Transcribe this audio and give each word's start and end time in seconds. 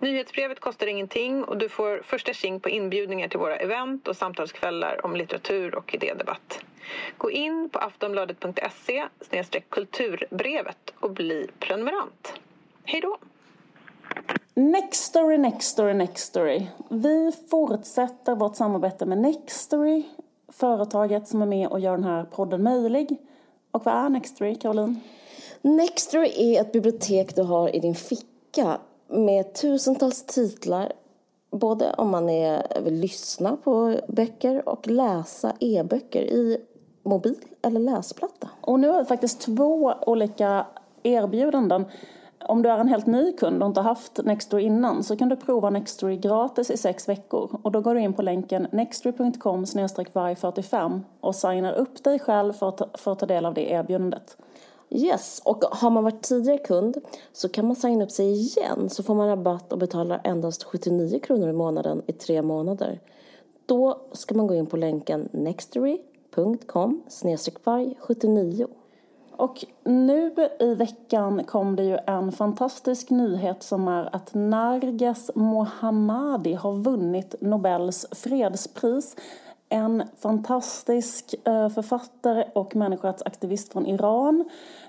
Nyhetsbrevet 0.00 0.60
kostar 0.60 0.86
ingenting 0.86 1.44
och 1.44 1.58
du 1.58 1.68
får 1.68 2.02
första 2.04 2.32
tjing 2.32 2.60
på 2.60 2.68
inbjudningar 2.68 3.28
till 3.28 3.38
våra 3.38 3.56
event 3.56 4.08
och 4.08 4.16
samtalskvällar 4.16 5.06
om 5.06 5.16
litteratur 5.16 5.74
och 5.74 5.94
idédebatt. 5.94 6.58
Gå 7.18 7.30
in 7.30 7.68
på 7.72 7.78
aftonbladet.se 7.78 9.08
kulturbrevet 9.68 10.92
och 11.00 11.10
bli 11.10 11.46
prenumerant. 11.58 12.32
Hej 12.84 13.00
då! 13.00 13.18
Nextory, 14.54 15.38
Nextory, 15.38 15.94
Nextory. 15.94 16.66
Vi 16.88 17.32
fortsätter 17.50 18.34
vårt 18.34 18.56
samarbete 18.56 19.06
med 19.06 19.18
Nextory, 19.18 20.02
företaget 20.48 21.28
som 21.28 21.42
är 21.42 21.46
med 21.46 21.68
och 21.68 21.80
gör 21.80 21.92
den 21.92 22.04
här 22.04 22.24
podden 22.24 22.62
möjlig. 22.62 23.16
Och 23.70 23.84
vad 23.84 23.94
är 23.94 24.08
Nextory, 24.08 24.54
Caroline? 24.54 25.00
Nextory 25.62 26.32
är 26.36 26.60
ett 26.60 26.72
bibliotek 26.72 27.36
du 27.36 27.42
har 27.42 27.76
i 27.76 27.80
din 27.80 27.94
ficka 27.94 28.78
med 29.10 29.54
tusentals 29.54 30.22
titlar. 30.26 30.92
Både 31.50 31.92
om 31.92 32.10
man 32.10 32.28
är, 32.28 32.80
vill 32.84 32.94
lyssna 32.94 33.56
på 33.64 33.96
böcker 34.08 34.68
och 34.68 34.86
läsa 34.86 35.52
e-böcker 35.60 36.22
i 36.22 36.58
mobil 37.02 37.44
eller 37.62 37.80
läsplatta. 37.80 38.48
Och 38.60 38.80
nu 38.80 38.88
har 38.88 38.98
vi 38.98 39.04
faktiskt 39.04 39.40
två 39.40 39.94
olika 40.06 40.66
erbjudanden. 41.02 41.84
Om 42.44 42.62
du 42.62 42.68
är 42.68 42.78
en 42.78 42.88
helt 42.88 43.06
ny 43.06 43.32
kund 43.32 43.62
och 43.62 43.66
inte 43.66 43.80
haft 43.80 44.24
Nextory 44.24 44.62
innan 44.62 45.02
så 45.02 45.16
kan 45.16 45.28
du 45.28 45.36
prova 45.36 45.70
Nextory 45.70 46.16
gratis 46.16 46.70
i 46.70 46.76
sex 46.76 47.08
veckor. 47.08 47.60
Och 47.62 47.72
då 47.72 47.80
går 47.80 47.94
du 47.94 48.00
in 48.00 48.12
på 48.12 48.22
länken 48.22 48.66
nextory.com 48.72 49.64
varg45 49.64 51.00
och 51.20 51.34
signar 51.34 51.72
upp 51.72 52.04
dig 52.04 52.18
själv 52.18 52.52
för 52.52 52.68
att, 52.68 53.00
för 53.00 53.12
att 53.12 53.18
ta 53.18 53.26
del 53.26 53.46
av 53.46 53.54
det 53.54 53.70
erbjudandet. 53.70 54.36
Yes, 54.90 55.42
och 55.44 55.64
har 55.64 55.90
man 55.90 56.04
varit 56.04 56.22
tidigare 56.22 56.58
kund 56.58 56.98
så 57.32 57.48
kan 57.48 57.66
man 57.66 57.76
signa 57.76 58.04
upp 58.04 58.10
sig 58.10 58.32
igen 58.32 58.90
så 58.90 59.02
får 59.02 59.14
man 59.14 59.28
rabatt 59.28 59.72
och 59.72 59.78
betalar 59.78 60.20
endast 60.24 60.64
79 60.64 61.18
kronor 61.18 61.48
i 61.48 61.52
månaden 61.52 62.02
i 62.06 62.12
tre 62.12 62.42
månader. 62.42 63.00
Då 63.66 64.00
ska 64.12 64.34
man 64.34 64.46
gå 64.46 64.54
in 64.54 64.66
på 64.66 64.76
länken 64.76 65.28
nextory.com 65.32 67.02
varg 67.64 67.96
79 68.00 68.66
och 69.40 69.64
nu 69.84 70.34
i 70.60 70.74
veckan 70.74 71.44
kom 71.44 71.76
det 71.76 71.84
ju 71.84 71.98
en 72.06 72.32
fantastisk 72.32 73.10
nyhet 73.10 73.62
som 73.62 73.88
är 73.88 74.16
att 74.16 74.34
Narges 74.34 75.30
Mohammadi 75.34 76.54
har 76.54 76.72
vunnit 76.72 77.34
Nobels 77.40 78.06
fredspris. 78.10 79.16
En 79.72 80.02
fantastisk 80.18 81.34
eh, 81.44 81.68
författare 81.68 82.44
och 82.52 82.76
människorättsaktivist 82.76 83.72
från 83.72 83.86
Iran 83.86 84.44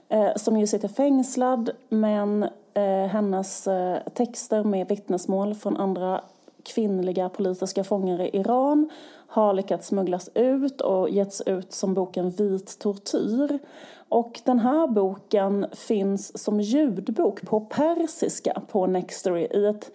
eh, 0.10 0.36
som 0.36 0.58
ju 0.58 0.68
sitter 0.68 0.88
fängslad 0.88 1.70
men 1.90 2.44
eh, 2.74 3.08
hennes 3.08 3.68
texter 4.14 4.64
med 4.64 4.88
vittnesmål 4.88 5.56
från 5.56 5.78
andra 5.78 6.22
kvinnliga 6.64 7.30
politiska 7.30 7.84
fångar 7.84 8.22
i 8.22 8.38
Iran 8.38 8.90
har 9.32 9.54
lyckats 9.54 9.88
smugglas 9.88 10.30
ut 10.36 10.82
och 10.82 11.10
getts 11.10 11.42
ut 11.42 11.74
som 11.74 11.94
boken 11.94 12.30
Vit 12.30 12.80
tortyr. 12.80 13.60
Och 14.10 14.42
den 14.46 14.60
här 14.60 14.88
boken 14.88 15.66
finns 15.72 16.44
som 16.44 16.62
ljudbok 16.62 17.42
på 17.42 17.60
persiska 17.60 18.62
på 18.68 18.88
Nextory 18.88 19.42
i 19.42 19.66
ett 19.66 19.92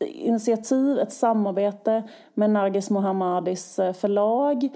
initiativ, 0.00 0.98
ett 0.98 1.12
samarbete 1.12 2.02
med 2.34 2.50
Nargis 2.50 2.90
Mohammadis 2.90 3.78
eh, 3.78 3.92
förlag, 3.92 4.68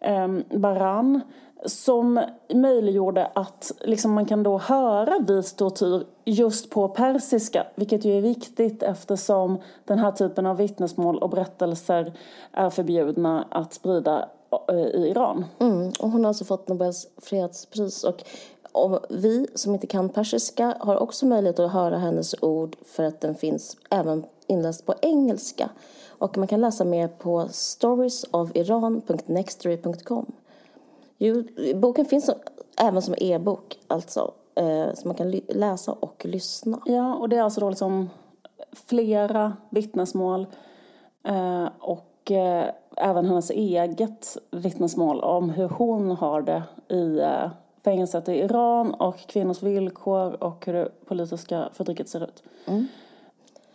ehm, 0.00 0.44
Baran 0.50 1.20
som 1.64 2.20
möjliggjorde 2.54 3.26
att 3.26 3.72
liksom 3.80 4.12
man 4.12 4.26
kan 4.26 4.42
då 4.42 4.58
höra 4.58 5.18
vis 5.18 5.52
tortyr 5.52 6.04
just 6.24 6.70
på 6.70 6.88
persiska, 6.88 7.66
vilket 7.74 8.04
ju 8.04 8.18
är 8.18 8.22
viktigt 8.22 8.82
eftersom 8.82 9.58
den 9.84 9.98
här 9.98 10.12
typen 10.12 10.46
av 10.46 10.56
vittnesmål 10.56 11.18
och 11.18 11.30
berättelser 11.30 12.12
är 12.52 12.70
förbjudna 12.70 13.46
att 13.50 13.74
sprida 13.74 14.28
eh, 14.68 14.76
i 14.76 15.08
Iran. 15.10 15.44
Mm, 15.58 15.92
och 16.00 16.10
hon 16.10 16.24
har 16.24 16.28
alltså 16.28 16.44
fått 16.44 16.68
Nobels 16.68 17.06
fredspris 17.16 18.04
och 18.04 18.24
och 18.72 19.06
vi 19.08 19.46
som 19.54 19.74
inte 19.74 19.86
kan 19.86 20.08
persiska 20.08 20.76
har 20.80 20.96
också 20.96 21.26
möjlighet 21.26 21.58
att 21.58 21.72
höra 21.72 21.98
hennes 21.98 22.34
ord 22.42 22.76
för 22.84 23.04
att 23.04 23.20
den 23.20 23.34
finns 23.34 23.76
även 23.90 24.24
inläst 24.46 24.86
på 24.86 24.94
engelska. 25.02 25.70
Och 26.08 26.38
man 26.38 26.48
kan 26.48 26.60
läsa 26.60 26.84
mer 26.84 27.08
på 27.08 27.48
storiesofiran.nextory.com. 27.50 30.32
Boken 31.74 32.04
finns 32.04 32.30
även 32.80 33.02
som 33.02 33.14
e-bok, 33.18 33.78
alltså, 33.86 34.32
eh, 34.54 34.94
så 34.94 35.08
man 35.08 35.14
kan 35.14 35.30
läsa 35.48 35.92
och 35.92 36.26
lyssna. 36.26 36.80
Ja, 36.86 37.14
och 37.14 37.28
det 37.28 37.36
är 37.36 37.42
alltså 37.42 37.60
då 37.60 37.68
liksom 37.68 38.10
flera 38.72 39.56
vittnesmål 39.70 40.46
eh, 41.22 41.68
och 41.78 42.30
eh, 42.30 42.70
även 42.96 43.26
hennes 43.26 43.50
eget 43.50 44.36
vittnesmål 44.50 45.20
om 45.20 45.50
hur 45.50 45.68
hon 45.68 46.10
har 46.10 46.42
det 46.42 46.62
i 46.94 47.20
fängelset 47.84 48.28
i 48.28 48.32
Iran 48.32 48.94
och 48.94 49.18
kvinnors 49.18 49.62
villkor 49.62 50.42
och 50.42 50.66
hur 50.66 50.72
det 50.72 50.88
politiska 51.06 51.68
förtrycket 51.72 52.08
ser 52.08 52.24
ut. 52.24 52.42
Mm. 52.66 52.86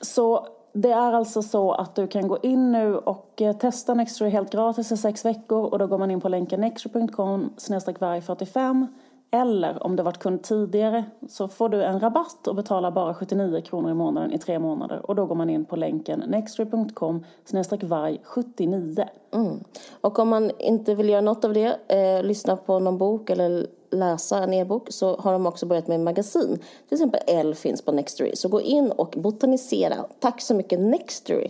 Så 0.01 0.47
det 0.73 0.91
är 0.91 1.13
alltså 1.13 1.41
så 1.41 1.72
att 1.72 1.95
du 1.95 2.07
kan 2.07 2.28
gå 2.28 2.38
in 2.44 2.72
nu 2.72 2.97
och 2.97 3.41
eh, 3.41 3.57
testa 3.57 3.94
Nextory 3.94 4.29
helt 4.29 4.51
gratis 4.51 4.91
i 4.91 4.97
sex 4.97 5.25
veckor 5.25 5.66
och 5.66 5.79
då 5.79 5.88
går 5.88 5.97
man 5.97 6.11
in 6.11 6.22
på 6.22 6.29
länken 6.29 6.61
nextory.com 6.61 7.50
varg45 7.57 8.88
eller 9.31 9.83
om 9.83 9.95
du 9.95 10.03
varit 10.03 10.19
kund 10.19 10.44
tidigare 10.44 11.06
så 11.29 11.47
får 11.47 11.69
du 11.69 11.83
en 11.83 12.00
rabatt 12.00 12.47
och 12.47 12.56
betalar 12.56 12.91
bara 12.91 13.13
79 13.13 13.62
kronor 13.62 13.91
i 13.91 13.94
månaden 13.94 14.31
i 14.31 14.38
tre 14.38 14.59
månader 14.59 15.06
och 15.06 15.16
då 15.16 15.25
går 15.25 15.35
man 15.35 15.50
in 15.50 15.66
på 15.66 15.75
länken 15.75 16.23
nextory.com 16.28 17.25
varg79. 17.45 19.07
Mm. 19.31 19.59
Och 20.01 20.19
om 20.19 20.29
man 20.29 20.51
inte 20.59 20.95
vill 20.95 21.09
göra 21.09 21.22
något 21.22 21.45
av 21.45 21.53
det, 21.53 21.78
eh, 21.88 22.23
lyssna 22.23 22.56
på 22.56 22.79
någon 22.79 22.97
bok 22.97 23.29
eller 23.29 23.67
läsa 23.93 24.43
en 24.43 24.53
e-bok 24.53 24.87
så 24.91 25.15
har 25.15 25.33
de 25.33 25.45
också 25.45 25.65
börjat 25.65 25.87
med 25.87 25.99
magasin. 25.99 26.59
Till 26.89 26.95
exempel 26.95 27.21
L 27.27 27.55
finns 27.55 27.81
på 27.81 27.91
Nextory. 27.91 28.35
Så 28.35 28.47
gå 28.47 28.61
in 28.61 28.91
och 28.91 29.13
botanisera. 29.17 29.95
Tack 30.19 30.41
så 30.41 30.53
mycket 30.53 30.79
Nextory. 30.79 31.49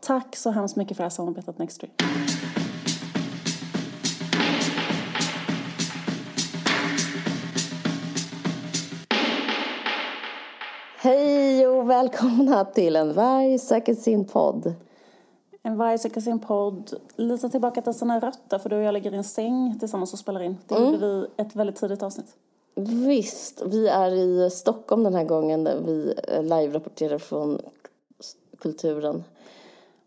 Tack 0.00 0.36
så 0.36 0.50
hemskt 0.50 0.76
mycket 0.76 0.96
för 0.96 1.02
det 1.02 1.04
här 1.04 1.10
samarbetet 1.10 1.58
Nextory. 1.58 1.90
Hej 11.02 11.66
och 11.66 11.90
välkomna 11.90 12.64
till 12.64 12.96
en 12.96 13.12
varg 13.12 13.58
söker 13.58 13.94
sin 13.94 14.24
podd. 14.24 14.74
En 15.62 15.76
varg 15.76 15.98
söker 15.98 16.20
sin 16.20 16.38
podd. 16.38 17.00
Lite 17.16 17.48
tillbaka 17.48 17.82
till 17.82 17.94
sina 17.94 18.20
rötter 18.20 18.58
för 18.58 18.70
du 18.70 18.76
och 18.76 18.82
jag 18.82 18.92
ligger 18.92 19.12
i 19.12 19.16
en 19.16 19.24
säng 19.24 19.78
tillsammans 19.78 20.12
och 20.12 20.18
spelar 20.18 20.42
in. 20.42 20.58
Det 20.68 20.74
mm. 20.74 20.92
gjorde 20.92 21.06
vi 21.06 21.26
ett 21.36 21.56
väldigt 21.56 21.76
tidigt 21.76 22.02
avsnitt. 22.02 22.36
Visst, 22.74 23.62
vi 23.66 23.88
är 23.88 24.10
i 24.10 24.50
Stockholm 24.50 25.02
den 25.02 25.14
här 25.14 25.24
gången 25.24 25.64
där 25.64 25.80
vi 25.86 26.14
eh, 26.28 26.42
live-rapporterar 26.42 27.18
från 27.18 27.60
kulturen. 28.58 29.24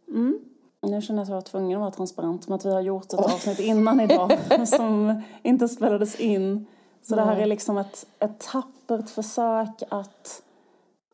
Mm. 0.07 0.39
Nu 0.81 1.01
känner 1.01 1.19
jag 1.19 1.23
att 1.23 1.29
jag 1.29 1.35
var 1.35 1.41
tvungen 1.41 1.77
att 1.77 1.81
vara 1.81 1.91
transparent 1.91 2.47
med 2.47 2.55
att 2.55 2.65
vi 2.65 2.73
har 2.73 2.81
gjort 2.81 3.13
ett 3.13 3.19
avsnitt 3.19 3.59
innan 3.59 3.99
idag 3.99 4.37
som 4.67 5.21
inte 5.43 5.67
spelades 5.67 6.19
in. 6.19 6.65
Så 7.01 7.13
mm. 7.13 7.25
det 7.25 7.33
här 7.33 7.41
är 7.41 7.45
liksom 7.45 7.77
ett, 7.77 8.05
ett 8.19 8.39
tappert 8.39 9.09
försök 9.09 9.83
att 9.89 10.41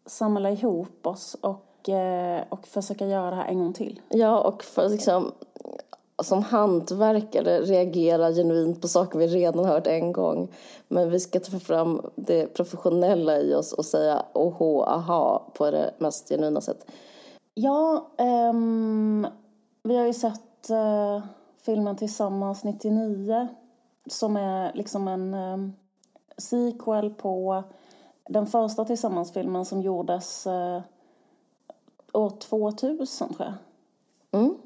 samla 0.06 0.52
ihop 0.52 1.08
oss 1.08 1.36
och 1.42 1.69
Eh, 1.88 2.44
och, 2.50 2.68
försöka 2.68 3.06
göra 3.06 3.30
det 3.30 3.36
här 3.36 3.48
en 3.48 3.60
gång 3.60 3.74
till. 3.74 4.02
Ja, 4.10 4.42
och 4.42 4.64
för 4.64 4.90
liksom 4.90 5.31
som 6.24 6.44
hantverkare 6.44 7.62
reagera 7.62 8.31
genuint 8.31 8.81
på 8.81 8.88
saker 8.88 9.20
vi 9.20 9.28
redan 9.28 9.66
hört 9.66 9.88
en 9.88 10.12
gång. 10.12 10.48
Men 10.88 11.10
vi 11.10 11.20
ska 11.20 11.40
ta 11.40 11.60
fram 11.60 12.02
det 12.16 12.48
professionella 12.48 13.38
i 13.38 13.54
oss 13.54 13.74
och 13.74 13.86
säga 13.86 14.26
oho, 14.34 14.84
aha 14.84 15.52
på 15.54 15.72
det 15.72 15.94
mest 15.98 16.30
genuina 16.30 16.62
sättet. 16.62 16.92
Ja, 17.54 18.10
um, 18.52 19.28
vi 19.84 19.98
har 19.98 20.06
ju 20.06 20.14
sett 20.14 20.70
uh, 20.70 21.24
filmen 21.66 21.98
Tillsammans 21.98 22.64
99 22.64 23.48
som 24.10 24.38
är 24.38 24.74
liksom 24.74 25.08
en 25.08 25.34
um, 25.34 25.74
sequel 26.38 27.10
på 27.10 27.64
den 28.30 28.48
första 28.48 28.86
Tillsammans-filmen 28.86 29.66
som 29.66 29.82
gjordes 29.82 30.48
uh, 30.48 30.82
år 32.14 32.30
2000 32.30 33.34
tror 33.34 33.48
jag. 33.48 34.42
Mm. 34.42 34.58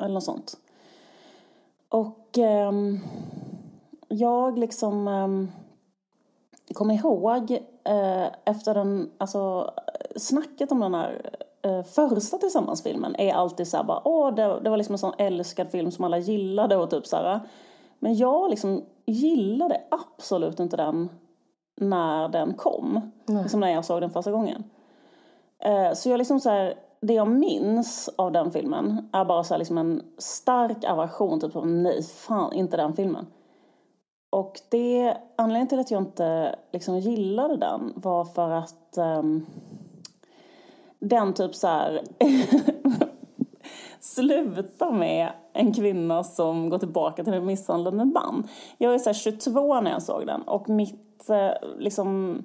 Eller 0.00 0.14
något 0.14 0.24
sånt. 0.24 0.56
Och 1.88 2.38
eh, 2.38 2.72
jag 4.08 4.58
liksom 4.58 5.08
eh, 5.08 6.74
kommer 6.74 6.94
ihåg 6.94 7.50
eh, 7.84 8.26
efter 8.44 8.74
den, 8.74 9.10
alltså 9.18 9.70
snacket 10.16 10.72
om 10.72 10.80
den 10.80 10.94
här 10.94 11.30
eh, 11.62 11.82
första 11.82 12.38
tillsammansfilmen 12.38 13.16
är 13.18 13.34
alltid 13.34 13.68
så 13.68 13.76
här 13.76 13.84
bara, 13.84 14.08
åh 14.08 14.34
det, 14.34 14.60
det 14.60 14.70
var 14.70 14.76
liksom 14.76 14.94
en 14.94 14.98
sån 14.98 15.14
älskad 15.18 15.70
film 15.70 15.90
som 15.90 16.04
alla 16.04 16.18
gillade 16.18 16.76
och 16.76 16.90
typ 16.90 17.06
så 17.06 17.16
här. 17.16 17.40
Men 17.98 18.14
jag 18.14 18.50
liksom 18.50 18.84
gillade 19.06 19.80
absolut 19.90 20.60
inte 20.60 20.76
den 20.76 21.08
när 21.76 22.28
den 22.28 22.54
kom. 22.54 23.12
Mm. 23.28 23.42
Liksom 23.42 23.60
när 23.60 23.70
jag 23.70 23.84
såg 23.84 24.00
den 24.00 24.10
första 24.10 24.30
gången. 24.30 24.64
Eh, 25.58 25.92
så 25.92 26.08
jag 26.10 26.18
liksom 26.18 26.40
så 26.40 26.50
här, 26.50 26.74
det 27.00 27.14
jag 27.14 27.28
minns 27.28 28.10
av 28.16 28.32
den 28.32 28.50
filmen 28.50 29.08
är 29.12 29.24
bara 29.24 29.44
så 29.44 29.56
liksom 29.56 29.78
en 29.78 30.02
stark 30.18 30.84
aversion, 30.84 31.40
typ 31.40 31.56
av 31.56 31.66
nej, 31.66 32.02
fan 32.02 32.52
inte 32.52 32.76
den 32.76 32.96
filmen. 32.96 33.26
Och 34.30 34.60
det, 34.70 35.16
anledningen 35.36 35.68
till 35.68 35.78
att 35.78 35.90
jag 35.90 36.02
inte 36.02 36.56
liksom 36.72 36.98
gillade 36.98 37.56
den 37.56 37.92
var 37.96 38.24
för 38.24 38.50
att 38.50 38.98
um, 38.98 39.46
den 40.98 41.34
typ 41.34 41.54
så 41.54 41.66
här 41.66 42.02
slutar 44.00 44.92
med 44.92 45.32
en 45.52 45.74
kvinna 45.74 46.24
som 46.24 46.70
går 46.70 46.78
tillbaka 46.78 47.24
till 47.24 47.34
en 47.34 47.46
misshandlande 47.46 48.04
man. 48.04 48.48
Jag 48.78 48.90
var 48.90 48.98
så 48.98 49.12
22 49.12 49.80
när 49.80 49.90
jag 49.90 50.02
såg 50.02 50.26
den 50.26 50.42
och 50.42 50.68
mitt 50.68 51.30
eh, 51.30 51.50
liksom 51.78 52.38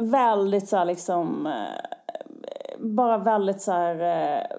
väldigt 0.00 0.68
så 0.68 0.76
här 0.76 0.84
liksom 0.84 1.46
eh, 1.46 2.78
bara 2.78 3.18
väldigt 3.18 3.62
så 3.62 3.72
här 3.72 3.94
eh, 3.94 4.56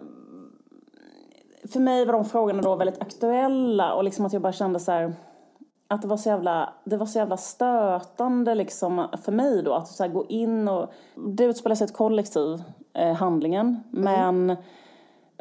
för 1.72 1.80
mig 1.80 2.06
var 2.06 2.14
de 2.14 2.26
frågorna 2.26 2.62
då 2.62 2.76
väldigt 2.76 3.02
aktuella 3.02 3.94
och 3.94 4.04
liksom 4.04 4.26
att 4.26 4.34
jag 4.34 4.42
bara 4.42 4.54
kände 4.54 4.80
så 4.80 4.92
här 4.92 5.14
att 5.88 6.02
det 6.02 6.08
var 6.08 6.18
så 6.18 6.30
jävla, 6.30 6.74
det 6.84 6.98
var 6.98 7.06
så 7.06 7.20
jävla 7.20 7.38
stötande 7.38 8.56
liksom 8.56 9.08
för 9.24 9.32
mig 9.32 9.64
då 9.64 9.74
att 9.74 9.88
så 9.88 10.08
gå 10.08 10.26
in 10.26 10.68
och 10.68 10.92
det 11.16 11.44
utspelar 11.44 11.76
sig 11.76 11.86
ett 11.86 11.94
kollektiv, 11.94 12.64
eh, 12.94 13.14
handlingen, 13.14 13.84
mm. 13.94 14.04
men 14.04 14.58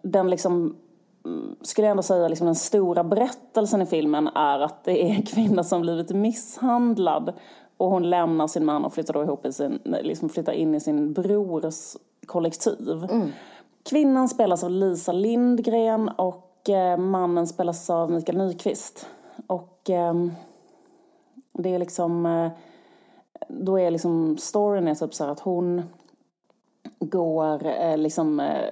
den 0.02 0.30
liksom 0.30 0.76
mm, 1.24 1.56
skulle 1.62 1.86
jag 1.86 1.90
ändå 1.90 2.02
säga 2.02 2.28
liksom 2.28 2.46
den 2.46 2.54
stora 2.54 3.04
berättelsen 3.04 3.82
i 3.82 3.86
filmen 3.86 4.28
är 4.28 4.58
att 4.58 4.84
det 4.84 5.04
är 5.04 5.14
en 5.14 5.22
kvinna 5.22 5.64
som 5.64 5.80
blivit 5.80 6.10
misshandlad 6.10 7.32
och 7.80 7.90
hon 7.90 8.10
lämnar 8.10 8.46
sin 8.46 8.64
man 8.64 8.84
och 8.84 8.94
flyttar 8.94 9.14
då 9.14 9.22
ihop 9.22 9.46
i 9.46 9.52
sin, 9.52 9.78
liksom 9.84 10.28
flyttar 10.28 10.52
in 10.52 10.74
i 10.74 10.80
sin 10.80 11.12
brors 11.12 11.96
kollektiv. 12.26 13.06
Mm. 13.10 13.28
Kvinnan 13.82 14.28
spelas 14.28 14.64
av 14.64 14.70
Lisa 14.70 15.12
Lindgren 15.12 16.08
och 16.08 16.68
eh, 16.68 16.96
mannen 16.96 17.46
spelas 17.46 17.90
av 17.90 18.10
Mikael 18.10 18.38
Nyqvist. 18.38 19.06
Och 19.46 19.90
eh, 19.90 20.14
det 21.52 21.74
är 21.74 21.78
liksom, 21.78 22.26
eh, 22.26 22.50
då 23.48 23.78
är 23.78 23.90
liksom 23.90 24.38
storyn 24.38 24.88
är 24.88 24.94
typ 24.94 25.14
så 25.14 25.24
att 25.24 25.40
hon 25.40 25.82
går 26.98 27.66
eh, 27.66 27.96
liksom, 27.98 28.40
eh, 28.40 28.64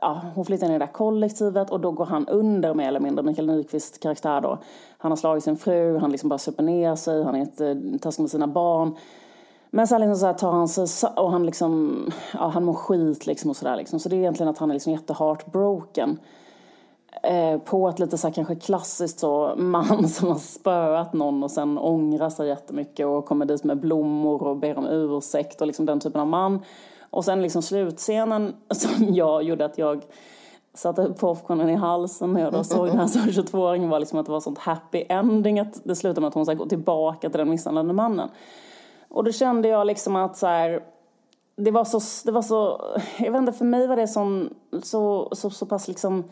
ja, 0.00 0.22
hon 0.34 0.44
flyttar 0.44 0.66
in 0.66 0.72
i 0.72 0.78
det 0.78 0.84
där 0.84 0.92
kollektivet 0.92 1.70
och 1.70 1.80
då 1.80 1.90
går 1.90 2.04
han 2.04 2.28
under 2.28 2.74
mer 2.74 2.88
eller 2.88 3.00
mindre, 3.00 3.24
Mikael 3.24 3.46
Nyqvists 3.46 3.98
karaktär 3.98 4.40
då. 4.40 4.58
Han 4.98 5.12
har 5.12 5.16
slagit 5.16 5.44
sin 5.44 5.56
fru, 5.56 5.98
han 5.98 6.10
liksom 6.12 6.28
bara 6.28 6.38
super 6.38 6.62
ner 6.62 6.96
sig, 6.96 7.24
han 7.24 7.34
är 7.34 7.40
inte 7.40 7.66
eh, 7.68 7.98
taskig 8.00 8.22
med 8.22 8.30
sina 8.30 8.46
barn. 8.46 8.96
Men 9.70 9.86
sen 9.86 10.00
liksom 10.00 10.16
så 10.16 10.26
här 10.26 10.34
tar 10.34 10.52
han 10.52 10.68
sig, 10.68 11.10
och 11.16 11.30
han 11.30 11.46
liksom, 11.46 11.96
ja 12.32 12.48
han 12.48 12.64
mår 12.64 12.74
skit 12.74 13.26
liksom 13.26 13.50
och 13.50 13.56
sådär 13.56 13.76
liksom. 13.76 14.00
Så 14.00 14.08
det 14.08 14.16
är 14.16 14.18
egentligen 14.18 14.50
att 14.50 14.58
han 14.58 14.70
är 14.70 14.74
liksom 14.74 14.92
jätteheartbroken. 14.92 16.18
Eh, 17.22 17.58
på 17.58 17.88
ett 17.88 17.98
lite 17.98 18.18
så 18.18 18.26
här 18.26 18.34
kanske 18.34 18.54
klassiskt 18.54 19.18
så 19.18 19.54
man 19.56 20.08
som 20.08 20.28
har 20.28 20.38
spöat 20.38 21.12
någon 21.12 21.42
och 21.42 21.50
sen 21.50 21.78
ångrar 21.78 22.30
sig 22.30 22.48
jättemycket 22.48 23.06
och 23.06 23.26
kommer 23.26 23.46
dit 23.46 23.64
med 23.64 23.80
blommor 23.80 24.42
och 24.42 24.56
ber 24.56 24.78
om 24.78 24.86
ursäkt 24.86 25.60
och 25.60 25.66
liksom 25.66 25.86
den 25.86 26.00
typen 26.00 26.20
av 26.20 26.26
man. 26.26 26.62
Och 27.14 27.24
sen 27.24 27.42
liksom 27.42 27.62
slutscenen 27.62 28.54
som 28.70 29.14
jag 29.14 29.42
gjorde 29.42 29.64
att 29.64 29.78
jag 29.78 30.04
satte 30.74 31.14
popcornen 31.18 31.70
i 31.70 31.74
halsen 31.74 32.32
när 32.32 32.40
jag 32.40 32.52
då 32.52 32.64
såg 32.64 32.86
den 32.86 32.98
här 32.98 33.06
som 33.06 33.22
22-åringen 33.22 33.88
var 33.88 34.00
liksom 34.00 34.18
att 34.18 34.26
det 34.26 34.32
var 34.32 34.40
sånt 34.40 34.58
happy 34.58 35.04
ending 35.08 35.60
att 35.60 35.80
det 35.84 35.96
slutade 35.96 36.20
med 36.20 36.28
att 36.28 36.34
hon 36.34 36.46
ska 36.46 36.54
gå 36.54 36.66
tillbaka 36.66 37.30
till 37.30 37.38
den 37.38 37.50
misshandlade 37.50 37.92
mannen. 37.92 38.28
Och 39.08 39.24
då 39.24 39.32
kände 39.32 39.68
jag 39.68 39.86
liksom 39.86 40.16
att 40.16 40.36
så 40.36 40.46
här, 40.46 40.82
det 41.56 41.70
var 41.70 41.84
så, 41.84 42.00
det 42.24 42.32
var 42.32 42.42
så, 42.42 42.80
jag 43.18 43.32
vet 43.32 43.38
inte, 43.38 43.52
för 43.52 43.64
mig 43.64 43.86
var 43.86 43.96
det 43.96 44.08
som, 44.08 44.50
så, 44.82 45.28
så, 45.32 45.50
så 45.50 45.66
pass 45.66 45.88
liksom 45.88 46.24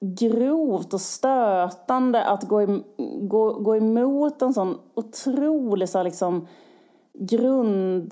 grovt 0.00 0.94
och 0.94 1.00
stötande 1.00 2.24
att 2.24 2.42
gå, 2.42 2.62
i, 2.62 2.82
gå, 3.20 3.52
gå 3.52 3.76
emot 3.76 4.42
en 4.42 4.54
sån 4.54 4.78
otrolig 4.94 5.88
så 5.88 6.02
liksom 6.02 6.46
grundregel 7.12 8.06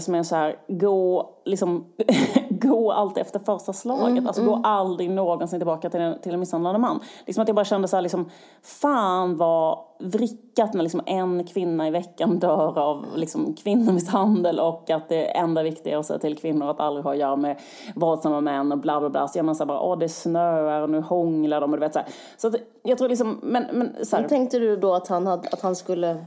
som 0.00 0.14
är 0.14 0.22
så 0.22 0.36
här, 0.36 0.56
gå, 0.68 1.30
liksom, 1.44 1.84
gå 2.48 2.92
alltid 2.92 3.20
efter 3.20 3.38
första 3.38 3.72
slaget. 3.72 4.08
Mm, 4.08 4.26
alltså 4.26 4.42
mm. 4.42 4.54
gå 4.54 4.68
aldrig 4.68 5.10
någonsin 5.10 5.60
tillbaka 5.60 5.90
till 5.90 6.00
en, 6.00 6.20
till 6.20 6.34
en 6.34 6.40
misshandlande 6.40 6.78
man. 6.78 7.00
Liksom 7.26 7.42
att 7.42 7.48
jag 7.48 7.54
bara 7.54 7.64
kände 7.64 7.88
så 7.88 7.96
här, 7.96 8.02
liksom, 8.02 8.30
fan 8.62 9.36
vad 9.36 9.78
vrickat 9.98 10.74
när 10.74 10.82
liksom 10.82 11.00
en 11.06 11.46
kvinna 11.46 11.88
i 11.88 11.90
veckan 11.90 12.38
dör 12.38 12.78
av 12.78 13.06
liksom, 13.14 13.54
kvinnomisshandel 13.54 14.60
och 14.60 14.90
att 14.90 15.08
det 15.08 15.24
enda 15.24 15.62
viktiga 15.62 15.94
är 15.94 15.98
att 15.98 16.06
säga 16.06 16.18
till 16.18 16.38
kvinnor 16.38 16.70
att 16.70 16.80
aldrig 16.80 17.04
ha 17.04 17.12
att 17.12 17.18
göra 17.18 17.36
med 17.36 17.58
våldsamma 17.94 18.40
män 18.40 18.72
och 18.72 18.78
bla 18.78 19.00
bla 19.00 19.10
bla. 19.10 19.28
Så 19.28 19.38
jag 19.38 19.44
menar 19.44 19.54
så 19.54 19.64
här, 19.64 19.68
bara, 19.68 19.80
åh 19.80 19.98
det 19.98 20.08
snöar 20.08 20.80
och 20.80 20.90
nu 20.90 21.00
hånglar 21.00 21.60
de 21.60 21.72
och 21.72 21.76
du 21.76 21.80
vet 21.80 21.92
så 21.92 21.98
här. 21.98 22.08
Så 22.36 22.48
att, 22.48 22.54
jag 22.82 22.98
tror 22.98 23.08
liksom, 23.08 23.40
men, 23.42 23.66
men 23.72 24.04
så 24.04 24.16
här. 24.16 24.22
Men 24.22 24.28
tänkte 24.28 24.58
du 24.58 24.76
då 24.76 24.94
att 24.94 25.08
han, 25.08 25.26
hade, 25.26 25.48
att 25.48 25.62
han 25.62 25.76
skulle 25.76 26.24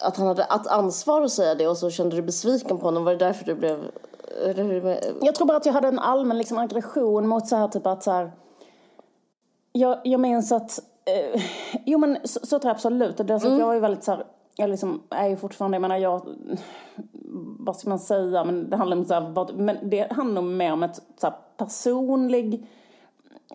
att 0.00 0.16
han 0.16 0.26
hade 0.26 0.42
ett 0.42 0.66
ansvar 0.66 1.22
att 1.22 1.30
säga 1.30 1.54
det 1.54 1.66
och 1.66 1.76
så 1.76 1.90
kände 1.90 2.16
du 2.16 2.22
besviken 2.22 2.78
på 2.78 2.84
honom. 2.84 3.04
Var 3.04 3.12
det 3.12 3.18
därför 3.18 3.44
du 3.44 3.54
blev... 3.54 3.90
Jag 5.20 5.34
tror 5.34 5.46
bara 5.46 5.56
att 5.56 5.66
jag 5.66 5.72
hade 5.72 5.88
en 5.88 5.98
allmän 5.98 6.38
liksom, 6.38 6.58
aggression 6.58 7.28
mot 7.28 7.46
så 7.46 7.56
här 7.56 7.68
typ 7.68 7.86
att 7.86 8.02
så 8.02 8.10
här, 8.10 8.32
jag, 9.72 9.98
jag 10.04 10.20
minns 10.20 10.52
att, 10.52 10.80
eh, 11.04 11.42
jo 11.86 11.98
men 11.98 12.18
så, 12.24 12.40
så 12.46 12.58
tror 12.58 12.64
jag 12.64 12.74
absolut. 12.74 13.16
Det 13.16 13.34
är 13.34 13.46
mm. 13.46 13.58
jag 13.58 13.76
är 13.76 13.80
väldigt 13.80 14.04
så 14.04 14.12
här, 14.12 14.24
jag 14.56 14.70
liksom 14.70 15.02
är 15.10 15.28
ju 15.28 15.36
fortfarande, 15.36 15.74
jag 15.74 15.82
menar 15.82 15.96
jag, 15.96 16.28
vad 17.58 17.76
ska 17.76 17.88
man 17.88 17.98
säga, 17.98 18.44
men 18.44 18.70
det 18.70 18.76
handlar 18.76 18.96
om 18.96 19.04
så 19.04 19.14
här, 19.14 19.52
men 19.52 19.78
det 19.82 20.12
handlar 20.12 20.42
mer 20.42 20.72
om 20.72 20.82
ett 20.82 21.02
så 21.20 21.26
här, 21.26 21.36
personlig 21.56 22.66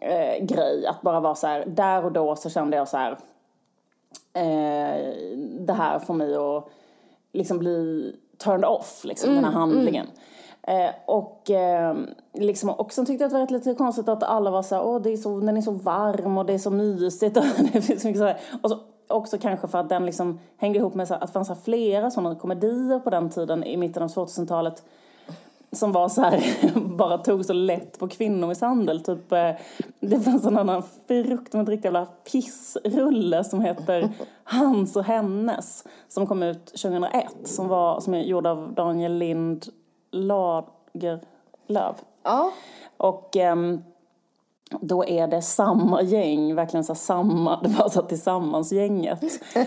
eh, 0.01 0.45
grej. 0.45 0.85
Att 0.87 1.01
bara 1.01 1.19
vara 1.19 1.35
så 1.35 1.47
här, 1.47 1.65
där 1.65 2.05
och 2.05 2.11
då 2.11 2.35
så 2.35 2.49
kände 2.49 2.77
jag 2.77 2.87
så 2.87 2.97
här, 2.97 3.17
eh, 4.33 5.13
det 5.59 5.73
här 5.73 5.99
får 5.99 6.13
mig 6.13 6.35
att 6.35 6.69
liksom 7.33 7.59
bli 7.59 8.15
turned 8.37 8.65
off, 8.65 9.01
liksom, 9.03 9.29
mm, 9.29 9.43
den 9.43 9.53
här 9.53 9.63
mm, 9.63 9.69
handlingen. 9.69 10.05
Mm. 10.05 10.85
Eh, 10.87 10.93
och, 11.05 11.51
eh, 11.51 11.95
liksom, 12.33 12.69
och 12.69 12.93
sen 12.93 13.05
tyckte 13.05 13.23
jag 13.23 13.27
att 13.27 13.33
det 13.33 13.53
var 13.53 13.59
lite 13.59 13.73
konstigt 13.73 14.09
att 14.09 14.23
alla 14.23 14.51
var 14.51 14.61
så 14.61 14.75
här, 14.75 14.83
åh, 14.83 15.01
det 15.01 15.09
är 15.09 15.17
så, 15.17 15.39
den 15.39 15.57
är 15.57 15.61
så 15.61 15.71
varm 15.71 16.37
och 16.37 16.45
det 16.45 16.53
är 16.53 16.57
så 16.57 16.71
mysigt. 16.71 17.37
Och, 17.37 17.43
det 17.73 17.81
finns 17.81 18.03
mycket 18.03 18.19
så 18.19 18.25
här. 18.25 18.39
och 18.63 18.69
så, 18.69 18.79
också 19.07 19.37
kanske 19.37 19.67
för 19.67 19.77
att 19.77 19.89
den 19.89 20.05
liksom 20.05 20.39
hängde 20.57 20.79
ihop 20.79 20.93
med 20.93 21.07
så 21.07 21.13
här, 21.13 21.21
att 21.21 21.27
det 21.27 21.33
fanns 21.33 21.63
flera 21.63 22.11
sådana 22.11 22.35
komedier 22.35 22.99
på 22.99 23.09
den 23.09 23.29
tiden 23.29 23.63
i 23.63 23.77
mitten 23.77 24.03
av 24.03 24.09
2000-talet 24.09 24.83
som 25.75 25.91
var 25.91 26.09
så 26.09 26.21
här, 26.21 26.41
bara 26.97 27.17
tog 27.17 27.45
så 27.45 27.53
lätt 27.53 27.99
på 27.99 28.07
kvinnomisshandel. 28.07 29.03
Typ, 29.03 29.31
eh, 29.31 29.51
det 29.99 30.19
fanns 30.19 30.45
en 30.45 30.57
annan 30.57 30.83
fruktansvärt 31.07 31.69
riktig 31.69 31.85
jävla 31.85 32.05
pissrulle 32.05 33.43
som 33.43 33.61
heter 33.61 34.09
Hans 34.43 34.95
och 34.95 35.03
hennes. 35.03 35.83
Som 36.07 36.27
kom 36.27 36.43
ut 36.43 36.65
2001. 36.65 37.25
Som, 37.43 37.67
var, 37.67 37.99
som 37.99 38.13
är 38.13 38.21
gjord 38.21 38.47
av 38.47 38.73
Daniel 38.73 39.17
Lind 39.17 39.65
Lagerlöf. 40.11 41.95
Ja. 42.23 42.51
Och 42.97 43.35
um, 43.35 43.83
då 44.81 45.05
är 45.05 45.27
det 45.27 45.41
samma 45.41 46.01
gäng, 46.01 46.55
verkligen 46.55 46.83
så 46.83 46.95
samma, 46.95 47.61
det 47.61 47.69
var 47.69 47.89
så 47.89 48.01
tillsammans-gänget. 48.01 49.19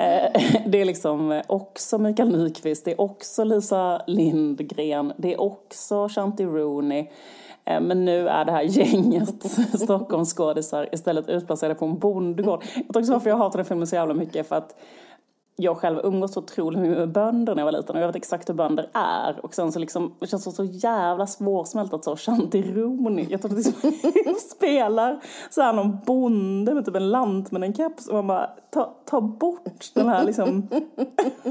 Eh, 0.00 0.42
det 0.66 0.80
är 0.80 0.84
liksom 0.84 1.42
också 1.46 1.98
Mikael 1.98 2.38
Nyqvist, 2.38 2.84
det 2.84 2.92
är 2.92 3.00
också 3.00 3.44
Lisa 3.44 4.02
Lindgren, 4.06 5.12
det 5.16 5.34
är 5.34 5.40
också 5.40 6.08
Shanti 6.08 6.44
Rooney. 6.44 7.06
Eh, 7.64 7.80
men 7.80 8.04
nu 8.04 8.28
är 8.28 8.44
det 8.44 8.52
här 8.52 8.62
gänget 8.62 9.42
Stockholmsskådisar 9.80 10.88
istället 10.92 11.28
utplacerade 11.28 11.74
på 11.74 11.84
en 11.84 11.98
bondgård. 11.98 12.64
Jag 12.74 12.88
tror 12.88 13.02
också 13.02 13.12
varför 13.12 13.30
jag 13.30 13.36
hatar 13.36 13.58
den 13.58 13.66
filmen 13.66 13.86
så 13.86 13.96
jävla 13.96 14.14
mycket 14.14 14.48
för 14.48 14.56
att 14.56 14.74
jag 15.60 15.76
själv 15.76 16.00
umgås 16.04 16.32
så 16.32 16.40
otroligt 16.40 16.80
mycket 16.80 16.98
med 16.98 17.12
bönder 17.12 17.54
när 17.54 17.62
jag 17.62 17.64
var 17.64 17.78
liten 17.78 17.96
och 17.96 18.02
jag 18.02 18.06
vet 18.06 18.16
exakt 18.16 18.48
hur 18.48 18.54
bönder 18.54 18.88
är. 18.92 19.44
Och 19.44 19.54
sen 19.54 19.72
så 19.72 19.78
liksom, 19.78 20.14
det 20.18 20.26
känns 20.26 20.44
så, 20.44 20.50
så 20.50 20.64
jävla 20.64 21.26
svårsmält 21.26 21.94
att 21.94 22.04
så 22.04 22.16
Chantironi, 22.16 23.26
jag 23.30 23.42
tror 23.42 23.58
att 23.58 23.64
det 23.64 24.40
spelar 24.56 25.20
så 25.50 25.62
här 25.62 25.72
någon 25.72 25.98
bonde 26.06 26.74
med 26.74 26.84
typ 26.84 26.96
en 26.96 27.10
lant 27.10 27.50
med 27.50 27.64
en 27.64 27.74
keps 27.74 28.06
och 28.06 28.14
man 28.14 28.26
bara, 28.26 28.50
ta, 28.70 28.94
ta 29.04 29.20
bort 29.20 29.90
den 29.94 30.08
här 30.08 30.24
liksom, 30.24 30.68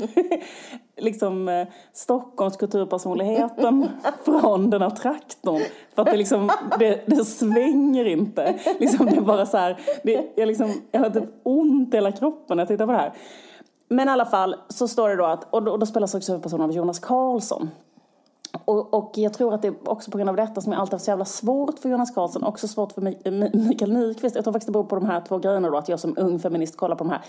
liksom 0.98 1.50
eh, 1.50 1.68
Stockholms 1.94 2.58
kulturpersonligheten 2.58 3.90
från 4.26 4.70
den 4.70 4.82
här 4.82 4.90
traktorn. 4.90 5.62
För 5.96 6.02
att 6.02 6.12
det 6.12 6.18
liksom, 6.18 6.50
det, 6.80 7.04
det 7.06 7.26
svänger 7.26 8.06
inte. 8.06 8.60
Liksom, 8.80 9.06
det 9.06 9.16
är 9.16 9.22
bara 9.22 9.46
så 9.46 9.58
här, 9.58 9.80
det, 10.04 10.34
jag, 10.36 10.48
liksom, 10.48 10.74
jag 10.92 11.00
har 11.00 11.10
typ 11.10 11.30
ont 11.44 11.94
i 11.94 11.98
hela 11.98 12.12
kroppen 12.12 12.58
när 12.58 12.62
jag 12.62 12.68
tittar 12.68 12.86
på 12.86 12.92
det 12.92 12.98
här. 12.98 13.14
Men 13.88 14.08
i 14.08 14.12
alla 14.12 14.26
fall 14.26 14.56
så 14.70 14.88
står 14.88 15.10
det 15.10 15.16
då 15.16 15.26
att, 15.26 15.48
och 15.50 15.64
då, 15.64 15.72
och 15.72 15.80
då 15.80 15.86
spelas 15.86 16.16
också 16.16 16.32
huvudpersonen 16.32 16.70
av 16.70 16.72
Jonas 16.72 17.00
Karlsson. 17.00 17.70
Och, 18.66 18.94
och 18.94 19.12
jag 19.16 19.34
tror 19.34 19.54
att 19.54 19.62
det 19.62 19.68
är 19.68 19.90
också 19.90 20.12
på 20.12 20.18
grund 20.18 20.30
av 20.30 20.36
detta 20.36 20.62
som 20.62 20.72
jag 20.72 20.82
alltid 20.82 20.94
har 20.94 21.00
så 21.00 21.12
jävla 21.12 21.26
svårt 21.26 21.80
för 21.80 21.90
Jonas 21.90 22.12
Karlsson, 22.12 22.44
också 22.44 22.68
svårt 22.68 22.92
för 22.92 23.02
Mikael 23.68 23.94
Nyqvist. 23.94 24.36
Jag 24.36 24.44
tror 24.44 24.54
faktiskt 24.54 24.68
det 24.68 24.72
beror 24.72 24.84
på 24.84 24.96
de 24.96 25.06
här 25.06 25.22
två 25.22 25.38
grejerna 25.38 25.70
då, 25.70 25.78
att 25.78 25.90
jag 25.90 26.00
som 26.00 26.14
ung 26.18 26.40
feminist 26.40 26.78
kollar 26.78 26.96
på 26.96 27.04
de 27.04 27.10
här. 27.10 27.22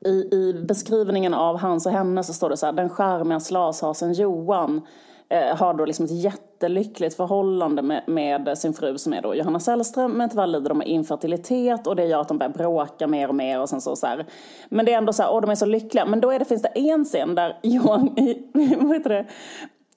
I, 0.00 0.28
I 0.34 0.64
beskrivningen 0.68 1.34
av 1.34 1.58
hans 1.58 1.86
och 1.86 1.92
henne 1.92 2.24
så 2.24 2.32
står 2.32 2.50
det 2.50 2.56
så 2.56 2.66
här, 2.66 2.72
den 2.72 2.88
charmiga 2.88 3.40
slashasen 3.40 4.12
Johan 4.12 4.76
eh, 4.76 4.82
Eh, 5.30 5.56
har 5.56 5.74
då 5.74 5.84
liksom 5.84 6.04
ett 6.04 6.10
jättelyckligt 6.10 7.16
förhållande 7.16 7.82
med, 7.82 8.02
med 8.06 8.58
sin 8.58 8.74
fru 8.74 8.98
som 8.98 9.12
är 9.12 9.22
då 9.22 9.34
Johanna 9.34 9.60
Sällström, 9.60 10.12
men 10.12 10.30
tyvärr 10.30 10.46
lider 10.46 10.68
de 10.68 10.80
av 10.80 10.86
infertilitet 10.86 11.86
och 11.86 11.96
det 11.96 12.04
gör 12.04 12.20
att 12.20 12.28
de 12.28 12.38
börjar 12.38 12.52
bråka 12.52 13.06
mer 13.06 13.28
och 13.28 13.34
mer 13.34 13.60
och 13.60 13.68
sen 13.68 13.80
så, 13.80 13.96
så 13.96 14.06
här. 14.06 14.26
Men 14.68 14.86
det 14.86 14.92
är 14.92 14.98
ändå 14.98 15.12
så 15.12 15.22
här, 15.22 15.32
åh 15.32 15.40
de 15.40 15.50
är 15.50 15.54
så 15.54 15.66
lyckliga. 15.66 16.06
Men 16.06 16.20
då 16.20 16.30
är 16.30 16.38
det, 16.38 16.44
finns 16.44 16.62
det 16.62 16.68
en 16.68 17.04
scen 17.04 17.34
där 17.34 17.58
Johan, 17.62 18.16
vad 18.80 18.96
heter 18.96 19.10
det? 19.10 19.26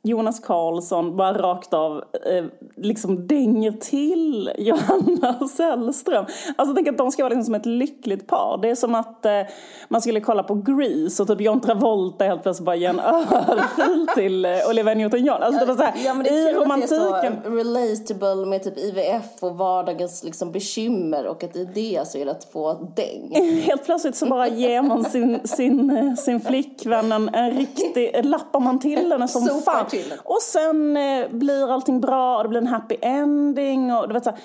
Jonas 0.04 0.40
Karlsson 0.40 1.18
bara 1.18 1.38
rakt 1.38 1.74
av 1.74 1.98
eh, 1.98 2.46
liksom 2.76 3.28
dänger 3.28 3.72
till 3.72 4.52
Johanna 4.58 5.48
Sällström. 5.48 6.26
Alltså 6.56 6.76
tänk 6.76 6.88
att 6.88 6.98
de 6.98 7.12
ska 7.12 7.24
vara 7.24 7.30
liksom 7.30 7.46
som 7.46 7.56
ett 7.56 7.66
lyckligt 7.66 8.28
par. 8.28 8.60
Det 8.62 8.70
är 8.70 8.76
som 8.76 8.96
att 8.96 9.26
eh, 9.26 9.42
man 9.90 10.02
skulle 10.02 10.20
kolla 10.20 10.44
på 10.44 10.56
Grease 10.56 11.22
och 11.24 11.28
typ 11.28 11.42
John 11.42 11.62
Travolta 11.62 12.26
helt 12.26 12.44
plötsligt 12.44 12.66
bara 12.66 12.76
ger 12.76 12.90
en 12.90 13.00
örfil 13.00 14.08
till 14.16 14.46
eh, 14.46 14.52
Olivia 14.70 14.94
Newton-John. 14.94 15.42
Alltså 15.42 15.60
det 15.60 15.66
var 15.66 15.76
så 15.76 15.84
här, 15.84 15.94
Ja 16.06 16.14
men 16.14 16.24
det 16.24 16.30
i 16.30 16.54
romantiken. 16.54 16.98
det 17.00 17.08
är 17.08 17.44
så 17.44 17.50
relatable 17.50 18.46
med 18.46 18.64
typ 18.64 18.78
IVF 18.78 19.24
och 19.44 19.58
vardagens 19.58 20.24
liksom 20.24 20.52
bekymmer 20.52 21.28
och 21.28 21.44
att 21.44 21.56
i 21.56 21.66
det 21.66 22.08
så 22.08 22.18
är 22.18 22.26
det 22.26 22.32
att 22.32 22.44
få 22.44 22.74
däng. 22.96 23.36
Helt 23.62 23.86
plötsligt 23.86 24.16
så 24.16 24.26
bara 24.26 24.48
ger 24.48 24.82
man 24.82 25.04
sin, 25.04 25.48
sin, 25.48 25.98
eh, 25.98 26.14
sin 26.14 26.42
flickvän 26.42 27.12
en, 27.12 27.30
en 27.30 27.52
riktig, 27.52 28.26
lappar 28.26 28.60
man 28.60 28.80
till 28.80 29.12
henne 29.12 29.28
som 29.28 29.42
Sopar 29.42 29.62
fan 29.62 29.86
till. 29.92 30.14
Och 30.24 30.42
sen 30.42 30.98
eh, 30.98 31.30
blir 31.30 31.74
allting 31.74 32.02
bra 32.02 32.38
och 32.38 32.44
det 32.44 32.50
blir 32.50 32.62
en 32.62 32.68
happy 32.68 32.96
ending 33.02 33.94
och 33.94 34.08
du 34.08 34.14
vet 34.14 34.24
så 34.24 34.30
här. 34.30 34.40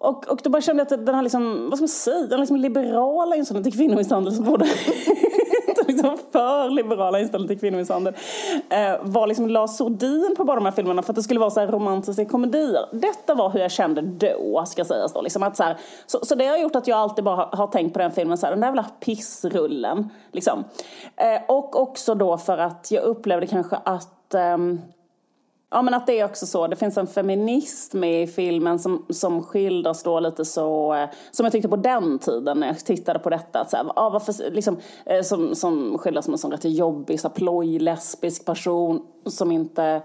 Och, 0.00 0.28
och 0.28 0.40
då 0.42 0.50
bara 0.50 0.62
kände 0.62 0.80
jag 0.80 1.00
att 1.00 1.06
den 1.06 1.14
här 1.14 1.22
liksom, 1.22 1.70
vad 1.70 1.78
ska 1.78 1.82
man 1.82 1.88
säga, 1.88 2.26
den 2.26 2.40
liksom 2.40 2.56
liberala 2.56 3.36
inställningen 3.36 3.70
till 3.70 3.78
kvinnomisshandel 3.78 4.34
som 4.34 4.44
borde 4.44 4.64
liksom 5.88 6.18
för 6.32 6.70
liberala 6.70 7.20
inställningen 7.20 7.48
till 7.48 7.60
kvinnomisshandel 7.60 8.14
eh, 8.70 8.96
var 9.02 9.26
liksom 9.26 9.48
la 9.48 9.68
sordin 9.68 10.34
på 10.36 10.44
bara 10.44 10.56
de 10.56 10.64
här 10.64 10.72
filmerna 10.72 11.02
för 11.02 11.12
att 11.12 11.16
det 11.16 11.22
skulle 11.22 11.40
vara 11.40 11.50
så 11.50 11.60
här 11.60 11.66
romantiska 11.66 12.24
komedier. 12.24 12.86
Detta 12.92 13.34
var 13.34 13.50
hur 13.50 13.60
jag 13.60 13.70
kände 13.70 14.02
då, 14.02 14.64
ska 14.66 14.84
sägas 14.84 15.12
då. 15.12 15.22
Liksom 15.22 15.42
att 15.42 15.56
så, 15.56 15.62
här, 15.62 15.76
så, 16.06 16.18
så 16.22 16.34
det 16.34 16.46
har 16.46 16.58
gjort 16.58 16.76
att 16.76 16.86
jag 16.86 16.98
alltid 16.98 17.24
bara 17.24 17.36
har, 17.36 17.56
har 17.56 17.66
tänkt 17.66 17.92
på 17.92 17.98
den 17.98 18.10
filmen 18.10 18.38
så 18.38 18.46
här, 18.46 18.50
den 18.52 18.60
där 18.60 18.68
jävla 18.68 18.86
pissrullen. 19.00 20.08
Liksom. 20.32 20.64
Eh, 21.16 21.40
och 21.48 21.80
också 21.82 22.14
då 22.14 22.38
för 22.38 22.58
att 22.58 22.90
jag 22.90 23.04
upplevde 23.04 23.46
kanske 23.46 23.76
att 23.84 24.17
ehm, 24.34 24.80
Ja 25.70 25.82
men 25.82 25.94
att 25.94 26.06
det 26.06 26.20
är 26.20 26.24
också 26.24 26.46
så, 26.46 26.66
det 26.66 26.76
finns 26.76 26.98
en 26.98 27.06
feminist 27.06 27.94
med 27.94 28.22
i 28.22 28.26
filmen 28.26 28.78
som, 28.78 29.06
som 29.10 29.42
skildras 29.42 30.02
då 30.02 30.20
lite 30.20 30.44
så, 30.44 30.94
eh, 30.94 31.08
som 31.30 31.44
jag 31.44 31.52
tyckte 31.52 31.68
på 31.68 31.76
den 31.76 32.18
tiden 32.18 32.60
när 32.60 32.66
jag 32.66 32.78
tittade 32.78 33.18
på 33.18 33.30
detta, 33.30 33.60
att 33.60 33.70
så 33.70 33.76
här, 33.76 33.92
ah, 33.96 34.08
varför, 34.10 34.50
liksom, 34.50 34.76
eh, 35.06 35.22
som, 35.22 35.54
som 35.54 35.98
skildras 35.98 36.24
som 36.24 36.34
en 36.34 36.38
sån 36.38 36.50
rätt 36.50 36.64
jobbig, 36.64 37.20
så 37.20 37.28
här, 37.28 37.34
ploj, 37.34 37.78
lesbisk 37.78 38.44
person 38.44 39.06
som 39.26 39.52
inte 39.52 40.02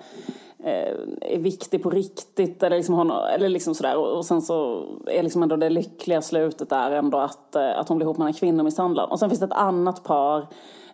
eh, 0.64 0.94
är 1.22 1.40
viktig 1.40 1.84
på 1.84 1.90
riktigt 1.90 2.64
eller 2.64 2.78
liksom, 2.78 3.08
nå- 3.08 3.26
eller 3.26 3.50
liksom 3.50 3.76
sådär 3.76 3.96
och, 3.98 4.18
och 4.18 4.26
sen 4.26 4.42
så 4.42 4.86
är 5.08 5.24
liksom 5.24 5.44
ändå 5.44 5.56
det 5.56 5.70
lyckliga 5.70 6.22
slutet 6.22 6.70
där 6.70 6.92
ändå 6.92 7.18
att, 7.18 7.56
att 7.56 7.90
hon 7.90 7.98
blir 7.98 8.06
ihop 8.06 8.18
med 8.18 8.28
en 8.28 8.34
kvinnomisshandlare. 8.34 9.08
Och 9.08 9.20
sen 9.20 9.30
finns 9.30 9.40
det 9.40 9.46
ett 9.46 9.52
annat 9.52 10.04
par 10.04 10.48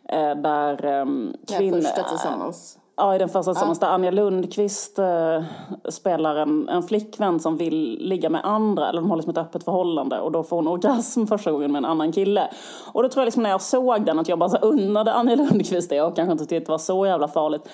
eh, 0.09 0.35
där 0.35 0.85
um, 0.85 1.33
Den 1.47 1.71
första 1.71 2.03
tillsammans. 2.03 2.79
Ja, 2.99 3.15
i 3.15 3.17
den 3.17 3.29
första 3.29 3.53
tillsammans 3.53 3.79
där 3.79 3.87
Anja 3.87 4.11
Lundqvist 4.11 4.99
eh, 4.99 5.43
spelar 5.89 6.35
en, 6.35 6.69
en 6.69 6.83
flickvän 6.83 7.39
som 7.39 7.57
vill 7.57 7.97
ligga 8.01 8.29
med 8.29 8.41
andra, 8.45 8.89
eller 8.89 9.01
de 9.01 9.09
har 9.09 9.17
liksom 9.17 9.31
ett 9.31 9.37
öppet 9.37 9.63
förhållande 9.63 10.19
och 10.19 10.31
då 10.31 10.43
får 10.43 10.55
hon 10.55 10.67
orgasm 10.67 11.25
första 11.25 11.51
gången 11.51 11.71
med 11.71 11.79
en 11.79 11.85
annan 11.85 12.11
kille. 12.11 12.49
Och 12.93 13.03
då 13.03 13.09
tror 13.09 13.21
jag 13.21 13.25
liksom 13.25 13.43
när 13.43 13.49
jag 13.49 13.61
såg 13.61 14.05
den 14.05 14.19
att 14.19 14.27
jag 14.29 14.39
bara 14.39 14.49
så 14.49 14.57
unnade 14.57 15.13
Anja 15.13 15.35
Lundqvist 15.35 15.89
det 15.89 16.01
och 16.01 16.15
kanske 16.15 16.31
inte 16.31 16.45
tyckte 16.45 16.57
att 16.57 16.65
det 16.65 16.71
var 16.71 16.77
så 16.77 17.05
jävla 17.05 17.27
farligt. 17.27 17.69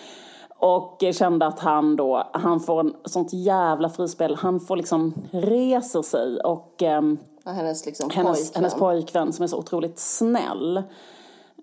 Och 0.58 1.04
kände 1.14 1.46
att 1.46 1.60
han 1.60 1.96
då, 1.96 2.30
han 2.34 2.60
får 2.60 2.80
en 2.80 2.94
sånt 3.06 3.34
jävla 3.34 3.90
frispel, 3.90 4.36
han 4.36 4.60
får 4.60 4.76
liksom 4.76 5.14
reser 5.32 6.02
sig 6.02 6.40
och 6.40 6.84
Ja, 7.46 7.52
hennes 7.52 7.86
liksom 7.86 8.10
hennes, 8.10 8.38
pojkvän. 8.38 8.64
hennes 8.64 8.76
pojkvän 8.76 9.34
som 9.34 9.44
är 9.44 9.48
så 9.48 9.58
otroligt 9.58 10.00
snäll. 10.00 10.84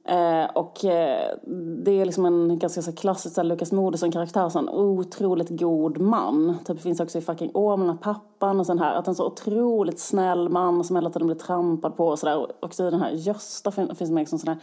Eh, 0.04 0.44
och 0.54 0.85
eh, 0.85 1.37
det 1.85 2.00
är 2.00 2.04
liksom 2.04 2.26
en 2.26 2.59
ganska 2.59 2.82
så 2.82 2.92
klassisk 2.92 3.35
så 3.35 3.42
Lukas 3.42 3.73
Moodysson-karaktär, 3.73 4.59
en 4.59 4.68
otroligt 4.68 5.49
god 5.49 5.99
man. 5.99 6.56
Typ 6.64 6.80
finns 6.80 7.00
också 7.00 7.18
i 7.18 7.21
fucking 7.21 7.50
Åmål, 7.54 7.97
pappan 7.99 8.61
och 8.61 8.66
sån 8.66 8.78
här. 8.78 8.94
Att 8.94 9.09
en 9.09 9.14
så 9.14 9.26
otroligt 9.26 9.99
snäll 9.99 10.49
man 10.49 10.85
som 10.85 10.97
hela 10.97 11.11
tiden 11.11 11.26
blir 11.26 11.37
trampad 11.37 11.97
på 11.97 12.09
och 12.09 12.18
sådär. 12.18 12.38
Och 12.38 12.49
också 12.61 12.88
i 12.88 12.90
den 12.90 13.00
här 13.00 13.11
Gösta 13.11 13.71
finns 13.71 14.11
med 14.11 14.28
som 14.28 14.38
sån 14.38 14.49
här 14.49 14.59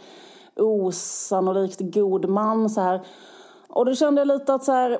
osannolikt 0.56 1.80
god 1.80 2.28
man 2.28 2.70
så 2.70 2.80
här. 2.80 3.00
Och 3.68 3.84
då 3.84 3.94
kände 3.94 4.20
jag 4.20 4.28
lite 4.28 4.54
att 4.54 4.64
så 4.64 4.72
här, 4.72 4.98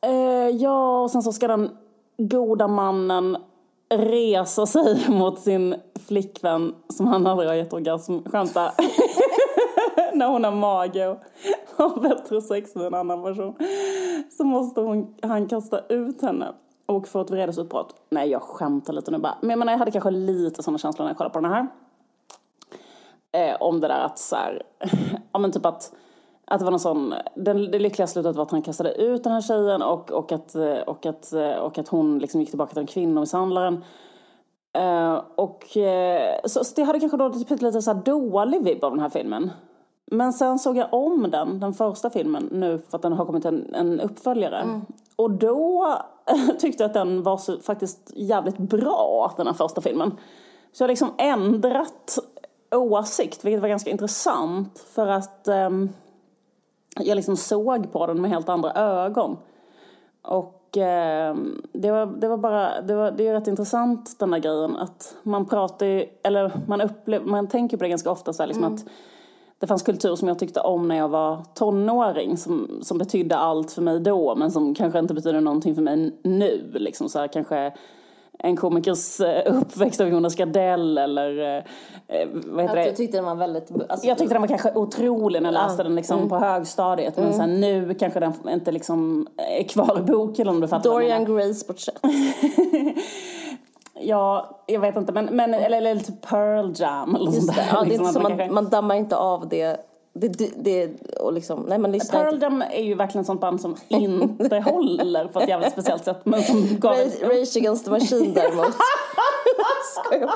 eh, 0.00 0.48
ja, 0.48 1.02
och 1.02 1.10
sen 1.10 1.22
så 1.22 1.32
ska 1.32 1.48
den 1.48 1.70
goda 2.18 2.68
mannen 2.68 3.36
resa 3.94 4.66
sig 4.66 5.04
mot 5.08 5.40
sin 5.40 5.74
flickvän 6.08 6.74
som 6.88 7.06
han 7.06 7.26
aldrig 7.26 7.48
har 7.48 7.56
gett 7.56 7.72
orgasm. 7.72 8.18
Skämta. 8.24 8.72
När 10.14 10.28
hon 10.28 10.44
har 10.44 10.52
mage 10.52 11.08
och 11.08 11.18
har 11.76 12.00
bättre 12.00 12.40
sex 12.40 12.74
med 12.74 12.86
en 12.86 12.94
annan 12.94 13.22
person. 13.22 13.54
Så 14.36 14.44
måste 14.44 14.80
hon, 14.80 15.14
han 15.22 15.48
kasta 15.48 15.80
ut 15.88 16.22
henne 16.22 16.52
och 16.86 17.08
få 17.08 17.20
ett 17.20 17.30
vredesutbrott. 17.30 17.94
Nej, 18.10 18.30
jag 18.30 18.42
skämtar 18.42 18.92
lite 18.92 19.10
nu 19.10 19.18
bara. 19.18 19.36
Men 19.40 19.50
jag 19.50 19.58
menar, 19.58 19.72
jag 19.72 19.78
hade 19.78 19.90
kanske 19.90 20.10
lite 20.10 20.62
sådana 20.62 20.78
känslor 20.78 21.04
när 21.04 21.10
jag 21.10 21.16
kollade 21.16 21.32
på 21.32 21.40
den 21.40 21.50
här. 21.50 21.66
Eh, 23.32 23.56
om 23.60 23.80
det 23.80 23.88
där 23.88 24.00
att 24.00 24.18
så 24.18 24.36
här, 24.36 24.62
ja 25.32 25.38
men 25.38 25.52
typ 25.52 25.66
att 25.66 25.92
att 26.44 26.58
det 26.58 26.64
var 26.64 26.70
någon 26.70 26.80
sån, 26.80 27.14
den, 27.34 27.70
det 27.70 27.78
lyckliga 27.78 28.06
slutet 28.06 28.36
var 28.36 28.42
att 28.42 28.50
han 28.50 28.62
kastade 28.62 28.94
ut 28.94 29.24
den 29.24 29.32
här 29.32 29.40
tjejen 29.40 29.82
och, 29.82 30.10
och, 30.10 30.32
att, 30.32 30.54
eh, 30.54 30.78
och, 30.78 31.06
att, 31.06 31.32
och 31.60 31.78
att 31.78 31.88
hon 31.88 32.18
liksom 32.18 32.40
gick 32.40 32.50
tillbaka 32.50 32.68
till 32.68 32.76
den 32.76 32.86
kvinnomisshandlaren. 32.86 33.84
Eh, 34.72 35.22
och 35.34 35.76
eh, 35.76 36.36
så, 36.44 36.64
så 36.64 36.74
det 36.76 36.82
hade 36.82 37.00
kanske 37.00 37.16
då 37.16 37.32
typ 37.32 37.60
lite 37.60 37.82
så 37.82 37.92
här 37.92 38.02
dålig 38.02 38.64
vibb 38.64 38.84
av 38.84 38.90
den 38.90 39.00
här 39.00 39.08
filmen. 39.08 39.50
Men 40.06 40.32
sen 40.32 40.58
såg 40.58 40.76
jag 40.76 40.94
om 40.94 41.30
den, 41.30 41.60
den 41.60 41.74
första 41.74 42.10
filmen, 42.10 42.48
nu 42.52 42.78
för 42.88 42.96
att 42.96 43.02
den 43.02 43.12
har 43.12 43.26
kommit 43.26 43.44
en, 43.44 43.74
en 43.74 44.00
uppföljare. 44.00 44.80
Och 45.16 45.30
då 45.30 45.96
tyckte 46.58 46.82
jag 46.82 46.88
att 46.88 46.94
den 46.94 47.22
var 47.22 47.36
så, 47.36 47.58
faktiskt 47.58 48.12
jävligt 48.14 48.58
bra, 48.58 49.32
den 49.36 49.46
här 49.46 49.54
första 49.54 49.80
filmen. 49.80 50.10
Så 50.72 50.82
jag 50.82 50.86
har 50.86 50.92
liksom 50.92 51.10
ändrat 51.18 52.18
åsikt, 52.70 53.44
vilket 53.44 53.62
var 53.62 53.68
ganska 53.68 53.90
intressant. 53.90 54.78
För 54.78 55.06
att 55.06 55.48
ehm, 55.48 55.88
jag 56.96 57.16
liksom 57.16 57.36
såg 57.36 57.92
på 57.92 58.06
den 58.06 58.20
med 58.20 58.30
helt 58.30 58.48
andra 58.48 58.72
ögon. 58.72 59.36
Och 60.22 60.61
eh, 60.76 61.34
det, 61.72 61.90
var, 61.90 62.06
det 62.06 62.28
var 62.28 62.36
bara, 62.36 62.80
det, 62.80 62.94
var, 62.94 63.10
det 63.10 63.28
är 63.28 63.32
rätt 63.32 63.48
intressant 63.48 64.18
den 64.18 64.30
där 64.30 64.38
grejen 64.38 64.76
att 64.76 65.16
man 65.22 65.46
pratar 65.46 65.86
ju, 65.86 66.06
eller 66.22 66.52
man 66.66 66.80
upplever, 66.80 67.26
man 67.26 67.48
tänker 67.48 67.76
på 67.76 67.82
det 67.82 67.88
ganska 67.88 68.10
ofta 68.10 68.32
så 68.32 68.42
här, 68.42 68.48
liksom 68.48 68.64
att 68.64 68.84
det 69.58 69.66
fanns 69.66 69.82
kultur 69.82 70.14
som 70.14 70.28
jag 70.28 70.38
tyckte 70.38 70.60
om 70.60 70.88
när 70.88 70.96
jag 70.96 71.08
var 71.08 71.44
tonåring 71.54 72.36
som, 72.36 72.78
som 72.82 72.98
betydde 72.98 73.36
allt 73.36 73.72
för 73.72 73.82
mig 73.82 74.00
då 74.00 74.34
men 74.34 74.50
som 74.50 74.74
kanske 74.74 74.98
inte 74.98 75.14
betyder 75.14 75.40
någonting 75.40 75.74
för 75.74 75.82
mig 75.82 76.16
nu. 76.22 76.70
Liksom 76.74 77.08
så 77.08 77.18
här, 77.18 77.28
kanske 77.28 77.72
en 78.44 78.56
komikers 78.56 79.20
eh, 79.20 79.54
uppväxt 79.56 80.00
av 80.00 80.08
Jonas 80.08 80.34
Gardell 80.36 80.98
eller 80.98 81.56
eh, 81.56 81.64
eh, 82.20 82.28
vad 82.46 82.64
heter 82.64 82.78
Att 82.78 82.84
det? 82.84 82.90
du 82.90 82.96
tyckte 82.96 83.16
den 83.18 83.24
var 83.24 83.34
väldigt... 83.34 83.70
Alltså, 83.88 84.06
Jag 84.06 84.18
tyckte 84.18 84.34
den 84.34 84.40
var 84.42 84.48
kanske 84.48 84.72
otrolig 84.74 85.42
när 85.42 85.52
jag 85.52 85.62
läste 85.68 85.82
den 85.82 85.94
liksom 85.94 86.28
på 86.28 86.36
högstadiet. 86.38 87.16
Men 87.16 87.34
sen 87.34 87.60
nu 87.60 87.94
kanske 87.94 88.20
den 88.20 88.32
inte 88.48 88.72
liksom 88.72 89.26
är 89.58 89.62
kvar 89.68 89.98
i 89.98 90.02
boken 90.02 90.48
om 90.48 90.60
du 90.60 90.68
fattar 90.68 90.90
jag. 90.90 91.00
Dorian 91.00 91.24
Grays 91.24 91.66
porträtt. 91.66 92.00
Ja, 94.04 94.58
jag 94.66 94.80
vet 94.80 94.96
inte. 94.96 95.12
Men, 95.12 95.24
men 95.36 95.54
eller, 95.54 95.76
eller 95.76 95.94
lite 95.94 96.12
Pearl 96.12 96.72
Jam 96.76 97.14
eller 97.16 97.26
Just 97.32 97.46
sånt 97.46 97.56
det. 97.56 97.62
där. 97.62 97.68
Ja, 97.72 97.80
det 97.80 97.86
är 97.86 97.88
liksom, 97.88 98.06
inte 98.06 98.20
man, 98.20 98.30
kanske- 98.38 98.54
man 98.54 98.68
dammar 98.68 98.94
inte 98.94 99.16
av 99.16 99.48
det. 99.48 99.76
Det, 100.14 100.28
det, 100.56 100.90
och 101.20 101.32
liksom, 101.32 101.60
nej 101.68 101.78
man 101.78 101.92
lyssnar 101.92 102.24
Pearl. 102.24 102.42
Jam 102.42 102.62
är 102.62 102.82
ju 102.82 102.94
verkligen 102.94 103.24
sånt 103.24 103.40
band 103.40 103.60
som 103.60 103.76
inte 103.88 104.58
håller 104.64 105.24
på 105.28 105.40
ett 105.40 105.48
jävligt 105.48 105.72
speciellt 105.72 106.04
sätt. 106.04 106.20
Men 106.24 106.42
som 106.42 106.66
gav 106.78 106.92
Rage, 106.92 107.22
Rage 107.22 107.56
Against 107.56 107.84
the 107.84 107.90
Machine 107.90 108.32
däremot. 108.34 108.66
Skojar. 110.04 110.32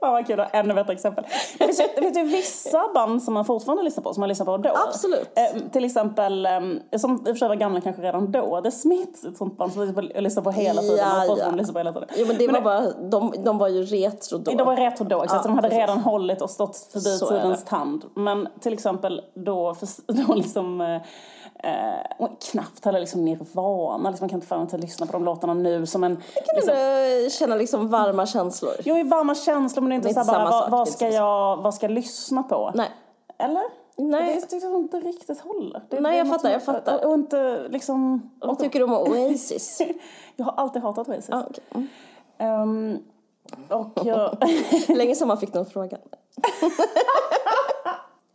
Fan 0.00 0.12
vad 0.12 0.26
kul, 0.26 0.44
ännu 0.52 0.74
bättre 0.74 0.92
exempel. 0.92 1.24
Det 1.58 1.64
finns, 1.64 1.78
det 1.96 2.02
finns 2.02 2.18
ju 2.18 2.22
vissa 2.24 2.88
band 2.94 3.22
som 3.22 3.34
man 3.34 3.44
fortfarande 3.44 3.82
lyssnar 3.82 4.02
på, 4.04 4.14
som 4.14 4.20
man 4.20 4.28
lyssnar 4.28 4.46
på 4.46 4.56
då. 4.56 4.70
Absolut. 4.88 5.30
Eh, 5.34 5.62
till 5.72 5.84
exempel, 5.84 6.46
eh, 6.46 6.50
som 6.98 7.14
i 7.14 7.18
och 7.18 7.24
för 7.26 7.34
sig 7.34 7.48
var 7.48 7.56
gamla 7.56 7.80
kanske 7.80 8.02
redan 8.02 8.32
då, 8.32 8.60
The 8.64 8.70
Smiths, 8.70 9.24
ett 9.24 9.36
sånt 9.36 9.56
band 9.56 9.72
som 9.72 9.82
jag 10.14 10.22
lyssnar 10.22 10.42
på 10.42 10.50
hela 10.50 10.80
tiden. 10.80 10.98
Ja, 10.98 11.24
man 11.28 11.38
ja. 11.38 11.50
lyssnar 11.50 11.72
på 11.72 11.78
hela 11.78 11.92
tiden. 11.92 12.08
Jo 12.16 12.26
men 12.26 12.38
det 12.38 12.46
var 12.46 12.54
det- 12.54 12.60
bara, 12.60 12.90
de, 12.90 13.34
de 13.44 13.58
var 13.58 13.68
ju 13.68 13.84
retro 13.84 14.38
då. 14.38 14.50
De 14.50 14.66
var 14.66 14.76
retro 14.76 15.04
då, 15.04 15.22
exakt. 15.22 15.36
Ja, 15.36 15.42
så 15.42 15.48
de 15.48 15.54
hade 15.54 15.68
precis. 15.68 15.80
redan 15.80 15.98
hållit 15.98 16.42
och 16.42 16.50
stått 16.50 16.76
förbi 16.92 17.16
Så 17.18 17.26
tidens 17.26 17.64
tand. 17.64 18.04
Men 18.14 18.48
till 18.60 18.72
exempel 18.72 18.97
då, 19.34 19.74
för, 19.74 19.88
då 20.26 20.34
liksom, 20.34 20.80
eh, 20.80 20.96
eh, 21.72 22.28
knappt 22.50 22.84
heller 22.84 23.00
liksom 23.00 23.24
Nirvana. 23.24 24.10
Liksom, 24.10 24.24
man 24.24 24.28
kan 24.28 24.36
inte 24.36 24.46
fan 24.46 24.60
inte 24.60 24.78
lyssna 24.78 25.06
på 25.06 25.12
de 25.12 25.24
låtarna 25.24 25.54
nu 25.54 25.86
som 25.86 26.04
en... 26.04 26.16
Kan 26.16 26.56
Liksom, 26.56 26.74
du 26.74 27.30
känna 27.30 27.54
liksom 27.54 27.88
varma 27.88 28.26
känslor? 28.26 28.72
jo, 28.84 28.98
i 28.98 29.02
varma 29.02 29.34
känslor 29.34 29.82
men 29.82 29.90
det 29.90 29.94
är 29.94 29.96
inte, 29.96 30.08
Det 30.08 30.12
är 30.12 30.14
så 30.14 30.20
inte 30.20 30.32
bara, 30.32 30.50
samma 30.50 30.50
vad, 30.50 30.62
sak, 30.62 30.70
vad, 30.70 30.88
ska 30.88 31.08
jag, 31.08 31.56
vad 31.56 31.74
ska 31.74 31.86
jag 31.86 31.92
lyssna 31.92 32.42
på? 32.42 32.72
Nej. 32.74 32.88
Eller? 33.38 33.62
Nej. 33.96 34.26
Det 34.26 34.32
är 34.32 34.40
tycker 34.40 34.66
jag 34.66 34.80
inte 34.80 35.00
riktigt 35.00 35.40
håller. 35.40 35.82
Det, 35.88 36.00
Nej, 36.00 36.12
det 36.12 36.18
jag 36.18 36.28
fattar, 36.28 36.50
jag 36.50 36.64
fattar. 36.64 37.04
Och, 37.04 37.10
och 37.10 37.14
inte 37.14 37.68
liksom... 37.68 38.30
Vad 38.40 38.58
tycker 38.58 38.78
du 38.78 38.84
om 38.84 38.92
Oasis? 39.12 39.82
Jag 40.36 40.44
har 40.44 40.52
alltid 40.52 40.82
hatat 40.82 41.08
Oasis. 41.08 41.26
Ja, 41.30 41.46
okej. 41.50 41.64
Mm. 41.70 41.88
Ehm, 42.38 42.98
och 43.68 44.06
jag, 44.06 44.36
Länge 44.88 45.14
sedan 45.14 45.28
man 45.28 45.38
fick 45.38 45.52
den 45.52 45.66
frågan. 45.66 46.00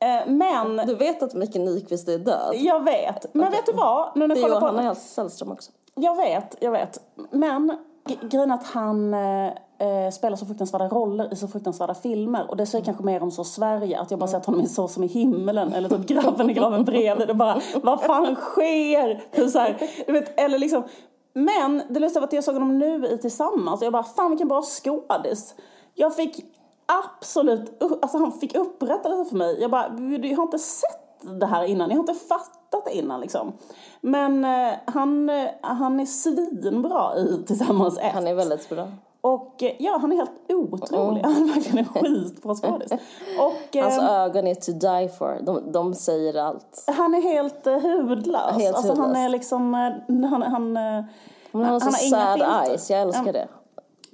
Eh, 0.04 0.28
men 0.28 0.88
Du 0.88 0.96
vet 0.96 1.24
att 1.24 1.34
Micke 1.34 1.56
Nyqvist 1.56 2.10
är 2.10 2.18
död? 2.18 2.56
jag 2.56 2.84
vet. 2.84 3.34
Men 3.34 3.52
vet 3.52 3.66
du 3.66 3.72
vad? 3.72 4.12
Nu 4.16 4.28
när 4.28 4.36
Det 4.36 4.42
är 4.42 4.44
kollar 4.44 4.60
på... 4.60 4.68
Johanna 4.68 4.96
Sällström 4.96 5.52
också. 5.52 5.72
Jag 5.96 6.16
vet, 6.16 6.56
jag 6.60 6.72
vet. 6.72 7.00
Men 7.32 7.78
grejen 8.22 8.52
att 8.52 8.64
han 8.64 9.14
eh, 9.14 9.48
eh, 9.48 10.12
spelar 10.12 10.38
så 10.38 10.46
fruktansvärda 10.46 10.88
roller 10.88 11.34
i 11.34 11.36
så 11.36 11.48
fruktansvärda 11.48 11.94
filmer. 11.94 12.50
Och 12.50 12.58
det 12.58 12.66
säger 12.66 12.86
kanske 12.86 13.04
mer 13.04 13.24
om 13.24 13.32
så 13.32 13.44
Sverige, 13.44 14.00
att 14.00 14.12
jag 14.12 14.20
bara 14.20 14.28
sett 14.28 14.46
honom 14.46 14.62
i 14.62 14.68
Så 14.68 14.88
som 14.88 15.04
i 15.04 15.08
himmelen 15.08 15.74
eller 15.74 15.90
typ 15.90 16.08
Grabben 16.08 16.50
i 16.50 16.54
graven 16.54 16.86
bredvid 16.86 17.30
och 17.30 17.36
bara, 17.36 17.62
vad 17.84 18.02
fan 18.02 18.36
sker? 18.36 19.24
Typ 19.36 19.50
så 19.50 19.60
här, 19.60 19.78
du 20.08 20.14
vet, 20.14 20.40
eller 20.40 20.60
liksom. 20.60 20.84
Men 21.34 21.82
det 21.90 22.00
lustiga 22.00 22.22
var 22.22 22.28
att 22.28 22.34
jag 22.34 22.44
såg 22.44 22.54
honom 22.54 22.80
nu 22.80 23.08
i 23.08 23.18
Tillsammans 23.18 23.82
och 23.82 23.86
jag 23.86 23.94
bara, 23.94 24.04
fan 24.04 24.30
vilken 24.30 24.48
bra 24.48 24.62
skådis. 24.62 25.56
Jag 25.96 26.16
fick 26.16 26.46
absolut, 26.86 27.84
alltså 28.02 28.18
han 28.18 28.32
fick 28.32 28.56
upprättelse 28.56 29.30
för 29.30 29.36
mig. 29.36 29.62
Jag 29.62 29.72
bara, 29.72 29.88
jag 30.24 30.38
har 30.38 30.44
inte 30.44 30.60
sett 30.60 31.04
det 31.40 31.46
här 31.46 31.64
innan. 31.64 31.90
Jag 31.90 31.98
har 31.98 32.10
inte 32.10 32.26
fattat 32.26 32.86
det 32.86 32.98
innan 32.98 33.22
liksom. 33.22 33.54
Men 34.02 34.46
eh, 34.46 34.74
han, 34.86 35.30
eh, 35.30 35.50
han 35.62 36.00
är 36.00 36.06
svinbra 36.06 37.18
i 37.18 37.44
Tillsammans 37.48 37.98
ett. 37.98 38.14
Han 38.14 38.28
är 38.28 38.34
väldigt 38.34 38.70
bra. 38.70 38.88
Och 39.22 39.64
eh, 39.64 39.74
ja, 39.80 39.98
han 40.02 40.12
är 40.12 40.16
helt 40.16 40.32
otrolig. 40.50 41.22
Han 41.24 41.50
är 41.50 41.54
verkligen 41.54 41.78
en 41.78 41.86
skitbra 41.86 42.56
skådis. 42.56 42.92
Och 43.40 43.82
Hans 43.82 43.98
eh, 43.98 44.12
ögon 44.12 44.48
är 44.48 44.56
to 44.56 44.72
die 44.72 45.10
for. 45.18 45.40
De, 45.42 45.72
de 45.72 45.94
säger 45.94 46.36
allt. 46.36 46.84
han 46.88 47.14
är 47.14 47.22
helt 47.22 47.68
eh, 47.68 47.80
hudlös. 47.80 48.56
Helt 48.56 48.76
alltså 48.76 48.94
han 48.94 49.02
hudlös. 49.02 49.26
är 49.26 49.30
liksom, 49.30 49.76
eh, 49.76 50.30
han, 50.30 50.42
han, 50.42 50.74
Men 50.74 51.06
han 51.52 51.66
har 51.66 51.80
så 51.80 51.92
sad 51.92 52.42
eyes. 52.42 52.90
Jag 52.90 53.02
älskar 53.02 53.34
det. 53.34 53.48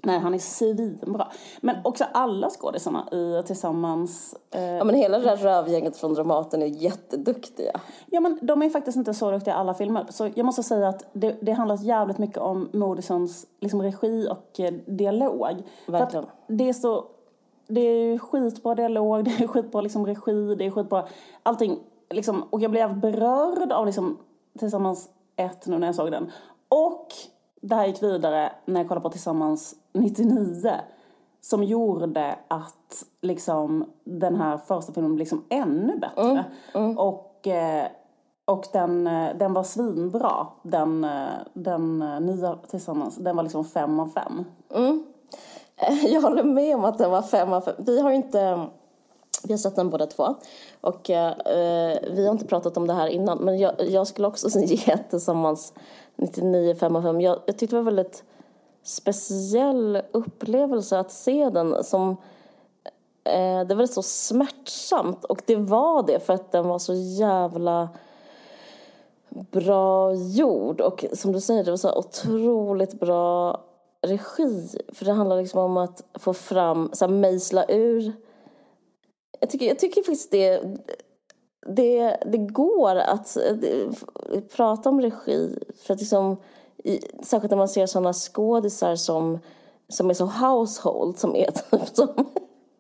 Nej, 0.04 0.20
han 0.20 0.34
är 0.34 0.38
svinbra. 0.40 1.28
Men 1.62 1.76
också 1.84 2.06
alla 2.12 2.50
skådisarna 2.50 3.08
i 3.12 3.44
Tillsammans 3.46 4.36
eh, 4.52 4.64
Ja, 4.64 4.84
men 4.84 4.96
hela 4.96 5.20
det 5.20 5.24
där 5.24 5.38
rövgänget 5.38 5.98
från 5.98 6.14
Dramaten 6.14 6.62
är 6.62 6.66
jätteduktiga. 6.66 7.80
Ja 8.08 8.20
men 8.20 8.40
de 8.42 8.62
är 8.62 8.70
faktiskt 8.70 8.98
inte 8.98 9.14
så 9.14 9.32
duktiga 9.32 9.54
i 9.54 9.58
alla 9.58 9.74
filmer. 9.74 10.06
Så 10.10 10.30
jag 10.36 10.46
måste 10.46 10.64
säga 10.64 10.88
att 10.88 11.06
det, 11.14 11.36
det 11.42 11.52
handlar 11.52 11.78
jävligt 11.84 12.18
mycket 12.18 12.38
om 12.38 12.70
Morrisons 12.74 13.46
liksom, 13.60 13.82
regi 13.82 14.28
och 14.32 14.60
eh, 14.60 14.74
dialog. 14.86 15.64
Verkligen. 15.86 16.26
det 16.48 16.70
är 16.70 16.74
så, 16.74 17.06
det 17.68 17.82
är 17.82 18.18
skitbra 18.18 18.76
dialog, 18.76 19.24
det 19.26 19.44
är 19.44 19.48
skitbra 19.48 19.82
liksom, 19.82 20.06
regi, 20.06 20.56
det 20.56 20.66
är 20.66 20.72
skitbra 20.72 21.06
allting. 21.44 21.80
Liksom, 22.10 22.44
och 22.50 22.62
jag 22.62 22.72
blev 22.72 23.00
berörd 23.00 23.72
av 23.72 23.86
liksom, 23.86 24.18
Tillsammans 24.60 25.10
ett 25.36 25.68
nu 25.68 25.78
när 25.78 25.88
jag 25.88 25.96
såg 25.96 26.12
den. 26.12 26.32
Och 26.70 27.08
det 27.62 27.76
här 27.76 27.88
gick 27.88 28.04
vidare 28.04 28.49
när 28.70 28.80
jag 28.80 28.88
kollade 28.88 29.04
på 29.04 29.10
Tillsammans 29.10 29.76
99 29.94 30.72
som 31.42 31.64
gjorde 31.64 32.36
att 32.48 33.06
liksom, 33.22 33.86
den 34.04 34.36
här 34.36 34.58
första 34.58 34.94
filmen 34.94 35.16
blev 35.16 35.20
liksom 35.20 35.46
ännu 35.50 35.98
bättre. 36.00 36.46
Och, 36.98 37.48
eh, 37.48 37.88
och 38.46 38.66
den, 38.74 39.08
eh, 39.08 39.38
den 39.38 39.54
var 39.54 39.64
svinbra, 39.64 40.48
den, 40.64 41.04
eh, 41.04 41.28
den 41.54 42.00
nya 42.00 42.56
Tillsammans. 42.56 43.16
Den 43.16 43.36
var 43.36 43.44
liksom 43.44 43.66
fem 43.66 44.00
av 44.00 44.08
fem. 44.08 44.46
Jag 46.10 46.22
håller 46.22 46.44
med 46.44 46.76
om 46.76 46.86
att 46.86 46.98
den 46.98 47.12
var 47.12 47.22
fem 47.22 47.54
av 47.54 47.62
fem. 47.62 47.76
Vi 47.78 48.02
har 48.02 48.12
inte... 48.12 48.68
Vi 49.44 49.54
har 49.54 49.58
sett 49.58 49.76
den 49.76 49.90
båda 49.90 50.06
två. 50.06 50.36
Och 50.82 51.10
eh, 51.10 51.34
vi 52.12 52.26
har 52.26 52.32
inte 52.32 52.46
pratat 52.46 52.78
om 52.78 52.88
det 52.88 52.94
här 52.94 53.08
innan. 53.08 53.38
Men 53.38 53.60
jag, 53.60 53.74
jag 53.90 54.08
skulle 54.08 54.28
också 54.28 54.60
ge 54.60 54.98
tillsammans 54.98 55.74
99 56.16 56.76
5 56.76 56.96
av 56.96 57.02
5. 57.02 57.22
Jag, 57.22 57.40
jag 57.46 57.58
tyckte 57.58 57.76
det 57.76 57.82
var 57.82 57.92
väldigt 57.92 58.24
speciell 58.84 60.02
upplevelse 60.12 61.00
att 61.00 61.12
se 61.12 61.50
den 61.50 61.84
som... 61.84 62.18
Eh, 63.24 63.62
det 63.68 63.76
var 63.76 63.86
så 63.86 64.02
smärtsamt. 64.02 65.26
Och 65.26 65.42
det 65.46 65.56
var 65.56 66.04
det 66.04 66.20
för 66.20 66.34
att 66.34 66.52
den 66.52 66.68
var 66.68 66.80
så 66.80 66.94
jävla 66.94 67.90
bra 69.30 70.14
gjord. 70.14 70.82
Och 70.82 71.06
som 71.14 71.32
du 71.32 71.42
säger, 71.42 71.64
det 71.64 71.72
var 71.72 71.78
så 71.78 71.96
otroligt 71.96 73.00
bra 73.00 73.62
regi. 74.02 74.68
För 74.94 75.06
det 75.06 75.12
handlar 75.12 75.38
liksom 75.38 75.62
om 75.62 75.78
att 75.78 76.04
få 76.14 76.34
fram, 76.34 76.90
så 76.94 77.06
här, 77.06 77.14
mejsla 77.14 77.66
ur. 77.70 78.14
Jag 79.40 79.50
tycker, 79.50 79.66
jag 79.66 79.80
tycker 79.80 80.02
faktiskt 80.02 80.32
det, 80.32 80.62
det, 81.68 82.18
det 82.26 82.38
går 82.38 82.96
att 82.96 83.34
det, 83.34 83.90
prata 84.56 84.90
om 84.90 85.02
regi. 85.02 85.60
För 85.78 85.94
att 85.94 86.00
liksom, 86.00 86.38
i, 86.84 87.00
särskilt 87.24 87.52
när 87.52 87.58
man 87.58 87.70
ser 87.70 87.86
sådana 87.86 88.14
skådisar 88.14 88.96
som, 88.96 89.40
som 89.90 90.10
är 90.10 90.14
så 90.14 90.26
household, 90.26 91.18
som 91.18 91.36
är 91.36 91.52
typ 91.52 91.96
som 91.96 92.08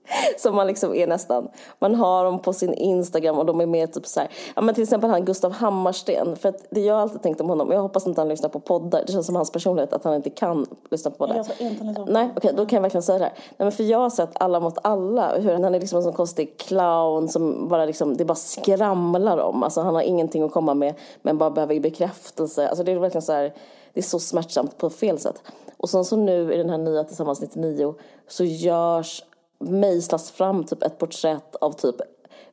som 0.37 0.55
man 0.55 0.67
liksom 0.67 0.93
är 0.95 1.07
nästan, 1.07 1.47
man 1.79 1.95
har 1.95 2.25
dem 2.25 2.39
på 2.39 2.53
sin 2.53 2.73
Instagram 2.73 3.37
och 3.37 3.45
de 3.45 3.61
är 3.61 3.65
med 3.65 3.93
typ 3.93 4.07
så 4.07 4.19
här, 4.19 4.29
ja 4.55 4.61
men 4.61 4.75
till 4.75 4.83
exempel 4.83 5.09
han 5.09 5.25
Gustav 5.25 5.51
Hammarsten, 5.51 6.35
för 6.35 6.49
att 6.49 6.65
det 6.69 6.81
jag 6.81 6.99
alltid 6.99 7.21
tänkt 7.21 7.41
om 7.41 7.49
honom, 7.49 7.71
jag 7.71 7.81
hoppas 7.81 8.07
inte 8.07 8.21
han 8.21 8.27
lyssnar 8.29 8.49
på 8.49 8.59
poddar, 8.59 9.03
det 9.07 9.11
känns 9.11 9.25
som 9.25 9.35
hans 9.35 9.51
personlighet 9.51 9.93
att 9.93 10.03
han 10.03 10.13
inte 10.15 10.29
kan 10.29 10.65
lyssna 10.91 11.11
på 11.11 11.17
poddar. 11.17 11.35
Jag 11.35 11.45
tror 11.45 11.69
inte 11.69 11.83
han 11.83 11.95
är 11.95 12.05
så- 12.05 12.11
Nej, 12.11 12.29
okej, 12.37 12.53
då 12.57 12.65
kan 12.65 12.77
jag 12.77 12.81
verkligen 12.81 13.03
säga 13.03 13.17
det 13.17 13.23
här. 13.23 13.33
Nej, 13.35 13.55
men 13.57 13.71
för 13.71 13.83
jag 13.83 13.99
har 13.99 14.09
sett 14.09 14.29
Alla 14.33 14.59
mot 14.59 14.77
alla, 14.81 15.37
hur 15.37 15.53
han 15.53 15.65
är 15.65 15.79
liksom 15.79 15.97
en 15.97 16.03
sån 16.03 16.13
konstig 16.13 16.57
clown 16.57 17.29
som 17.29 17.67
bara 17.67 17.85
liksom, 17.85 18.17
det 18.17 18.25
bara 18.25 18.35
skramlar 18.35 19.37
om. 19.37 19.63
Alltså 19.63 19.81
han 19.81 19.95
har 19.95 20.01
ingenting 20.01 20.43
att 20.43 20.51
komma 20.51 20.73
med, 20.73 20.93
men 21.21 21.37
bara 21.37 21.49
behöver 21.51 21.79
bekräftelse. 21.79 22.67
Alltså 22.67 22.83
det 22.83 22.91
är 22.91 22.99
verkligen 22.99 23.21
så 23.21 23.33
här, 23.33 23.53
det 23.93 23.99
är 23.99 24.03
så 24.03 24.19
smärtsamt 24.19 24.77
på 24.77 24.89
fel 24.89 25.19
sätt. 25.19 25.41
Och 25.77 25.89
sen 25.89 26.05
så 26.05 26.15
nu 26.15 26.53
i 26.53 26.57
den 26.57 26.69
här 26.69 26.77
nya 26.77 27.03
Tillsammans 27.03 27.41
99 27.41 27.95
så 28.27 28.43
görs, 28.43 29.23
mejslas 29.59 30.31
fram 30.31 30.63
typ 30.63 30.83
ett 30.83 30.97
porträtt 30.97 31.55
av 31.55 31.71
typ 31.71 31.95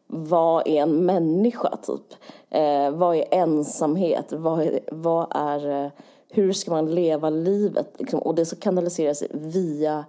vad 0.06 0.66
är 0.66 0.82
en 0.82 1.06
människa 1.06 1.76
typ? 1.76 2.14
Eh, 2.50 2.90
vad 2.90 3.16
är 3.16 3.24
ensamhet? 3.30 4.32
Vad 4.32 4.62
är, 4.62 4.80
vad 4.92 5.26
är 5.30 5.84
eh, 5.84 5.90
hur 6.28 6.52
ska 6.52 6.70
man 6.70 6.94
leva 6.94 7.30
livet? 7.30 7.94
Liksom, 7.98 8.18
och 8.18 8.34
det 8.34 8.46
så 8.46 8.56
kanaliseras 8.56 9.22
via 9.30 10.04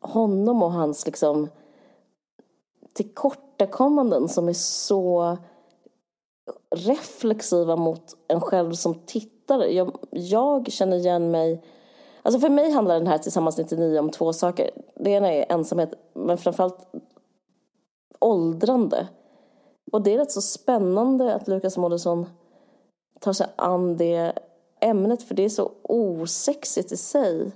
honom 0.00 0.62
och 0.62 0.72
hans 0.72 1.06
liksom 1.06 1.48
tillkortakommanden 2.92 4.28
som 4.28 4.48
är 4.48 4.52
så 4.52 5.36
reflexiva 6.70 7.76
mot 7.76 8.16
en 8.28 8.40
själv 8.40 8.72
som 8.72 8.94
tittare. 8.94 9.72
Jag, 9.72 9.98
jag 10.10 10.72
känner 10.72 10.96
igen 10.96 11.30
mig 11.30 11.62
Alltså 12.26 12.40
för 12.40 12.48
mig 12.48 12.70
handlar 12.70 12.94
den 12.94 13.06
här 13.06 13.18
Tillsammans 13.18 13.58
99 13.58 13.98
om 13.98 14.10
två 14.10 14.32
saker. 14.32 14.70
Det 14.94 15.10
ena 15.10 15.32
är 15.32 15.52
ensamhet, 15.52 15.94
men 16.12 16.38
framförallt 16.38 16.86
åldrande. 18.18 19.08
Och 19.92 20.02
det 20.02 20.14
är 20.14 20.18
rätt 20.18 20.32
så 20.32 20.42
spännande 20.42 21.34
att 21.34 21.48
Lukas 21.48 21.76
Moodysson 21.76 22.26
tar 23.20 23.32
sig 23.32 23.46
an 23.56 23.96
det 23.96 24.32
ämnet, 24.80 25.22
för 25.22 25.34
det 25.34 25.44
är 25.44 25.48
så 25.48 25.72
osexigt 25.82 26.92
i 26.92 26.96
sig. 26.96 27.52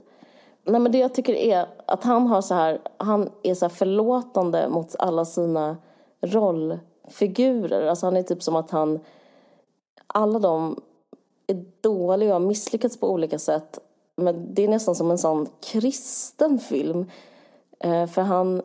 Nej, 0.64 0.80
men 0.80 0.92
det 0.92 0.98
jag 0.98 1.14
tycker 1.14 1.35
är 1.35 1.66
att 1.87 2.04
han 2.04 2.26
har 2.26 2.42
så 2.42 2.54
här, 2.54 2.80
han 2.96 3.30
är 3.42 3.54
så 3.54 3.64
här 3.64 3.70
förlåtande 3.70 4.68
mot 4.68 4.96
alla 4.98 5.24
sina 5.24 5.76
rollfigurer. 6.20 7.87
Alltså 7.87 8.06
han 8.06 8.16
är 8.16 8.22
typ 8.22 8.42
som 8.42 8.56
att 8.56 8.70
han, 8.70 9.00
alla 10.06 10.38
de 10.38 10.80
är 11.46 11.64
dåliga 11.80 12.35
och 12.35 12.40
har 12.40 12.48
misslyckats 12.48 13.00
på 13.00 13.11
olika 13.11 13.38
sätt. 13.38 13.78
Men 14.20 14.54
det 14.54 14.64
är 14.64 14.68
nästan 14.68 14.94
som 14.94 15.11
en 15.11 15.18
sån 15.18 15.48
kristen 15.61 16.59
film. 16.59 17.11
Eh, 17.80 18.06
för 18.06 18.22
han 18.22 18.62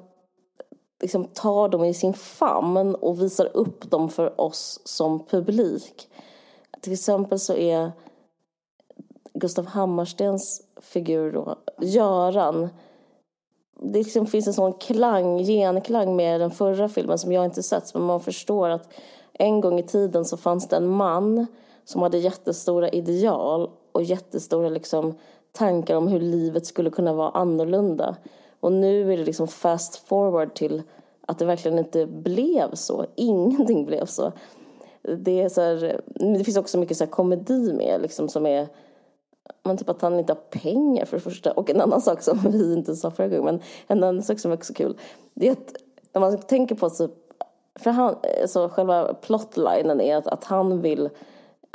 liksom 1.02 1.26
tar 1.26 1.70
dem 1.70 1.84
i 1.84 1.94
sin 1.94 2.14
famn 2.14 2.96
och 2.96 3.22
visar 3.22 3.50
upp 3.54 3.92
dem 3.92 4.10
för 4.10 4.42
oss 4.42 4.82
som 4.86 5.26
publik. 5.26 6.10
Till 6.82 6.94
exempel 6.94 7.40
så 7.40 7.54
är 7.54 7.92
Gustav 9.34 9.66
Hammarstens 9.66 10.62
figur 10.82 11.32
då, 11.32 11.56
Göran, 11.82 12.70
det 13.80 14.00
liksom 14.00 14.28
finns 14.28 14.48
en 14.48 14.54
sån 14.54 14.74
klang, 14.74 15.38
genklang 15.38 16.16
med 16.16 16.42
den 16.42 16.52
förra 16.52 16.90
filmen 16.90 17.18
som 17.18 17.32
jag 17.32 17.46
inte 17.46 17.64
sett. 17.64 17.94
Men 17.94 18.04
man 18.04 18.20
förstår 18.20 18.70
att 18.70 18.94
en 19.34 19.62
gång 19.62 19.80
i 19.80 19.84
tiden 19.84 20.26
så 20.26 20.38
fanns 20.38 20.68
det 20.68 20.76
en 20.76 20.88
man 20.88 21.48
som 21.86 22.02
hade 22.02 22.18
jättestora 22.18 22.90
ideal 22.90 23.70
och 23.92 24.04
jättestora 24.04 24.70
liksom 24.70 25.18
tankar 25.56 25.96
om 25.96 26.08
hur 26.08 26.20
livet 26.20 26.66
skulle 26.66 26.90
kunna 26.90 27.14
vara 27.14 27.30
annorlunda. 27.30 28.16
Och 28.60 28.72
nu 28.72 29.14
är 29.14 29.18
det 29.18 29.26
liksom 29.26 29.48
fast 29.48 29.96
forward 29.96 30.54
till 30.54 30.84
att 31.26 31.40
det 31.40 31.46
verkligen 31.46 31.80
inte 31.80 32.06
blev 32.06 32.74
så. 32.74 33.06
Ingenting 33.16 33.86
blev 33.86 34.06
så. 34.06 34.32
Det, 35.02 35.42
är 35.42 35.50
så 35.50 35.62
här, 35.62 36.02
det 36.06 36.44
finns 36.44 36.58
också 36.58 36.78
mycket 36.78 36.98
så 36.98 37.04
här 37.04 37.12
komedi 37.12 37.74
med 37.74 38.02
liksom 38.02 38.30
som 38.30 38.46
är 38.46 38.68
men 39.64 39.78
typ 39.78 39.90
att 39.90 40.02
han 40.02 40.20
inte 40.20 40.34
har 40.34 40.60
pengar 40.60 41.06
för 41.06 41.18
det 41.18 41.24
första. 41.24 41.52
Och 41.52 41.70
en 41.70 41.82
annan 41.82 42.02
sak 42.02 42.22
som 42.22 42.40
vi 42.52 42.74
inte 42.74 42.96
sa 42.96 43.12
förra 43.12 43.28
gången, 43.28 43.46
men 43.46 43.60
en 43.88 44.04
annan 44.04 44.24
sak 44.24 44.40
som 44.40 44.52
är 44.52 44.56
också 44.56 44.74
kul. 44.74 44.98
Det 45.34 45.48
är 45.48 45.52
att 45.52 45.76
när 46.14 46.22
man 46.22 46.38
tänker 46.38 46.76
på 46.76 46.90
så, 46.90 47.10
för 47.76 47.92
han, 47.92 48.16
så 48.48 48.70
själva 48.70 49.14
plotlinen 49.14 50.02
är 50.02 50.18
att, 50.18 50.28
att 50.28 50.44
han 50.44 50.82
vill, 50.82 51.10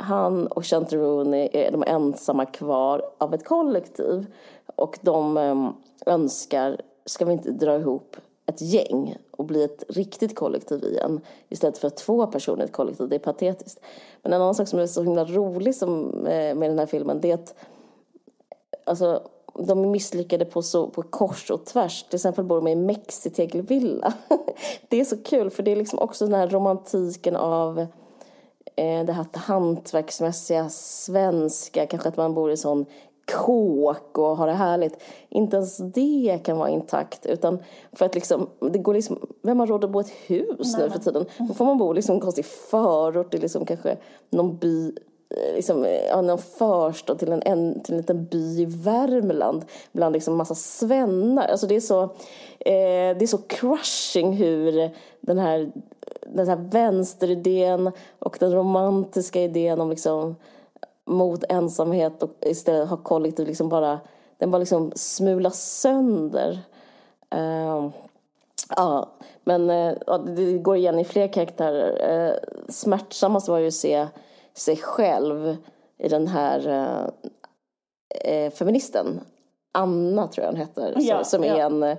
han 0.01 0.47
och 0.47 0.65
Chantarone 0.65 1.49
är 1.53 1.71
de 1.71 1.83
ensamma 1.87 2.45
kvar 2.45 3.01
av 3.17 3.33
ett 3.33 3.45
kollektiv. 3.45 4.25
Och 4.75 4.99
de 5.01 5.37
ehm, 5.37 5.67
önskar, 6.05 6.81
ska 7.05 7.25
vi 7.25 7.33
inte 7.33 7.51
dra 7.51 7.75
ihop 7.75 8.15
ett 8.45 8.61
gäng 8.61 9.17
och 9.31 9.45
bli 9.45 9.63
ett 9.63 9.83
riktigt 9.89 10.35
kollektiv 10.35 10.83
igen 10.83 11.21
istället 11.49 11.77
för 11.77 11.89
två 11.89 12.27
personer 12.27 12.61
i 12.61 12.65
ett 12.65 12.71
kollektiv. 12.71 13.09
Det 13.09 13.15
är 13.15 13.19
patetiskt. 13.19 13.79
Men 14.21 14.33
en 14.33 14.41
annan 14.41 14.55
sak 14.55 14.67
som 14.67 14.79
är 14.79 14.87
så 14.87 15.03
himla 15.03 15.25
rolig 15.25 15.75
som, 15.75 16.09
eh, 16.27 16.55
med 16.55 16.69
den 16.69 16.79
här 16.79 16.85
filmen 16.85 17.21
det 17.21 17.31
är 17.31 17.35
att 17.35 17.55
alltså, 18.83 19.21
de 19.53 19.83
är 19.83 19.87
misslyckade 19.87 20.45
på, 20.45 20.61
så, 20.61 20.87
på 20.87 21.01
kors 21.01 21.51
och 21.51 21.65
tvärs. 21.65 22.03
Till 22.03 22.15
exempel 22.15 22.45
bor 22.45 22.55
de 22.55 22.67
i 22.67 22.75
Mexitegelvilla. 22.75 24.13
det 24.89 24.99
är 24.99 25.05
så 25.05 25.17
kul 25.17 25.49
för 25.49 25.63
det 25.63 25.71
är 25.71 25.75
liksom 25.75 25.99
också 25.99 26.25
den 26.25 26.33
här 26.33 26.47
romantiken 26.47 27.35
av 27.35 27.87
det 28.75 29.13
här 29.13 29.25
hantverksmässiga 29.33 30.69
svenska. 30.69 31.85
Kanske 31.85 32.09
att 32.09 32.17
man 32.17 32.33
bor 32.33 32.51
i 32.51 32.57
sån 32.57 32.85
kåk 33.25 34.17
och 34.17 34.37
har 34.37 34.47
det 34.47 34.53
härligt. 34.53 35.03
Inte 35.29 35.57
ens 35.57 35.77
det 35.77 36.39
kan 36.43 36.57
vara 36.57 36.69
intakt. 36.69 37.25
Utan 37.25 37.59
för 37.93 38.05
att 38.05 38.15
liksom, 38.15 38.49
det 38.59 38.79
går 38.79 38.93
liksom, 38.93 39.19
vem 39.41 39.59
har 39.59 39.67
råd 39.67 39.83
att 39.83 39.91
bo 39.91 40.01
i 40.01 40.03
ett 40.03 40.11
hus 40.27 40.73
Nej. 40.77 40.83
nu 40.83 40.89
för 40.89 40.99
tiden? 40.99 41.25
Då 41.37 41.53
får 41.53 41.65
man 41.65 41.77
bo 41.77 41.93
liksom 41.93 42.13
i 42.13 42.15
en 42.15 42.21
konstig 42.21 42.45
förort 42.45 43.33
i 43.33 43.37
liksom 43.37 43.65
kanske 43.65 43.97
någon 44.29 44.57
by 44.57 44.87
eh, 45.29 45.55
liksom, 45.55 45.85
ja, 46.09 46.21
någon 46.21 46.37
förstad 46.37 47.15
till 47.15 47.31
en, 47.31 47.41
en, 47.45 47.79
till 47.79 47.93
en 47.93 47.97
liten 47.97 48.25
by 48.25 48.61
i 48.61 48.65
Värmland 48.65 49.65
bland 49.91 50.13
liksom 50.13 50.37
massa 50.37 50.55
svennar. 50.55 51.47
Alltså 51.47 51.67
det 51.67 51.75
är 51.75 51.79
så, 51.81 52.03
eh, 52.59 53.17
det 53.17 53.21
är 53.21 53.27
så 53.27 53.37
crushing 53.37 54.33
hur 54.33 54.89
den 55.21 55.39
här, 55.39 55.71
den 56.31 56.47
här 56.47 56.55
vänsteridén 56.55 57.91
och 58.19 58.37
den 58.39 58.53
romantiska 58.53 59.41
idén 59.41 59.81
om 59.81 59.89
liksom 59.89 60.35
mot 61.05 61.43
ensamhet 61.49 62.23
och 62.23 62.29
istället 62.41 62.89
ha 62.89 62.97
kollektiv 62.97 63.47
liksom 63.47 63.69
bara, 63.69 63.99
den 64.37 64.51
bara 64.51 64.59
liksom 64.59 64.91
smulas 64.95 65.79
sönder. 65.79 66.59
Uh, 67.35 67.89
ja, 68.75 69.09
men 69.43 69.69
uh, 69.69 70.23
det 70.25 70.57
går 70.57 70.77
igen 70.77 70.99
i 70.99 71.03
fler 71.03 71.27
karaktärer. 71.27 72.29
Uh, 72.29 72.35
smärtsammast 72.69 73.47
var 73.47 73.57
ju 73.57 73.67
att 73.67 73.73
se 73.73 74.07
sig 74.53 74.77
själv 74.77 75.57
i 75.97 76.07
den 76.07 76.27
här 76.27 76.67
uh, 78.27 78.49
feministen. 78.49 79.21
Anna 79.71 80.27
tror 80.27 80.45
jag 80.45 80.51
hon 80.51 80.61
heter, 80.61 80.93
ja, 80.97 81.23
som, 81.23 81.25
som 81.25 81.43
ja. 81.43 81.55
är 81.55 81.97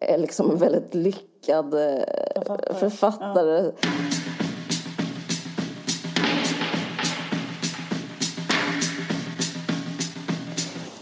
en 0.00 0.20
liksom 0.20 0.56
väldigt 0.56 0.94
lyckad 1.42 1.70
författare. 1.70 2.80
författare. 2.80 3.64
Ja. 3.64 3.90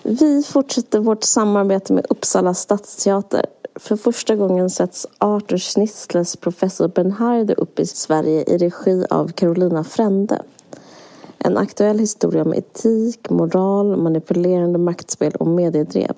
Vi 0.02 0.42
fortsätter 0.42 0.98
vårt 0.98 1.24
samarbete 1.24 1.92
med 1.92 2.06
Uppsala 2.08 2.54
stadsteater. 2.54 3.46
För 3.74 3.96
första 3.96 4.36
gången 4.36 4.70
sätts 4.70 5.06
Arthur 5.18 5.58
Schnitzlers 5.58 6.36
Professor 6.36 6.88
Bernharder 6.88 7.60
upp 7.60 7.78
i 7.78 7.86
Sverige 7.86 8.44
i 8.46 8.58
regi 8.58 9.04
av 9.10 9.28
Carolina 9.32 9.84
Frände. 9.84 10.42
En 11.38 11.56
aktuell 11.56 11.98
historia 11.98 12.42
om 12.42 12.54
etik, 12.54 13.30
moral, 13.30 13.96
manipulerande 13.96 14.78
maktspel 14.78 15.32
och 15.32 15.46
mediedrev 15.46 16.14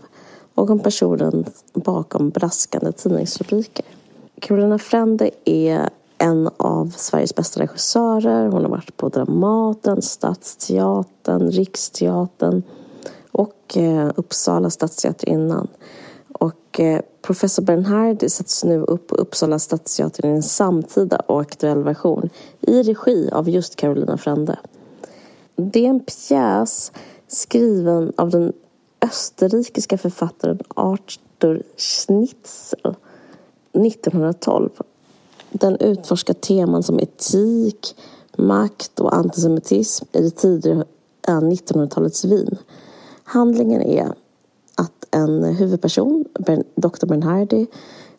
och 0.54 0.70
om 0.70 0.78
personen 0.78 1.44
bakom 1.74 2.30
braskande 2.30 2.92
tidningsrubriker. 2.92 3.84
Carolina 4.42 4.78
Frände 4.78 5.30
är 5.44 5.90
en 6.18 6.50
av 6.56 6.94
Sveriges 6.96 7.34
bästa 7.34 7.60
regissörer. 7.60 8.46
Hon 8.48 8.62
har 8.62 8.70
varit 8.70 8.96
på 8.96 9.08
Dramaten, 9.08 10.02
Stadsteatern, 10.02 11.50
Riksteatern 11.50 12.62
och 13.32 13.76
eh, 13.76 14.10
Uppsala 14.16 14.70
stadsteater 14.70 15.28
innan. 15.28 15.68
Och 16.32 16.80
eh, 16.80 17.00
professor 17.22 17.62
Bernhard 17.62 18.30
sätts 18.30 18.64
nu 18.64 18.80
upp 18.80 19.06
på 19.06 19.14
Uppsala 19.14 19.58
stadsteater 19.58 20.26
i 20.26 20.28
en 20.28 20.42
samtida 20.42 21.16
och 21.16 21.40
aktuell 21.40 21.82
version 21.82 22.30
i 22.60 22.82
regi 22.82 23.30
av 23.32 23.48
just 23.48 23.76
Carolina 23.76 24.18
Frände. 24.18 24.58
Det 25.56 25.86
är 25.86 25.90
en 25.90 26.00
pjäs 26.00 26.92
skriven 27.26 28.12
av 28.16 28.30
den 28.30 28.52
österrikiska 29.00 29.98
författaren 29.98 30.58
Arthur 30.74 31.62
Schnitzel 31.76 32.94
1912. 33.72 34.70
Den 35.50 35.76
utforskar 35.76 36.34
teman 36.34 36.82
som 36.82 37.00
etik, 37.00 37.96
makt 38.36 39.00
och 39.00 39.14
antisemitism 39.14 40.04
i 40.12 40.22
det 40.22 40.30
tidiga 40.30 40.84
1900-talets 41.26 42.24
Wien. 42.24 42.58
Handlingen 43.24 43.82
är 43.82 44.12
att 44.74 45.06
en 45.10 45.44
huvudperson, 45.44 46.24
Dr. 46.74 47.06
Bernhardi, 47.06 47.66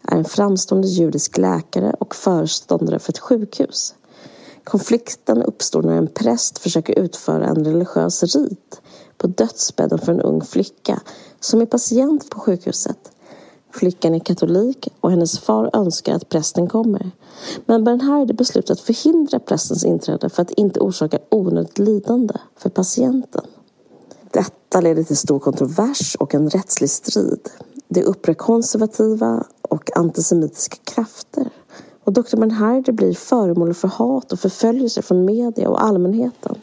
är 0.02 0.18
en 0.18 0.26
framstående 0.26 0.88
judisk 0.88 1.38
läkare 1.38 1.96
och 2.00 2.16
föreståndare 2.16 3.00
för 3.00 3.12
ett 3.12 3.20
sjukhus. 3.20 3.96
Konflikten 4.64 5.44
uppstår 5.44 5.82
när 5.82 5.98
en 5.98 6.08
präst 6.08 6.58
försöker 6.58 7.00
utföra 7.00 7.48
en 7.48 7.66
religiös 7.66 8.24
rit 8.36 8.82
på 9.18 9.28
dödsbädden 9.28 10.00
för 10.00 10.12
en 10.12 10.22
ung 10.22 10.42
flicka 10.42 11.02
som 11.40 11.62
är 11.62 11.66
patient 11.66 12.30
på 12.30 12.40
sjukhuset. 12.40 13.13
Flickan 13.74 14.16
är 14.16 14.20
katolik 14.20 14.88
och 15.02 15.12
hennes 15.12 15.40
far 15.40 15.70
önskar 15.74 16.16
att 16.16 16.30
prästen 16.30 16.68
kommer. 16.68 17.12
Men 17.66 17.84
Bernhard 17.84 18.36
beslutar 18.36 18.74
att 18.74 18.80
förhindra 18.80 19.40
prästens 19.40 19.86
inträde 19.86 20.30
för 20.30 20.42
att 20.42 20.52
inte 20.52 20.80
orsaka 20.80 21.20
onödigt 21.30 21.80
lidande 21.80 22.34
för 22.58 22.70
patienten. 22.70 23.46
Detta 24.32 24.82
leder 24.82 25.04
till 25.04 25.18
stor 25.18 25.40
kontrovers 25.40 26.16
och 26.16 26.36
en 26.36 26.50
rättslig 26.50 26.90
strid. 26.90 27.50
Det 27.88 28.04
upprör 28.04 28.34
konservativa 28.34 29.44
och 29.62 29.98
antisemitiska 29.98 30.78
krafter. 30.84 31.50
Och 32.04 32.14
Dr. 32.14 32.38
Bernhard 32.38 32.96
blir 32.96 33.14
föremål 33.14 33.74
för 33.74 33.88
hat 33.88 34.32
och 34.32 34.40
förföljelse 34.40 35.02
från 35.02 35.26
media 35.26 35.70
och 35.70 35.84
allmänheten. 35.84 36.56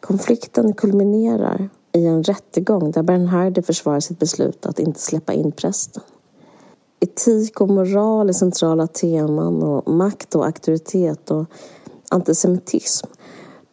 Konflikten 0.00 0.72
kulminerar 0.72 1.70
i 1.92 2.06
en 2.06 2.22
rättegång 2.22 2.90
där 2.90 3.02
Bernhardi 3.02 3.62
försvarar 3.62 4.00
sitt 4.00 4.18
beslut 4.18 4.66
att 4.66 4.78
inte 4.78 5.00
släppa 5.00 5.32
in 5.32 5.52
prästen. 5.52 6.02
Etik 7.00 7.60
och 7.60 7.68
moral 7.68 8.28
är 8.28 8.32
centrala 8.32 8.86
teman 8.86 9.62
och 9.62 9.92
makt 9.92 10.34
och 10.34 10.46
auktoritet 10.46 11.30
och 11.30 11.46
antisemitism 12.10 13.06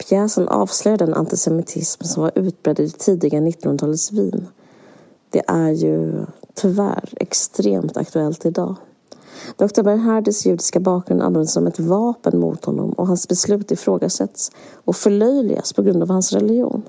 Pjäsen 0.08 0.48
avslöjar 0.48 0.98
den 0.98 1.14
antisemitism 1.14 2.04
som 2.04 2.24
var 2.24 2.32
utbredd 2.36 2.80
i 2.80 2.86
det 2.86 2.98
tidiga 2.98 3.40
1900-talets 3.40 4.12
Wien. 4.12 4.48
Det 5.30 5.44
är 5.48 5.70
ju 5.70 6.26
tyvärr 6.54 7.14
extremt 7.18 7.98
aktuellt 7.98 8.46
idag. 8.46 8.76
Dr. 9.58 9.82
Bernhardis 9.82 10.46
judiska 10.46 10.80
bakgrund 10.80 11.22
används 11.22 11.54
som 11.54 11.68
ett 11.68 11.80
vapen 11.80 12.40
mot 12.40 12.66
honom 12.66 12.94
och 12.94 13.08
hans 13.08 13.28
beslut 13.28 13.72
ifrågasätts 13.72 14.52
och 14.86 14.96
förlöjligas 14.96 15.74
på 15.74 15.82
grund 15.82 16.04
av 16.04 16.10
hans 16.10 16.34
religion. 16.34 16.84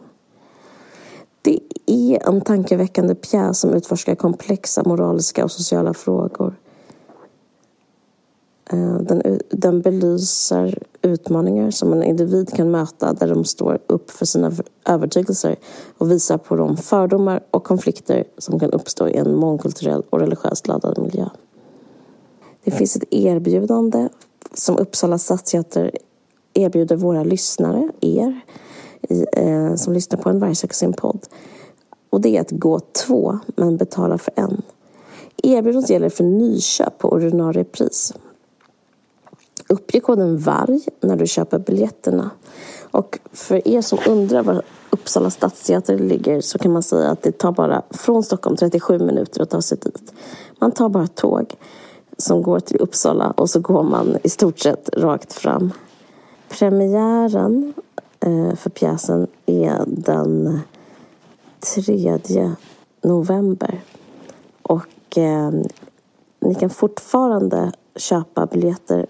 Det 1.43 1.61
är 1.87 2.29
en 2.29 2.41
tankeväckande 2.41 3.15
pjäs 3.15 3.61
som 3.61 3.75
utforskar 3.75 4.15
komplexa 4.15 4.83
moraliska 4.87 5.45
och 5.45 5.51
sociala 5.51 5.95
frågor 5.95 6.55
eh, 8.73 8.97
den, 8.97 9.41
den 9.51 9.81
belyser 9.81 10.79
utmaningar 11.03 11.71
som 11.71 11.93
en 11.93 12.03
individ 12.03 12.53
kan 12.53 12.71
möta 12.71 13.13
där 13.13 13.29
de 13.29 13.45
står 13.45 13.79
upp 13.87 14.11
för 14.11 14.27
sina 14.27 14.53
övertygelser 14.85 15.57
och 15.99 16.11
visar 16.11 16.39
på 16.39 16.57
de 16.57 16.77
fördomar 16.77 17.41
och 17.51 17.65
konflikter 17.65 18.25
som 18.39 18.61
kan 18.61 18.71
uppstå 18.71 19.09
i 19.09 19.17
en 19.17 19.35
mångkulturell 19.35 20.03
och 20.11 20.21
religiöst 20.21 20.69
laddad 20.69 20.99
miljö. 20.99 21.29
Det 22.65 22.71
finns 22.71 22.97
ett 22.97 23.15
erbjudande 23.15 24.09
som 24.55 24.79
Uppsala 24.79 25.19
stadsteater 25.19 25.91
erbjuder 26.55 26.97
våra 26.97 27.25
lyssnare, 27.25 27.89
er, 28.01 28.41
i, 29.09 29.27
eh, 29.33 29.75
som 29.75 29.93
lyssnar 29.93 30.21
på 30.21 30.31
en 30.31 30.39
Vargsök 30.39 30.73
sin 30.73 30.93
podd. 30.93 31.27
Och 32.11 32.21
det 32.21 32.37
är 32.37 32.41
att 32.41 32.51
gå 32.51 32.81
två, 32.81 33.39
men 33.57 33.77
betala 33.77 34.19
för 34.19 34.33
en. 34.37 34.63
Erbjudandet 35.43 35.91
gäller 35.91 36.09
för 36.09 36.25
nyköp 36.25 36.99
på 36.99 37.09
ordinarie 37.09 37.65
pris. 37.65 38.15
Uppge 39.69 40.01
koden 40.01 40.39
VARG 40.39 40.89
när 41.01 41.17
du 41.17 41.27
köper 41.27 41.59
biljetterna. 41.59 42.31
Och 42.91 43.19
för 43.33 43.69
er 43.69 43.81
som 43.81 43.99
undrar 44.09 44.43
var 44.43 44.63
Uppsala 44.91 45.31
stadsteater 45.31 45.99
ligger 45.99 46.41
så 46.41 46.59
kan 46.59 46.73
man 46.73 46.83
säga 46.83 47.11
att 47.11 47.23
det 47.23 47.33
tar 47.33 47.53
bara 47.53 47.83
från 47.91 48.23
Stockholm 48.23 48.57
37 48.57 48.99
minuter 48.99 49.43
att 49.43 49.51
ta 49.51 49.63
sig 49.63 49.79
dit. 49.79 50.13
Man 50.59 50.73
tar 50.73 50.89
bara 50.89 51.07
tåg 51.07 51.55
som 52.19 52.43
går 52.43 52.61
till 52.61 52.81
Uppsala 52.81 53.31
och 53.31 53.51
så 53.51 53.61
går 53.61 53.83
man 53.83 54.17
i 54.23 54.29
stort 54.29 54.59
sett 54.59 54.91
rakt 54.97 55.33
fram. 55.33 55.73
Premiären 56.49 57.75
Eh, 58.21 58.55
för 58.55 58.71
pjäsen 58.71 59.27
är 59.47 59.85
den 59.87 60.61
3 61.61 62.19
november. 63.03 63.81
Och 64.63 65.19
eh, 65.19 65.51
ni 66.41 66.55
kan 66.55 66.71
fortfarande 66.71 67.73
köpa 67.97 68.47
biljetter 68.47 69.07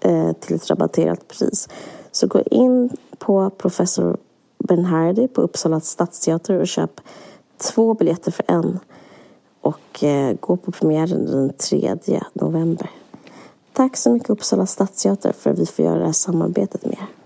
eh, 0.00 0.32
till 0.32 0.56
ett 0.56 0.70
rabatterat 0.70 1.28
pris. 1.28 1.68
Så 2.12 2.26
gå 2.26 2.42
in 2.42 2.90
på 3.18 3.50
Professor 3.50 4.16
Bernhardi 4.58 5.28
på 5.28 5.40
Uppsala 5.40 5.80
stadsteater 5.80 6.60
och 6.60 6.68
köp 6.68 7.00
två 7.56 7.94
biljetter 7.94 8.30
för 8.30 8.44
en. 8.48 8.78
Och 9.60 10.04
eh, 10.04 10.36
gå 10.40 10.56
på 10.56 10.72
premiären 10.72 11.26
den 11.26 11.52
3 11.52 11.98
november. 12.32 12.90
Tack 13.72 13.96
så 13.96 14.10
mycket 14.10 14.30
Uppsala 14.30 14.66
stadsteater 14.66 15.32
för 15.32 15.50
att 15.50 15.58
vi 15.58 15.66
får 15.66 15.84
göra 15.84 15.98
det 15.98 16.04
här 16.04 16.12
samarbetet 16.12 16.84
med 16.84 16.92
er. 16.92 17.21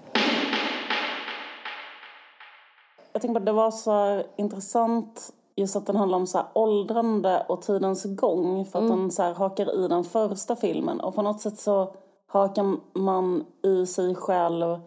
Jag 3.16 3.22
tänker 3.22 3.34
på 3.34 3.38
att 3.38 3.46
det 3.46 3.52
var 3.52 3.70
så 3.70 4.22
intressant 4.36 5.32
just 5.54 5.76
att 5.76 5.86
den 5.86 5.96
handlar 5.96 6.18
om 6.18 6.26
så 6.26 6.38
här 6.38 6.46
åldrande 6.52 7.46
och 7.48 7.62
tidens 7.62 8.04
gång. 8.04 8.64
För 8.64 8.78
att 8.78 8.84
mm. 8.84 8.98
den 8.98 9.10
så 9.10 9.22
här 9.22 9.34
hakar 9.34 9.84
i 9.84 9.88
den 9.88 10.04
första 10.04 10.56
filmen. 10.56 11.00
Och 11.00 11.14
på 11.14 11.22
något 11.22 11.40
sätt 11.40 11.58
så 11.58 11.94
hakar 12.26 12.76
man 12.98 13.44
i 13.62 13.86
sig 13.86 14.14
själv 14.14 14.80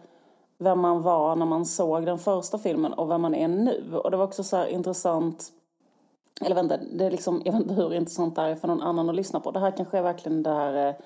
vem 0.58 0.80
man 0.80 1.02
var 1.02 1.36
när 1.36 1.46
man 1.46 1.66
såg 1.66 2.06
den 2.06 2.18
första 2.18 2.58
filmen 2.58 2.92
och 2.92 3.10
vem 3.10 3.22
man 3.22 3.34
är 3.34 3.48
nu. 3.48 3.96
Och 4.04 4.10
det 4.10 4.16
var 4.16 4.24
också 4.24 4.42
så 4.42 4.66
intressant 4.66 5.52
eller 6.40 6.54
vänta, 6.54 6.76
det 6.92 7.06
är 7.06 7.10
liksom, 7.10 7.42
jag 7.44 7.52
vet 7.52 7.62
inte 7.62 7.74
hur 7.74 7.94
intressant 7.94 8.36
det 8.36 8.42
är 8.42 8.54
för 8.54 8.68
någon 8.68 8.82
annan 8.82 9.08
att 9.08 9.16
lyssna 9.16 9.40
på. 9.40 9.50
Det 9.50 9.60
här 9.60 9.70
kanske 9.76 9.98
är 9.98 10.02
verkligen 10.02 10.42
det 10.42 10.54
här 10.54 10.96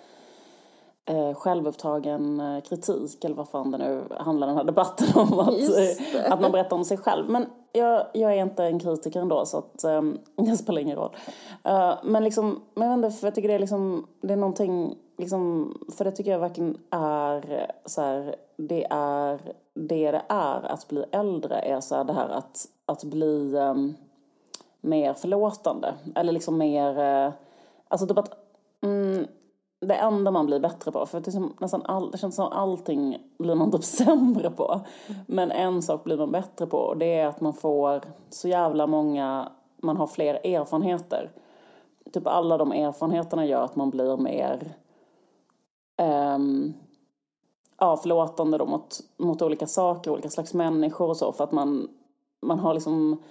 eh, 1.04 1.16
eh, 1.16 1.34
självupptagen 1.34 2.40
eh, 2.40 2.60
kritik 2.60 3.24
eller 3.24 3.36
vad 3.36 3.48
fan 3.48 3.70
det 3.70 3.78
nu 3.78 4.02
handlar 4.20 4.46
den 4.46 4.56
här 4.56 4.64
debatten 4.64 5.06
om. 5.14 5.40
Att, 5.40 5.48
eh, 5.48 6.32
att 6.32 6.40
man 6.40 6.52
berättar 6.52 6.76
om 6.76 6.84
sig 6.84 6.96
själv. 6.96 7.30
Men 7.30 7.46
jag, 7.72 8.06
jag 8.12 8.34
är 8.34 8.42
inte 8.42 8.64
en 8.64 8.78
kritiker 8.78 9.20
ändå 9.20 9.46
så 9.46 9.58
att 9.58 9.84
um, 9.84 10.18
det 10.36 10.56
spelar 10.56 10.80
ingen 10.80 10.96
roll. 10.96 11.16
Uh, 11.68 11.94
men 12.04 12.24
liksom, 12.24 12.62
men 12.74 12.90
jag 12.90 12.96
vet 12.96 13.04
inte, 13.04 13.18
för 13.18 13.26
jag 13.26 13.34
tycker 13.34 13.48
det 13.48 13.54
är 13.54 13.58
liksom, 13.58 14.06
det 14.20 14.32
är 14.32 14.36
någonting, 14.36 14.98
liksom, 15.18 15.74
för 15.96 16.04
det 16.04 16.12
tycker 16.12 16.30
jag 16.30 16.38
verkligen 16.38 16.78
är 16.90 17.70
så 17.84 18.00
här, 18.02 18.36
det 18.56 18.86
är 18.90 19.54
det 19.74 20.10
det 20.10 20.22
är 20.28 20.72
att 20.72 20.88
bli 20.88 21.04
äldre 21.12 21.58
är 21.58 21.80
så 21.80 21.94
här, 21.94 22.04
det 22.04 22.12
här 22.12 22.28
att, 22.28 22.66
att 22.86 23.04
bli 23.04 23.54
um, 23.56 23.94
mer 24.80 25.14
förlåtande. 25.14 25.94
Eller 26.14 26.32
liksom 26.32 26.58
mer, 26.58 27.26
uh, 27.26 27.32
alltså 27.88 28.06
typ 28.06 28.18
att 28.18 28.36
mm, 28.80 29.26
det 29.86 29.94
enda 29.94 30.30
man 30.30 30.46
blir 30.46 30.60
bättre 30.60 30.92
på. 30.92 31.06
För 31.06 31.20
det, 31.20 31.28
är 31.28 31.32
som 31.32 31.54
nästan 31.58 31.82
all, 31.82 32.10
det 32.10 32.18
känns 32.18 32.36
som 32.36 32.52
allting 32.52 33.18
blir 33.38 33.54
man 33.54 33.72
typ 33.72 33.84
sämre 34.04 34.50
på. 34.50 34.80
Men 35.26 35.50
en 35.50 35.82
sak 35.82 36.04
blir 36.04 36.16
man 36.16 36.32
bättre 36.32 36.66
på 36.66 36.78
och 36.78 36.96
det 36.96 37.14
är 37.14 37.26
att 37.26 37.40
man 37.40 37.52
får 37.52 38.00
så 38.30 38.48
jävla 38.48 38.86
många, 38.86 39.52
man 39.82 39.96
har 39.96 40.06
fler 40.06 40.34
erfarenheter. 40.46 41.30
Typ 42.12 42.26
alla 42.26 42.58
de 42.58 42.72
erfarenheterna 42.72 43.46
gör 43.46 43.64
att 43.64 43.76
man 43.76 43.90
blir 43.90 44.16
mer 44.16 44.74
um, 46.02 46.74
ja, 47.78 47.96
förlåtande 47.96 48.58
då 48.58 48.66
mot, 48.66 49.00
mot 49.16 49.42
olika 49.42 49.66
saker, 49.66 50.10
olika 50.10 50.30
slags 50.30 50.54
människor 50.54 51.08
och 51.08 51.16
så. 51.16 51.32
För 51.32 51.44
att 51.44 51.52
man, 51.52 51.88
man 52.42 52.58
har 52.58 52.74
liksom, 52.74 53.22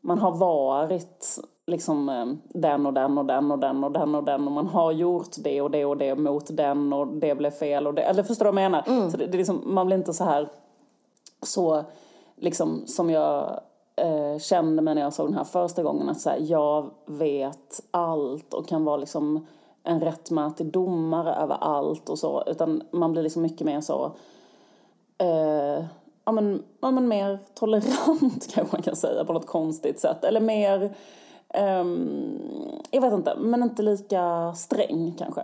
man 0.00 0.18
har 0.18 0.32
varit 0.32 1.38
liksom 1.66 2.08
eh, 2.08 2.26
den 2.60 2.86
och 2.86 2.92
den 2.92 3.18
och 3.18 3.26
den 3.26 3.50
och 3.50 3.58
den 3.58 3.84
och 3.84 3.92
den 3.92 4.14
och 4.14 4.24
den 4.24 4.46
och 4.46 4.52
man 4.52 4.66
har 4.66 4.92
gjort 4.92 5.30
det 5.38 5.60
och 5.60 5.70
det 5.70 5.84
och 5.84 5.96
det 5.96 6.14
mot 6.14 6.56
den 6.56 6.92
och 6.92 7.06
det 7.06 7.34
blev 7.34 7.50
fel 7.50 7.86
och 7.86 7.94
det, 7.94 8.02
eller 8.02 8.22
förstår 8.22 8.44
du 8.44 8.52
vad 8.52 8.62
jag 8.62 8.70
menar? 8.70 8.84
Mm. 8.86 9.10
Så 9.10 9.16
det, 9.16 9.26
det 9.26 9.36
är 9.36 9.38
liksom, 9.38 9.62
man 9.64 9.86
blir 9.86 9.96
inte 9.96 10.14
så 10.14 10.24
här 10.24 10.48
så 11.42 11.84
liksom 12.36 12.82
som 12.86 13.10
jag 13.10 13.60
eh, 13.96 14.38
kände 14.38 14.82
mig 14.82 14.94
när 14.94 15.02
jag 15.02 15.12
såg 15.12 15.26
den 15.26 15.36
här 15.36 15.44
första 15.44 15.82
gången 15.82 16.08
att 16.08 16.20
så 16.20 16.30
här, 16.30 16.38
jag 16.40 16.90
vet 17.06 17.80
allt 17.90 18.54
och 18.54 18.68
kan 18.68 18.84
vara 18.84 18.96
liksom 18.96 19.46
en 19.82 20.00
rättmätig 20.00 20.66
domare 20.66 21.34
över 21.34 21.56
allt 21.60 22.08
och 22.08 22.18
så 22.18 22.42
utan 22.46 22.82
man 22.90 23.12
blir 23.12 23.22
liksom 23.22 23.42
mycket 23.42 23.66
mer 23.66 23.80
så 23.80 24.12
eh, 25.18 25.84
ja, 26.24 26.32
men, 26.32 26.62
ja, 26.80 26.90
men 26.90 27.08
mer 27.08 27.38
tolerant 27.54 28.48
kanske 28.54 28.76
man 28.76 28.82
kan 28.82 28.96
säga 28.96 29.24
på 29.24 29.32
något 29.32 29.46
konstigt 29.46 30.00
sätt 30.00 30.24
eller 30.24 30.40
mer 30.40 30.94
Um, 31.60 32.38
jag 32.90 33.00
vet 33.00 33.12
inte, 33.12 33.36
men 33.36 33.62
inte 33.62 33.82
lika 33.82 34.52
sträng 34.54 35.14
kanske. 35.18 35.42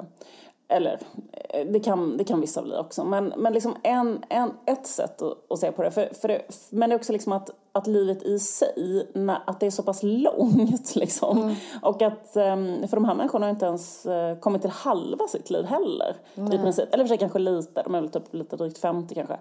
Eller 0.71 0.99
eh, 1.33 1.67
det 1.67 1.81
kan, 1.81 2.17
det 2.17 2.25
kan 2.25 2.41
vissa 2.41 2.63
bli 2.63 2.77
också. 2.77 3.05
Men, 3.05 3.33
men 3.37 3.53
liksom 3.53 3.77
en, 3.83 4.25
en, 4.29 4.53
ett 4.67 4.87
sätt 4.87 5.23
att, 5.23 5.53
att 5.53 5.59
se 5.59 5.73
på 5.73 5.83
det, 5.83 5.91
för, 5.91 6.15
för 6.15 6.29
det, 6.29 6.43
Men 6.71 6.91
det 6.91 6.95
är 6.95 6.99
också 6.99 7.13
liksom 7.13 7.33
att, 7.33 7.51
att 7.73 7.87
livet 7.87 8.23
i 8.23 8.39
sig, 8.39 9.07
att 9.47 9.61
det 9.61 9.67
är 9.67 9.71
så 9.71 9.83
pass 9.83 10.01
långt 10.03 10.95
liksom. 10.95 11.39
Mm. 11.39 11.55
Och 11.83 12.03
att, 12.03 12.37
um, 12.37 12.89
för 12.89 12.97
de 12.97 13.05
här 13.05 13.15
människorna 13.15 13.47
har 13.47 13.51
inte 13.51 13.67
ens 13.67 14.07
uh, 14.07 14.39
kommit 14.41 14.63
till 14.63 14.71
halva 14.71 15.29
sitt 15.29 15.51
liv 15.51 15.65
heller. 15.65 16.17
Mm. 16.35 16.53
I 16.53 16.59
princip. 16.59 16.95
Eller 16.95 17.05
för 17.05 17.09
sig 17.09 17.19
kanske 17.19 17.39
lite, 17.39 17.83
de 17.83 17.95
är 17.95 18.01
väl 18.01 18.11
typ 18.11 18.35
lite 18.35 18.57
drygt 18.57 18.79
50 18.79 19.15
kanske. 19.15 19.39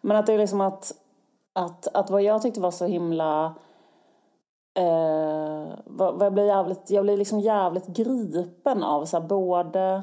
Men 0.00 0.16
att 0.16 0.26
det 0.26 0.32
är 0.32 0.38
liksom 0.38 0.60
att, 0.60 0.92
att, 1.52 1.88
att 1.94 2.10
vad 2.10 2.22
jag 2.22 2.42
tyckte 2.42 2.60
var 2.60 2.70
så 2.70 2.86
himla 2.86 3.54
eh, 4.78 5.78
vad, 5.84 6.22
jag 6.22 6.32
blir 6.32 6.46
jävligt, 6.46 6.90
jag 6.90 7.04
blir 7.04 7.16
liksom 7.16 7.40
jävligt 7.40 7.86
gripen 7.86 8.82
av 8.82 9.04
så 9.04 9.20
här, 9.20 9.26
både 9.26 10.02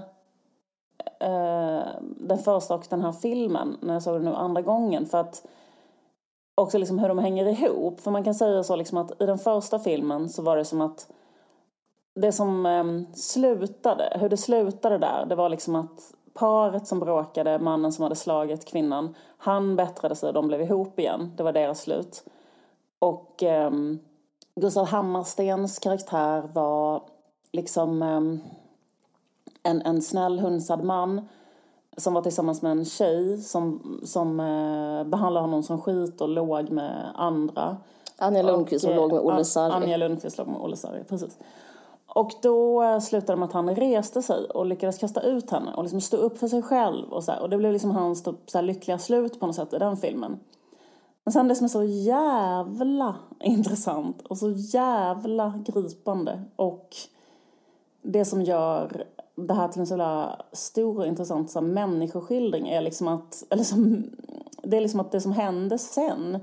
eh, 1.19 1.83
den 2.01 2.37
första 2.37 2.75
och 2.75 2.85
den 2.89 3.01
här 3.01 3.11
filmen 3.11 3.77
när 3.81 3.93
jag 3.93 4.03
såg 4.03 4.15
den 4.15 4.23
nu 4.23 4.33
andra 4.33 4.61
gången 4.61 5.05
för 5.05 5.17
att 5.17 5.45
också 6.55 6.77
liksom 6.77 6.99
hur 6.99 7.07
de 7.07 7.17
hänger 7.17 7.45
ihop. 7.45 7.99
För 7.99 8.11
man 8.11 8.23
kan 8.23 8.35
säga 8.35 8.63
så 8.63 8.75
liksom 8.75 8.97
att 8.97 9.21
i 9.21 9.25
den 9.25 9.37
första 9.37 9.79
filmen 9.79 10.29
så 10.29 10.41
var 10.41 10.57
det 10.57 10.65
som 10.65 10.81
att 10.81 11.07
det 12.15 12.31
som 12.31 12.65
eh, 12.65 13.13
slutade, 13.13 14.17
hur 14.19 14.29
det 14.29 14.37
slutade 14.37 14.97
där, 14.97 15.25
det 15.25 15.35
var 15.35 15.49
liksom 15.49 15.75
att 15.75 16.13
paret 16.33 16.87
som 16.87 16.99
bråkade, 16.99 17.59
mannen 17.59 17.91
som 17.91 18.03
hade 18.03 18.15
slagit 18.15 18.65
kvinnan, 18.65 19.15
han 19.37 19.75
bättrade 19.75 20.15
sig 20.15 20.27
och 20.27 20.33
de 20.33 20.47
blev 20.47 20.61
ihop 20.61 20.99
igen. 20.99 21.33
Det 21.37 21.43
var 21.43 21.51
deras 21.51 21.81
slut. 21.81 22.23
Och 22.99 23.43
eh, 23.43 23.71
Gustav 24.55 24.85
Hammarstens 24.85 25.79
karaktär 25.79 26.43
var 26.53 27.03
liksom 27.51 28.01
um, 28.01 28.39
en, 29.63 29.81
en 29.81 30.01
snäll, 30.01 30.39
hunsad 30.39 30.83
man 30.83 31.27
som 31.97 32.13
var 32.13 32.21
tillsammans 32.21 32.61
med 32.61 32.71
en 32.71 32.85
tjej 32.85 33.41
som, 33.41 33.99
som 34.03 34.39
uh, 34.39 35.03
behandlade 35.03 35.43
honom 35.43 35.63
som 35.63 35.81
skit 35.81 36.21
och 36.21 36.29
låg 36.29 36.69
med 36.69 37.11
andra. 37.15 37.77
Anja 38.17 38.41
Lundqvist 38.41 38.85
som 38.85 38.95
låg 38.95 39.11
med 39.11 39.21
Olle 39.21 39.45
Sarri. 39.45 39.73
Anja 39.73 39.97
Lundqvist 39.97 40.37
låg 40.37 40.47
med 40.47 40.61
Olle 40.61 40.75
Sarri, 40.75 41.03
precis. 41.03 41.37
Och 42.07 42.31
då 42.41 42.83
uh, 42.83 42.99
slutade 42.99 43.33
det 43.33 43.39
med 43.39 43.47
att 43.47 43.53
han 43.53 43.75
reste 43.75 44.21
sig 44.21 44.45
och 44.45 44.65
lyckades 44.65 44.97
kasta 44.97 45.21
ut 45.21 45.51
henne 45.51 45.73
och 45.73 45.83
liksom 45.83 46.01
stå 46.01 46.17
upp 46.17 46.37
för 46.37 46.47
sig 46.47 46.61
själv 46.61 47.13
och 47.13 47.23
så 47.23 47.31
här. 47.31 47.41
Och 47.41 47.49
det 47.49 47.57
blev 47.57 47.73
liksom 47.73 47.91
hans 47.91 48.23
typ, 48.23 48.35
så 48.45 48.61
lyckliga 48.61 48.99
slut 48.99 49.39
på 49.39 49.47
något 49.47 49.55
sätt 49.55 49.73
i 49.73 49.77
den 49.77 49.97
filmen. 49.97 50.39
Men 51.25 51.31
sen 51.31 51.47
det 51.47 51.55
som 51.55 51.65
är 51.65 51.69
så 51.69 51.83
jävla 51.83 53.15
intressant 53.39 54.21
och 54.21 54.37
så 54.37 54.51
jävla 54.51 55.63
gripande 55.65 56.43
och 56.55 56.95
det 58.01 58.25
som 58.25 58.41
gör 58.41 59.05
det 59.35 59.53
här 59.53 59.67
till 59.67 59.79
en 59.79 59.87
så 59.87 59.91
jävla 59.91 60.41
stor 60.51 60.99
och 60.99 61.07
intressant 61.07 61.51
så 61.51 61.59
här, 61.59 61.67
människoskildring 61.67 62.67
är 62.67 62.81
liksom 62.81 63.07
att, 63.07 63.43
eller 63.49 63.63
som, 63.63 64.03
det 64.63 64.77
är 64.77 64.81
liksom 64.81 64.99
att 64.99 65.11
det 65.11 65.21
som 65.21 65.31
hände 65.31 65.77
sen, 65.77 66.39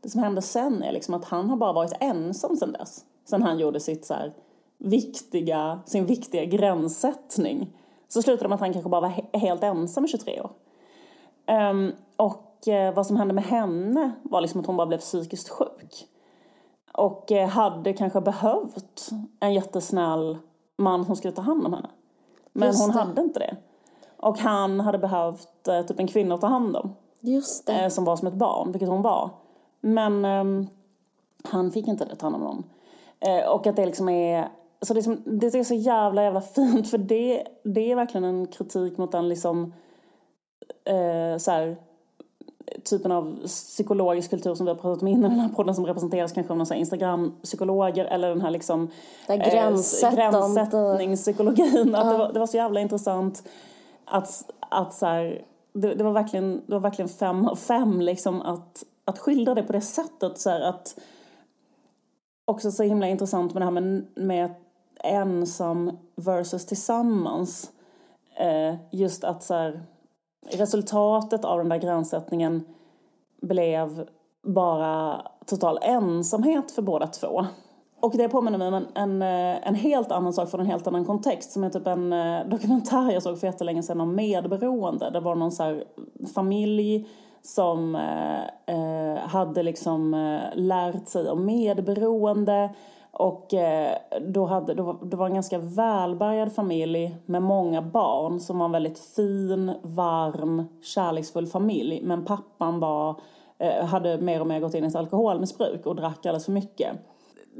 det 0.00 0.10
som 0.10 0.22
hände 0.22 0.42
sen 0.42 0.82
är 0.82 0.92
liksom 0.92 1.14
att 1.14 1.24
han 1.24 1.50
har 1.50 1.56
bara 1.56 1.72
varit 1.72 1.92
ensam 2.00 2.56
sen 2.56 2.72
dess. 2.72 3.04
Sen 3.24 3.42
han 3.42 3.58
gjorde 3.58 3.80
sitt 3.80 4.04
så 4.04 4.14
här, 4.14 4.32
viktiga, 4.78 5.80
sin 5.86 6.06
viktiga 6.06 6.44
gränssättning. 6.44 7.76
Så 8.08 8.22
slutade 8.22 8.44
det 8.44 8.48
med 8.48 8.54
att 8.54 8.60
han 8.60 8.72
kanske 8.72 8.90
bara 8.90 9.00
var 9.00 9.38
helt 9.38 9.62
ensam 9.62 10.04
i 10.04 10.08
23 10.08 10.40
år. 10.40 10.50
Um, 11.70 11.92
och 12.16 12.49
eh, 12.68 12.94
vad 12.94 13.06
som 13.06 13.16
hände 13.16 13.34
med 13.34 13.44
henne 13.44 14.12
var 14.22 14.40
liksom 14.40 14.60
att 14.60 14.66
hon 14.66 14.76
bara 14.76 14.86
blev 14.86 14.98
psykiskt 14.98 15.48
sjuk. 15.48 16.06
Och 16.92 17.32
eh, 17.32 17.48
hade 17.48 17.92
kanske 17.92 18.20
behövt 18.20 19.10
en 19.40 19.54
jättesnäll 19.54 20.38
man 20.76 21.04
som 21.04 21.16
skulle 21.16 21.34
ta 21.34 21.42
hand 21.42 21.66
om 21.66 21.72
henne. 21.72 21.90
Men 22.52 22.74
hon 22.74 22.90
hade 22.90 23.22
inte 23.22 23.38
det. 23.38 23.56
Och 24.16 24.38
han 24.38 24.80
hade 24.80 24.98
behövt 24.98 25.68
eh, 25.68 25.82
typ 25.82 26.00
en 26.00 26.06
kvinna 26.06 26.34
att 26.34 26.40
ta 26.40 26.46
hand 26.46 26.76
om. 26.76 26.94
Just 27.20 27.66
det. 27.66 27.90
Som 27.90 28.04
var 28.04 28.16
som 28.16 28.28
ett 28.28 28.34
barn, 28.34 28.72
vilket 28.72 28.88
hon 28.88 29.02
var. 29.02 29.30
Men 29.80 30.24
ehm, 30.24 30.66
han 31.44 31.70
fick 31.72 31.88
inte 31.88 32.04
det 32.04 32.16
ta 32.16 32.26
hand 32.26 32.36
om 32.36 32.42
någon. 32.42 32.64
Eh, 33.20 33.48
och 33.48 33.66
att 33.66 33.76
det 33.76 33.86
liksom 33.86 34.08
är 34.08 34.48
så 34.82 34.94
det, 34.94 35.00
är 35.00 35.02
som, 35.02 35.22
det 35.24 35.54
är 35.54 35.64
så 35.64 35.74
jävla 35.74 36.22
jävla 36.22 36.40
fint 36.54 36.90
för 36.90 36.98
det, 36.98 37.44
det 37.64 37.92
är 37.92 37.96
verkligen 37.96 38.24
en 38.24 38.46
kritik 38.46 38.98
mot 38.98 39.12
den 39.12 39.28
liksom 39.28 39.72
eh, 40.84 41.38
så 41.38 41.50
här, 41.50 41.76
typen 42.84 43.12
av 43.12 43.38
psykologisk 43.46 44.30
kultur 44.30 44.54
som 44.54 44.66
vi 44.66 44.72
har 44.72 44.78
pratat 44.78 45.02
om 45.02 45.08
innan 45.08 45.30
den 45.30 45.40
här 45.40 45.48
podden 45.48 45.74
som 45.74 45.86
representeras 45.86 46.32
kanske 46.32 46.52
av 46.52 46.58
någon 46.58 46.72
Instagram-psykologer 46.72 48.04
eller 48.04 48.28
den 48.28 48.40
här 48.40 48.50
liksom 48.50 48.90
eh, 49.28 49.36
gränssättningspsykologin. 49.36 51.94
Att 51.94 52.10
det, 52.10 52.18
var, 52.18 52.32
det 52.32 52.38
var 52.38 52.46
så 52.46 52.56
jävla 52.56 52.80
intressant 52.80 53.48
att, 54.04 54.52
att 54.58 54.94
så 54.94 55.06
här, 55.06 55.44
det, 55.72 55.94
det, 55.94 56.04
var 56.04 56.12
verkligen, 56.12 56.62
det 56.66 56.72
var 56.72 56.80
verkligen 56.80 57.08
fem 57.08 57.46
av 57.46 57.56
fem 57.56 58.00
liksom 58.00 58.42
att, 58.42 58.84
att 59.04 59.18
skildra 59.18 59.54
det 59.54 59.62
på 59.62 59.72
det 59.72 59.80
sättet. 59.80 60.38
Så 60.38 60.50
här, 60.50 60.60
att 60.60 60.98
också 62.44 62.70
så 62.70 62.82
himla 62.82 63.08
intressant 63.08 63.54
med 63.54 63.60
det 63.60 63.64
här 63.64 63.72
med, 63.72 64.06
med 64.14 64.54
ensam 65.04 65.98
versus 66.16 66.66
tillsammans. 66.66 67.70
Eh, 68.36 68.74
just 68.90 69.24
att 69.24 69.42
så 69.42 69.54
här, 69.54 69.82
resultatet 70.52 71.44
av 71.44 71.58
den 71.58 71.68
där 71.68 71.76
gränssättningen 71.76 72.64
blev 73.42 74.08
bara 74.42 75.22
total 75.46 75.78
ensamhet 75.82 76.70
för 76.70 76.82
båda 76.82 77.06
två. 77.06 77.46
Och 78.00 78.16
det 78.16 78.28
påminner 78.28 78.58
mig 78.58 78.68
om 78.68 78.74
en, 78.74 78.86
en, 78.94 79.22
en, 79.62 79.74
helt 79.74 80.12
annan 80.12 80.32
sak 80.32 80.50
från 80.50 80.60
en 80.60 80.66
helt 80.66 80.86
annan 80.86 81.04
kontext 81.04 81.52
som 81.52 81.64
är 81.64 81.70
typ 81.70 81.86
en 81.86 82.12
eh, 82.12 82.46
dokumentär 82.48 83.10
jag 83.12 83.22
såg 83.22 83.40
för 83.40 83.46
jättelänge 83.46 83.82
sedan 83.82 84.00
om 84.00 84.14
medberoende. 84.14 85.10
Det 85.10 85.20
var 85.20 85.34
någon 85.34 85.52
så 85.52 85.62
här 85.62 85.84
familj 86.34 87.08
som 87.42 87.94
eh, 87.94 88.74
eh, 88.76 89.18
hade 89.18 89.62
liksom 89.62 90.14
eh, 90.14 90.40
lärt 90.54 91.08
sig 91.08 91.30
om 91.30 91.46
medberoende 91.46 92.70
och 93.12 93.54
eh, 93.54 93.96
då 94.20 94.46
hade, 94.46 94.74
då, 94.74 94.92
det 94.92 95.16
var 95.16 95.26
en 95.26 95.34
ganska 95.34 95.58
välbärgad 95.58 96.52
familj 96.52 97.16
med 97.26 97.42
många 97.42 97.82
barn 97.82 98.40
som 98.40 98.58
var 98.58 98.66
en 98.66 98.72
väldigt 98.72 98.98
fin, 98.98 99.72
varm, 99.82 100.68
kärleksfull 100.82 101.46
familj. 101.46 102.00
Men 102.04 102.24
pappan 102.24 102.80
var, 102.80 103.20
eh, 103.58 103.84
hade 103.84 104.18
mer 104.18 104.40
och 104.40 104.46
mer 104.46 104.60
gått 104.60 104.74
in 104.74 104.84
i 104.84 104.86
ett 104.86 104.94
alkoholmissbruk 104.94 105.86
och 105.86 105.96
drack 105.96 106.26
alldeles 106.26 106.44
för 106.44 106.52
mycket 106.52 106.90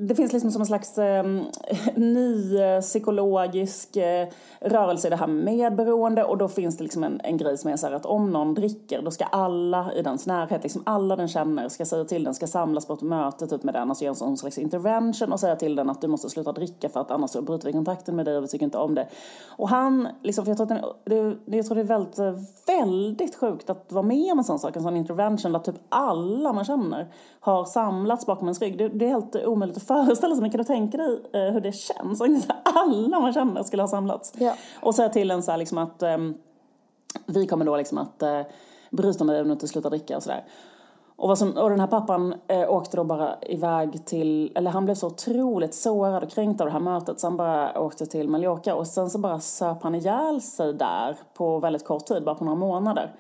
det 0.01 0.15
finns 0.15 0.33
liksom 0.33 0.51
som 0.51 0.63
en 0.63 0.67
slags 0.67 0.99
ehm, 0.99 1.39
eh, 1.67 1.79
ny 1.97 2.59
psykologisk 2.81 3.97
eh, 3.97 4.29
rörelse 4.61 5.07
i 5.07 5.11
det 5.11 5.17
här 5.17 5.27
med 5.27 5.45
medberoende 5.45 6.25
och 6.25 6.39
då 6.39 6.49
finns 6.49 6.77
det 6.77 6.83
liksom 6.83 7.05
en, 7.05 7.21
en 7.25 7.37
grej 7.37 7.59
som 7.59 7.71
är 7.71 7.77
så 7.77 7.87
här 7.87 7.95
att 7.95 8.07
om 8.07 8.31
någon 8.31 8.55
dricker 8.55 9.03
då 9.03 9.11
ska 9.11 9.25
alla 9.25 9.93
i 9.93 10.03
dens 10.03 10.27
närhet, 10.27 10.63
liksom 10.63 10.83
alla 10.87 11.17
den 11.17 11.29
känner 11.29 11.69
ska 11.69 11.85
säga 11.85 12.05
till 12.05 12.25
den, 12.25 12.35
ska 12.35 12.47
samlas 12.47 12.87
på 12.87 12.93
ett 12.93 13.03
möte 13.03 13.47
typ 13.47 13.63
med 13.63 13.75
den, 13.75 13.89
alltså 13.89 14.05
göra 14.05 14.13
en 14.13 14.17
sån 14.17 14.37
slags 14.37 14.59
intervention 14.59 15.33
och 15.33 15.41
säga 15.41 15.57
till 15.57 15.77
den 15.77 15.91
att 15.91 16.01
du 16.01 16.09
måste 16.09 16.31
sluta 16.31 16.53
dricka 16.53 16.89
för 16.89 17.01
att 17.01 17.11
annars 17.11 17.31
så 17.31 17.43
bryter 17.43 17.67
vi 17.67 17.73
kontakten 17.73 18.17
med 18.17 18.25
dig 18.25 18.37
och 18.37 18.43
vi 18.43 18.49
tycker 18.49 18.65
inte 18.65 18.79
om 18.79 18.95
det. 18.95 19.09
Och 19.49 19.69
han, 19.69 20.09
liksom, 20.23 20.45
för 20.45 20.51
jag 20.51 20.57
tror 20.57 20.73
att 20.73 21.05
den, 21.05 21.37
det, 21.45 21.57
jag 21.57 21.67
tror 21.67 21.75
det 21.75 21.83
är 21.83 21.85
väldigt, 21.85 22.19
eh, 22.19 22.35
väldigt 22.67 23.37
sjukt 23.37 23.71
att 23.71 23.93
vara 23.93 24.03
med 24.03 24.33
om 24.33 24.39
en 24.39 24.45
sån 24.45 24.59
sak, 24.59 24.77
en 24.77 24.83
sån 24.83 24.97
intervention 24.97 25.53
där 25.53 25.59
typ 25.59 25.77
alla 25.89 26.53
man 26.53 26.65
känner 26.65 27.09
har 27.41 27.65
samlats 27.65 28.27
bakom 28.27 28.47
ens 28.47 28.61
rygg. 28.61 28.79
Det, 28.79 28.89
det 28.89 29.05
är 29.05 29.11
helt 29.11 29.37
omöjligt 29.37 29.77
att 29.77 29.83
föreställa 29.95 30.35
sig, 30.35 30.43
men 30.43 30.51
kan 30.51 30.59
du 30.59 30.65
tänka 30.65 30.99
dig 30.99 31.21
eh, 31.33 31.53
hur 31.53 31.61
det 31.61 31.73
känns? 31.73 32.23
Alla 32.63 33.21
man 33.21 33.33
känner 33.33 33.63
skulle 33.63 33.83
ha 33.83 33.89
samlats. 33.89 34.33
Ja. 34.39 34.55
Och 34.81 34.95
säga 34.95 35.09
till 35.09 35.31
en 35.31 35.43
så 35.43 35.51
här 35.51 35.59
liksom 35.59 35.79
att 35.79 36.03
eh, 36.03 36.17
vi 37.27 37.47
kommer 37.47 37.65
då 37.65 37.77
liksom 37.77 37.99
att 37.99 38.23
eh, 38.23 38.41
bryta 38.91 39.25
med 39.25 39.35
dig 39.35 39.43
om 39.43 39.49
du 39.49 39.53
inte 39.53 39.69
slutar 39.69 39.91
dricka 39.91 40.17
och 40.17 40.23
sådär. 40.23 40.45
Och, 41.17 41.29
vad 41.29 41.39
som, 41.39 41.57
och 41.57 41.71
den 41.71 41.81
här 41.81 41.87
pappan 41.87 42.35
eh, 42.49 42.71
åkte 42.71 42.97
då 42.97 43.05
bara 43.05 43.35
iväg 43.43 44.07
till, 44.07 44.53
eller 44.55 44.71
han 44.71 44.85
blev 44.85 44.95
så 44.95 45.07
otroligt 45.07 45.75
sårad 45.75 46.23
och 46.23 46.31
kränkt 46.31 46.61
av 46.61 46.67
det 46.67 46.73
här 46.73 46.81
mötet 46.81 47.21
så 47.21 47.27
han 47.27 47.37
bara 47.37 47.81
åkte 47.81 48.07
till 48.07 48.29
Mallorca 48.29 48.75
och 48.75 48.87
sen 48.87 49.11
så 49.11 49.19
bara 49.19 49.41
söp 49.41 49.83
han 49.83 49.95
ihjäl 49.95 50.41
sig 50.41 50.75
där 50.75 51.17
på 51.35 51.59
väldigt 51.59 51.85
kort 51.85 52.07
tid, 52.07 52.25
bara 52.25 52.35
på 52.35 52.45
några 52.45 52.59
månader. 52.59 53.15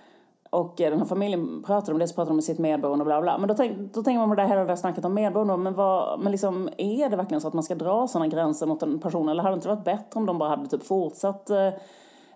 Och 0.51 0.81
eh, 0.81 0.91
den 0.91 0.99
här 0.99 1.07
familjen 1.07 1.63
pratade 1.63 1.93
om 1.93 1.99
det, 1.99 2.09
så 2.09 2.15
pratade 2.15 2.31
de 2.31 2.39
om 2.39 2.43
sitt 2.43 2.59
medboende 2.59 3.03
och 3.03 3.07
bla 3.07 3.23
bla. 3.23 3.39
Men 3.39 3.49
då, 3.49 3.55
tänk, 3.55 3.95
då 3.95 4.03
tänker 4.03 4.19
man 4.19 4.29
på 4.29 4.35
det 4.35 4.43
här 4.43 4.49
hela 4.49 4.61
det 4.61 4.67
där 4.67 4.77
snacket 4.77 5.05
om 5.05 5.15
medboende. 5.15 5.57
Men, 5.57 5.75
vad, 5.75 6.21
men 6.21 6.33
liksom, 6.33 6.69
är 6.79 7.09
det 7.09 7.17
verkligen 7.17 7.41
så 7.41 7.49
att 7.49 7.55
man 7.55 7.63
ska 7.63 7.75
dra 7.75 8.07
sådana 8.09 8.29
gränser 8.29 8.67
mot 8.67 8.83
en 8.83 8.99
person? 8.99 9.29
Eller 9.29 9.43
hade 9.43 9.55
det 9.55 9.59
inte 9.59 9.69
varit 9.69 9.85
bättre 9.85 10.21
om 10.21 10.27
de 10.27 10.39
bara 10.39 10.49
hade 10.49 10.69
typ 10.69 10.87
fortsatt 10.87 11.51
eh, 11.51 11.69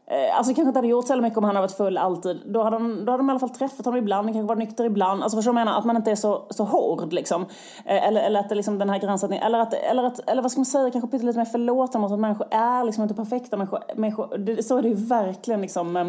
eh, 0.06 0.36
alltså 0.36 0.54
kanske 0.54 0.68
inte 0.68 0.78
hade 0.78 0.88
gjort 0.88 1.06
så 1.06 1.16
mycket 1.16 1.38
om 1.38 1.44
han 1.44 1.56
hade 1.56 1.66
varit 1.66 1.76
full 1.76 1.98
alltid. 1.98 2.42
Då 2.46 2.62
hade, 2.62 2.76
de, 2.76 3.04
då 3.04 3.12
hade 3.12 3.22
de 3.22 3.28
i 3.28 3.30
alla 3.30 3.40
fall 3.40 3.50
träffat 3.50 3.86
honom 3.86 3.98
ibland, 3.98 4.26
kanske 4.26 4.42
varit 4.42 4.58
nykter 4.58 4.84
ibland. 4.84 5.22
Alltså 5.22 5.38
förstår 5.38 5.52
du 5.52 5.54
menar? 5.54 5.78
Att 5.78 5.84
man 5.84 5.96
inte 5.96 6.10
är 6.10 6.16
så, 6.16 6.46
så 6.50 6.64
hård 6.64 7.12
liksom. 7.12 7.42
Eh, 7.84 8.08
eller, 8.08 8.22
eller 8.22 8.40
att 8.40 8.48
det 8.48 8.54
liksom 8.54 8.78
den 8.78 8.90
här 8.90 8.98
gränssättningen, 8.98 9.46
eller 9.46 9.58
att, 9.58 9.74
eller 9.74 10.04
att, 10.04 10.30
eller 10.30 10.42
vad 10.42 10.50
ska 10.50 10.58
man 10.58 10.66
säga, 10.66 10.90
kanske 10.90 11.10
pyttelite 11.10 11.38
mer 11.38 11.44
förlåtande 11.44 11.98
mot 11.98 12.12
att 12.12 12.20
människor 12.20 12.46
är 12.50 12.84
liksom 12.84 13.02
inte 13.02 13.14
perfekta 13.14 13.56
människor. 13.56 13.80
människor 13.94 14.38
det, 14.38 14.62
så 14.62 14.78
är 14.78 14.82
det 14.82 14.88
ju 14.88 14.94
verkligen 14.94 15.60
liksom, 15.60 15.96
eh, 15.96 16.06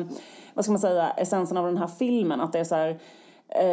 vad 0.54 0.66
ska 0.66 0.72
man 0.72 0.82
säga, 0.82 1.10
essensen 1.10 1.58
av 1.58 1.66
den 1.66 1.78
här 1.78 1.88
filmen. 1.88 2.42
Att 2.42 2.52
det 2.52 2.60
är 2.60 2.64
så 2.64 2.76
här, 2.76 3.00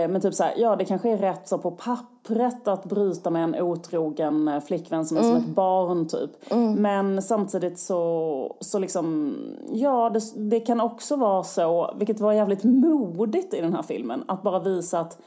men 0.08 0.20
typ 0.20 0.34
så 0.34 0.44
här, 0.44 0.54
ja 0.56 0.76
det 0.76 0.84
kanske 0.84 1.10
är 1.10 1.16
rätt 1.16 1.48
så 1.48 1.58
på 1.58 1.70
pappret 1.70 2.68
att 2.68 2.84
bryta 2.84 3.30
med 3.30 3.44
en 3.44 3.54
otrogen 3.54 4.48
eh, 4.48 4.60
flickvän 4.60 5.06
som 5.06 5.16
är 5.16 5.20
mm. 5.20 5.34
som 5.34 5.42
ett 5.42 5.54
barn 5.54 6.08
typ. 6.08 6.52
Mm. 6.52 6.74
Men 6.74 7.22
samtidigt 7.22 7.78
så, 7.78 8.56
så 8.60 8.78
liksom, 8.78 9.36
ja 9.72 10.10
det, 10.10 10.50
det, 10.50 10.60
kan 10.60 10.80
också 10.80 11.16
vara 11.16 11.42
så, 11.42 11.94
vilket 11.98 12.20
var 12.20 12.32
jävligt 12.32 12.64
modigt 12.64 13.54
i 13.54 13.60
den 13.60 13.74
här 13.74 13.82
filmen, 13.82 14.24
att 14.28 14.42
bara 14.42 14.58
visa 14.58 15.00
att 15.00 15.18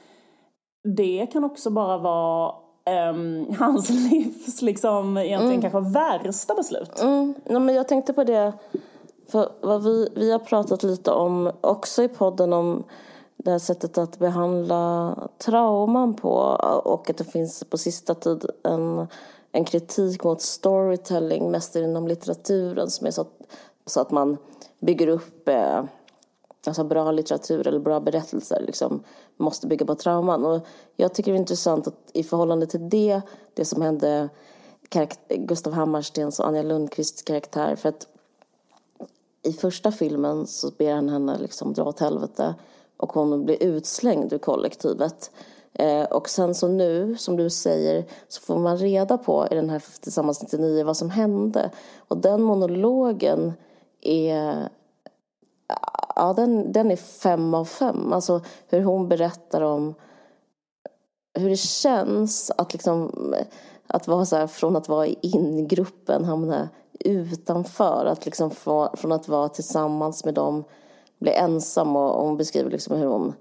det 0.98 1.28
kan 1.32 1.44
också 1.44 1.70
bara 1.70 1.98
vara 1.98 2.54
um, 3.10 3.56
hans 3.60 3.90
livs 3.90 4.62
liksom 4.62 5.18
egentligen 5.18 5.60
mm. 5.60 5.72
kanske 5.72 6.00
värsta 6.00 6.56
beslut. 6.56 7.02
Mm. 7.02 7.34
Ja, 7.46 7.60
men 7.60 7.76
jag 7.76 7.88
tänkte 7.88 8.14
på 8.14 8.24
det, 8.24 8.54
för 9.32 9.50
vad 9.62 9.84
vi, 9.84 10.10
vi 10.16 10.32
har 10.32 10.40
pratat 10.40 10.84
lite 10.84 11.12
om 11.12 11.52
också 11.62 12.04
i 12.04 12.08
podden 12.08 12.54
om 12.54 12.84
det 13.46 13.52
här 13.52 13.60
sättet 13.60 13.98
att 13.98 14.20
behandla 14.20 15.16
trauman 15.38 16.14
på 16.14 16.32
och 16.84 17.10
att 17.10 17.18
det 17.18 17.24
finns 17.24 17.64
på 17.64 17.78
sista 17.78 18.16
tid 18.16 18.46
en, 18.64 19.08
en 19.52 19.66
kritik 19.66 20.24
mot 20.24 20.42
storytelling, 20.42 21.52
mest 21.52 21.76
inom 21.76 22.08
litteraturen 22.08 22.90
som 22.90 23.08
är 23.08 23.12
så 23.12 23.22
att, 23.22 23.42
så 23.86 24.02
att 24.02 24.12
man 24.12 24.38
bygger 24.80 25.08
upp 25.08 25.48
eh, 25.48 25.84
alltså 26.68 26.84
bra 26.84 27.12
litteratur 27.12 27.68
eller 27.68 27.80
bra 27.80 28.00
berättelser 28.00 28.62
liksom, 28.62 29.04
måste 29.38 29.68
bygga 29.68 29.86
på 29.86 29.96
trauman. 29.96 30.46
Och 30.46 30.68
jag 30.96 31.14
tycker 31.14 31.32
det 31.32 31.38
är 31.38 31.40
intressant 31.40 31.88
att 31.88 32.12
i 32.14 32.24
förhållande 32.24 32.68
till 32.68 32.90
det, 32.90 33.22
det 33.54 33.66
som 33.66 33.82
hände 33.82 34.30
Gustav 35.30 35.74
Hammarstens 35.74 36.40
och 36.40 36.48
Anja 36.48 36.64
Lundqvists 36.64 37.22
karaktär, 37.22 37.76
för 37.76 37.90
att 37.90 38.08
i 39.44 39.54
första 39.54 39.92
filmen 39.92 40.48
så 40.48 40.72
ber 40.78 40.94
han 40.94 41.10
henne 41.10 41.38
liksom 41.38 41.74
dra 41.74 41.84
åt 41.84 42.00
helvete 42.00 42.56
och 42.98 43.14
hon 43.14 43.46
blir 43.46 43.64
utslängd 43.64 44.34
ur 44.34 44.38
kollektivet. 44.38 45.32
Eh, 45.74 46.04
och 46.04 46.30
sen 46.30 46.56
så 46.56 46.68
nu, 46.68 47.16
som 47.18 47.38
du 47.38 47.50
säger, 47.50 48.06
så 48.28 48.42
får 48.42 48.58
man 48.58 48.78
reda 48.78 49.18
på 49.18 49.48
i 49.52 49.56
den 49.56 49.70
här 49.70 49.84
Tillsammans 50.02 50.42
99 50.42 50.84
vad 50.84 50.98
som 50.98 51.10
hände. 51.10 51.72
Och 52.08 52.18
den 52.18 52.42
monologen 52.42 53.54
är 54.02 54.70
Ja, 56.16 56.34
den, 56.34 56.72
den 56.72 56.92
är 56.92 56.96
fem 56.96 57.54
av 57.54 57.66
fem. 57.66 58.14
Alltså 58.14 58.42
hur 58.68 58.84
hon 58.84 59.08
berättar 59.08 59.62
om 59.62 59.96
hur 61.34 61.50
det 61.50 61.56
känns 61.56 62.52
att 62.58 62.74
liksom 62.74 63.12
att 63.88 64.08
vara 64.08 64.26
så 64.26 64.36
här, 64.36 64.48
från 64.48 64.76
att 64.76 64.90
vara 64.90 65.08
i 65.08 65.18
ingruppen 65.22 66.26
hamna 66.26 66.70
utanför. 67.00 68.06
Att 68.06 68.26
liksom 68.26 68.52
få, 68.52 68.90
från 68.94 69.12
att 69.12 69.28
vara 69.28 69.50
tillsammans 69.50 70.26
med 70.26 70.34
dem 70.34 70.64
blir 71.26 71.34
ensam 71.34 71.96
och, 71.96 72.26
hon 72.26 72.38
beskriver 72.38 72.72
liksom 72.72 72.98
hur 72.98 73.06
hon 73.06 73.34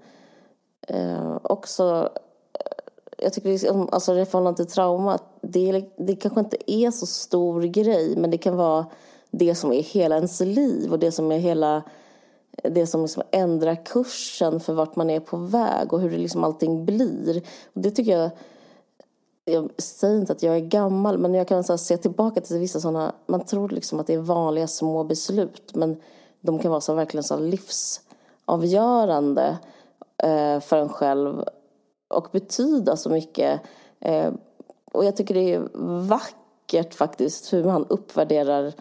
eh, 0.87 1.37
också 1.43 2.09
eh, 2.53 2.71
jag 3.17 3.33
tycker 3.33 3.49
liksom, 3.49 3.89
alltså 3.91 4.17
i 4.17 4.25
förhållande 4.25 4.57
till 4.57 4.73
trauma, 4.73 5.19
det, 5.41 5.85
det 5.97 6.15
kanske 6.15 6.39
inte 6.39 6.71
är 6.71 6.91
så 6.91 7.05
stor 7.05 7.61
grej 7.61 8.15
men 8.17 8.31
det 8.31 8.37
kan 8.37 8.55
vara 8.55 8.85
det 9.31 9.55
som 9.55 9.73
är 9.73 9.83
hela 9.83 10.15
ens 10.15 10.39
liv 10.39 10.91
och 10.91 10.99
det 10.99 11.11
som 11.11 11.31
är 11.31 11.37
hela 11.37 11.83
det 12.63 12.87
som 12.87 13.01
liksom 13.01 13.23
ändrar 13.31 13.85
kursen 13.85 14.59
för 14.59 14.73
vart 14.73 14.95
man 14.95 15.09
är 15.09 15.19
på 15.19 15.37
väg 15.37 15.93
och 15.93 16.01
hur 16.01 16.09
det 16.09 16.17
liksom 16.17 16.43
allting 16.43 16.85
blir. 16.85 17.41
Och 17.73 17.81
det 17.81 17.91
tycker 17.91 18.17
jag 18.17 18.29
jag 19.45 19.69
säger 19.77 20.19
inte 20.19 20.33
att 20.33 20.43
jag 20.43 20.55
är 20.55 20.59
gammal, 20.59 21.17
men 21.17 21.33
jag 21.33 21.47
kan 21.47 21.63
så 21.63 21.77
se 21.77 21.97
tillbaka 21.97 22.41
till 22.41 22.59
vissa 22.59 22.79
sådana, 22.79 23.15
man 23.27 23.45
tror 23.45 23.69
liksom 23.69 23.99
att 23.99 24.07
det 24.07 24.13
är 24.13 24.19
vanliga 24.19 24.67
små 24.67 25.03
beslut, 25.03 25.75
men 25.75 25.97
de 26.45 26.59
kan 26.59 26.71
vara 26.71 26.81
så 26.81 26.93
verkligen 26.93 27.23
så 27.23 27.37
livsavgörande 27.37 29.57
eh, 30.23 30.59
för 30.59 30.77
en 30.77 30.89
själv 30.89 31.43
och 32.07 32.27
betyda 32.31 32.97
så 32.97 33.09
mycket. 33.09 33.61
Eh, 33.99 34.33
och 34.91 35.05
jag 35.05 35.15
tycker 35.15 35.33
det 35.33 35.53
är 35.53 35.67
vackert 36.07 36.93
faktiskt 36.93 37.53
hur 37.53 37.63
man 37.63 37.85
uppvärderar 37.89 38.73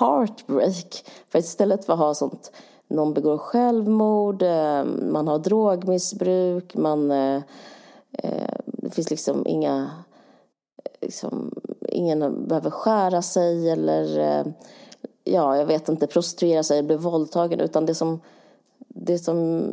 heartbreak. 0.00 1.04
För 1.28 1.38
istället 1.38 1.84
för 1.84 1.92
att 1.92 1.98
ha 1.98 2.14
sånt, 2.14 2.52
någon 2.88 3.14
begår 3.14 3.38
självmord, 3.38 4.42
eh, 4.42 4.84
man 4.84 5.28
har 5.28 5.38
drogmissbruk, 5.38 6.74
man, 6.74 7.10
eh, 7.10 7.42
eh, 8.12 8.54
det 8.66 8.90
finns 8.90 9.10
liksom 9.10 9.46
inga 9.46 9.90
liksom, 11.00 11.54
ingen 11.88 12.48
behöver 12.48 12.70
skära 12.70 13.22
sig 13.22 13.70
eller 13.70 14.18
eh, 14.18 14.44
ja, 15.24 15.56
jag 15.56 15.66
vet 15.66 15.88
inte, 15.88 16.06
prostituera 16.06 16.62
sig, 16.62 16.82
bli 16.82 16.96
våldtagen 16.96 17.60
utan 17.60 17.86
det 17.86 17.94
som, 17.94 18.20
det 18.88 19.18
som 19.18 19.68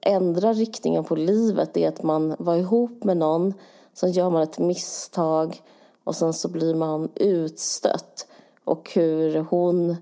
ändrar 0.00 0.54
riktningen 0.54 1.04
på 1.04 1.16
livet 1.16 1.76
är 1.76 1.88
att 1.88 2.02
man 2.02 2.36
var 2.38 2.56
ihop 2.56 3.04
med 3.04 3.16
någon, 3.16 3.54
sen 3.94 4.12
gör 4.12 4.30
man 4.30 4.42
ett 4.42 4.58
misstag 4.58 5.62
och 6.04 6.16
sen 6.16 6.32
så 6.32 6.48
blir 6.48 6.74
man 6.74 7.08
utstött. 7.14 8.26
Och 8.64 8.90
hur 8.94 9.38
hon 9.38 9.96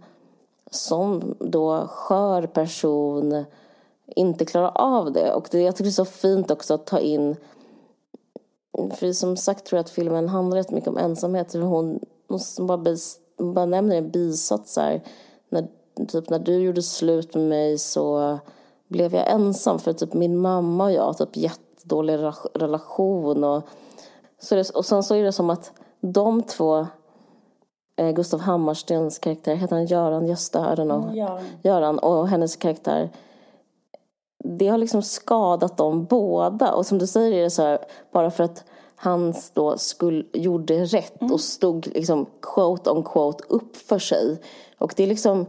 som 0.71 1.35
då 1.39 1.87
skör 1.87 2.47
person 2.47 3.45
inte 4.07 4.45
klarar 4.45 4.73
av 4.75 5.13
det. 5.13 5.33
Och 5.33 5.49
det, 5.51 5.61
jag 5.61 5.77
tycker 5.77 5.85
det 5.85 5.91
är 5.91 5.93
så 5.93 6.05
fint 6.05 6.51
också 6.51 6.75
att 6.75 6.87
ta 6.87 6.99
in 6.99 7.37
för 8.95 9.13
som 9.13 9.37
sagt 9.37 9.67
tror 9.67 9.79
jag 9.79 9.85
att 9.85 9.91
filmen 9.91 10.29
handlar 10.29 10.57
rätt 10.57 10.71
mycket 10.71 10.89
om 10.89 10.99
ensamhet. 10.99 11.53
Hon, 11.53 12.01
hon 12.29 12.67
bara, 12.67 12.79
blir 12.79 12.99
bara 13.39 13.67
nämner 13.67 13.97
en 13.97 14.11
bisats 14.11 14.77
här. 14.77 15.03
När, 15.49 15.67
typ 16.09 16.31
när 16.31 16.39
du 16.39 16.55
gjorde 16.59 16.83
slut 16.83 17.35
med 17.35 17.49
mig 17.49 17.79
så 17.79 18.39
blev 18.89 19.15
jag 19.15 19.31
ensam 19.31 19.79
för 19.79 19.93
typ 19.93 20.15
min 20.15 20.39
mamma 20.39 20.85
och 20.85 20.93
jag 20.93 21.03
har 21.03 21.13
typ 21.13 21.37
jättedålig 21.37 22.19
relation. 22.55 23.45
Och, 23.45 23.63
så 24.39 24.55
det, 24.55 24.71
och 24.71 24.85
sen 24.85 25.03
så 25.03 25.15
är 25.15 25.25
det 25.25 25.33
som 25.33 25.51
att 25.51 25.73
de 26.01 26.43
två 26.43 26.87
eh, 27.97 28.11
Gustav 28.11 28.41
Hammarstens 28.41 29.19
karaktär, 29.19 29.55
heter 29.55 29.77
han 29.77 29.87
Göran, 29.87 30.27
Gösta, 30.27 30.73
I 30.73 30.77
don't 30.77 30.85
know. 30.85 31.03
Mm, 31.03 31.17
Göran. 31.17 31.45
Göran 31.63 31.99
och 31.99 32.29
hennes 32.29 32.57
karaktär 32.57 33.11
det 34.45 34.69
har 34.69 34.79
liksom 34.79 35.03
skadat 35.03 35.77
dem 35.77 36.05
båda. 36.05 36.75
Och 36.75 36.87
som 36.87 36.99
du 36.99 37.07
säger 37.07 37.33
är 37.33 37.43
det 37.43 37.51
så 37.51 37.63
här, 37.63 37.79
bara 38.13 38.31
för 38.31 38.45
att 38.45 38.65
han 39.05 39.35
då 39.53 39.79
skulle, 39.79 40.25
gjorde 40.33 40.85
rätt 40.85 41.21
mm. 41.21 41.33
och 41.33 41.41
stod 41.41 41.87
liksom 41.87 42.27
quote 42.41 42.91
on 42.91 43.03
quote 43.03 43.45
upp 43.49 43.77
för 43.77 43.99
sig. 43.99 44.39
Och 44.79 44.95
det 44.97 45.03
är 45.03 45.07
liksom, 45.07 45.47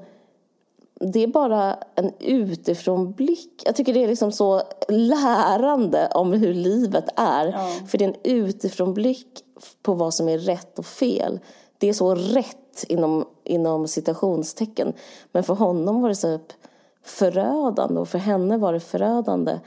det 1.00 1.24
är 1.24 1.28
bara 1.28 1.78
en 1.96 2.12
utifrån 2.20 3.12
blick. 3.12 3.62
Jag 3.66 3.76
tycker 3.76 3.94
det 3.94 4.04
är 4.04 4.08
liksom 4.08 4.32
så 4.32 4.62
lärande 4.88 6.08
om 6.14 6.34
hur 6.34 6.54
livet 6.54 7.06
är. 7.16 7.48
Ja. 7.48 7.72
För 7.88 7.98
det 7.98 8.06
är 8.06 8.10
en 8.10 8.16
utifrån 8.24 8.94
blick 8.94 9.28
på 9.82 9.94
vad 9.94 10.14
som 10.14 10.30
är 10.30 10.38
rätt 10.38 10.80
och 10.80 10.86
fel. 10.86 11.40
Det 11.78 11.90
är 11.90 11.94
så 11.94 12.16
rätt 12.16 12.86
inom, 12.88 13.26
inom 13.44 13.88
citationstecken. 13.88 14.94
Men 15.32 15.44
för 15.44 15.54
honom 15.54 16.02
var 16.02 16.10
det 16.10 16.16
så 16.16 16.40
förödande 17.04 18.00
och 18.00 18.10
för 18.10 18.18
henne 18.18 18.58
var 18.58 18.74
det 18.74 18.80
förödande. 18.80 19.60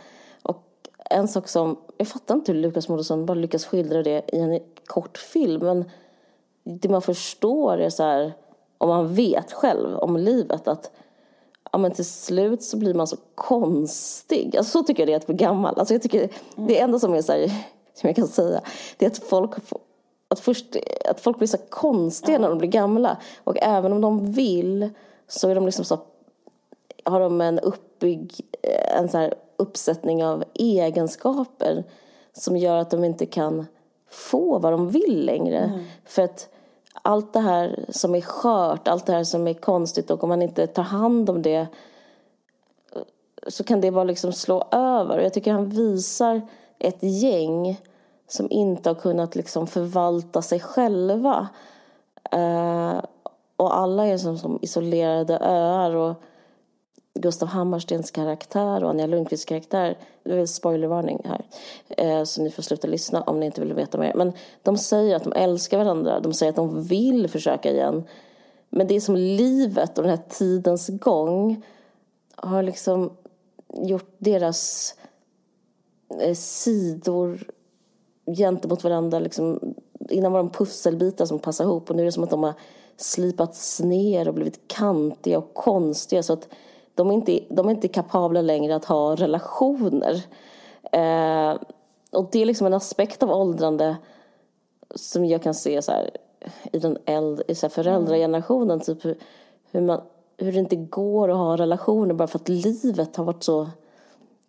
En 1.11 1.29
sak 1.29 1.49
som, 1.49 1.77
jag 1.97 2.09
fattar 2.09 2.35
inte 2.35 2.53
hur 2.53 2.61
Lukas 2.61 2.89
Moodysson 2.89 3.27
bara 3.27 3.35
lyckas 3.35 3.67
skildra 3.67 4.03
det 4.03 4.23
i 4.33 4.39
en 4.39 4.61
kort 4.87 5.19
film. 5.19 5.65
Men 5.65 5.85
det 6.65 6.89
man 6.89 7.03
förstår 7.03 7.79
är 7.79 7.91
så 7.91 8.03
här, 8.03 8.33
om 8.79 8.89
man 8.89 9.15
vet 9.15 9.53
själv 9.53 9.99
om 9.99 10.17
livet 10.17 10.69
att 10.69 10.91
ja, 11.73 11.79
men 11.79 11.91
till 11.91 12.05
slut 12.05 12.63
så 12.63 12.77
blir 12.77 12.95
man 12.95 13.07
så 13.07 13.17
konstig. 13.35 14.57
Alltså, 14.57 14.79
så 14.79 14.85
tycker 14.85 15.03
jag 15.03 15.09
det 15.09 15.13
är 15.13 15.17
att 15.17 15.27
bli 15.27 15.37
gammal. 15.37 15.79
Alltså, 15.79 15.95
jag 15.95 16.03
tycker 16.03 16.31
det 16.57 16.81
enda 16.81 16.99
som 16.99 17.15
är 17.15 17.23
så 17.23 17.33
här, 17.33 17.47
som 17.95 18.09
jag 18.09 18.17
kan 18.17 18.29
säga, 18.29 18.61
det 18.97 19.07
är 19.07 19.11
att 19.11 19.19
folk 19.19 19.51
att, 20.29 20.41
först, 20.41 20.77
att 21.11 21.21
folk 21.21 21.39
blir 21.39 21.49
så 21.49 21.59
konstiga 21.69 22.37
mm. 22.37 22.43
när 22.43 22.49
de 22.49 22.59
blir 22.59 22.69
gamla. 22.69 23.17
Och 23.45 23.57
även 23.61 23.93
om 23.93 24.01
de 24.01 24.33
vill 24.33 24.91
så 25.29 25.49
är 25.49 25.55
de 25.55 25.67
liksom 25.67 25.85
så 25.85 25.99
har 27.05 27.21
de 27.21 27.41
en 27.41 27.59
uppbyggd... 27.59 28.41
en 28.95 29.09
så 29.09 29.33
uppsättning 29.59 30.25
av 30.25 30.45
egenskaper 30.55 31.85
som 32.33 32.57
gör 32.57 32.77
att 32.77 32.91
de 32.91 33.05
inte 33.05 33.27
kan 33.27 33.67
få 34.11 34.59
vad 34.59 34.73
de 34.73 34.89
vill 34.89 35.27
längre. 35.27 35.59
Mm. 35.59 35.85
För 36.05 36.23
att 36.23 36.49
allt 37.03 37.33
det 37.33 37.41
här 37.41 37.85
som 37.89 38.15
är 38.15 38.21
skört, 38.21 38.89
allt 38.89 39.07
det 39.07 39.13
här 39.13 39.25
som 39.25 39.49
är 39.49 39.55
konstigt 39.55 40.11
och 40.11 40.23
om 40.23 40.29
man 40.29 40.43
inte 40.43 40.67
tar 40.67 40.83
hand 40.83 41.31
om 41.31 41.43
det 41.43 41.67
så 43.47 43.65
kan 43.65 43.81
det 43.81 43.91
bara 43.91 44.05
liksom 44.05 44.33
slå 44.33 44.65
över. 44.71 45.21
Jag 45.21 45.33
tycker 45.33 45.53
han 45.53 45.69
visar 45.69 46.43
ett 46.79 47.03
gäng 47.03 47.81
som 48.29 48.51
inte 48.51 48.91
har 48.91 48.95
kunnat 48.95 49.37
liksom 49.37 49.67
förvalta 49.67 50.43
sig 50.43 50.61
själva. 50.61 51.49
Uh, 52.35 53.01
och 53.57 53.77
alla 53.77 54.07
är 54.07 54.19
som, 54.19 54.39
som 54.39 54.59
isolerade 54.63 55.39
öar. 55.39 55.95
Och 55.95 56.23
Gustav 57.21 57.49
Hammarstens 57.49 58.11
karaktär 58.11 58.85
och 58.85 58.91
Anja 58.91 59.07
Lundqvists 59.07 59.45
karaktär. 59.45 59.99
Det 60.23 60.35
är 60.35 60.47
spoilervarning 60.47 61.23
här. 61.25 61.45
Eh, 61.89 62.25
så 62.25 62.43
ni 62.43 62.51
får 62.51 62.63
sluta 62.63 62.87
lyssna 62.87 63.23
om 63.23 63.41
ni 63.41 63.47
inte 63.47 63.61
vill 63.61 63.73
veta 63.73 63.99
mer. 63.99 64.15
Men 64.15 64.33
de 64.63 64.79
säger 64.79 65.17
att 65.17 65.25
de 65.25 65.33
älskar 65.33 65.79
varandra. 65.79 66.21
De 66.21 66.33
säger 66.33 66.51
att 66.51 66.57
de 66.57 66.83
vill 66.83 67.29
försöka 67.29 67.71
igen. 67.71 68.05
Men 68.71 68.87
det 68.87 68.97
är 68.97 69.01
som 69.01 69.17
livet 69.17 69.99
och 69.99 70.05
den 70.05 70.11
här 70.11 70.25
tidens 70.29 70.89
gång 70.89 71.65
har 72.37 72.63
liksom 72.63 73.11
gjort 73.75 74.15
deras 74.19 74.95
eh, 76.21 76.35
sidor 76.35 77.51
gentemot 78.37 78.85
varandra. 78.85 79.19
Liksom, 79.19 79.75
innan 80.11 80.33
var 80.33 80.39
de 80.39 80.51
pusselbitar 80.51 81.27
som 81.27 81.39
passade 81.39 81.69
ihop 81.69 81.91
och 81.91 81.97
nu 81.97 82.03
är 82.03 82.07
det 82.07 82.13
som 82.13 82.25
att 82.25 82.31
de 82.31 82.43
har 82.43 82.55
slipats 82.97 83.81
ner 83.81 84.29
och 84.29 84.35
blivit 84.35 84.61
kantiga 84.67 85.39
och 85.39 85.55
konstiga. 85.55 86.23
Så 86.23 86.33
att 86.33 86.49
de 86.99 87.11
är 87.11 87.15
inte, 87.15 87.41
de 87.49 87.67
är 87.67 87.71
inte 87.71 87.89
kapabla 87.89 88.43
längre 88.43 88.77
att 88.77 88.85
ha 88.85 89.15
relationer. 89.15 90.23
Eh, 90.93 91.57
och 92.11 92.29
det 92.33 92.43
är 92.43 92.47
liksom 92.47 92.67
en 92.67 92.75
aspekt 92.75 93.23
av 93.23 93.31
åldrande 93.31 93.97
som 94.95 95.25
jag 95.25 95.43
kan 95.43 95.55
se 95.55 95.83
så 95.83 95.93
här, 95.93 96.11
i 96.73 96.79
den 96.79 96.99
äldre, 97.05 97.45
i 97.49 97.55
så 97.55 97.67
här 97.67 97.71
föräldragenerationen. 97.71 98.81
Typ 98.81 99.05
hur, 99.05 99.19
hur, 99.71 99.81
man, 99.81 100.01
hur 100.37 100.53
det 100.53 100.59
inte 100.59 100.77
går 100.77 101.31
att 101.31 101.37
ha 101.37 101.57
relationer 101.57 102.15
bara 102.15 102.29
för 102.29 102.39
att 102.39 102.49
livet 102.49 103.17
har 103.17 103.25
varit 103.25 103.43
så 103.43 103.69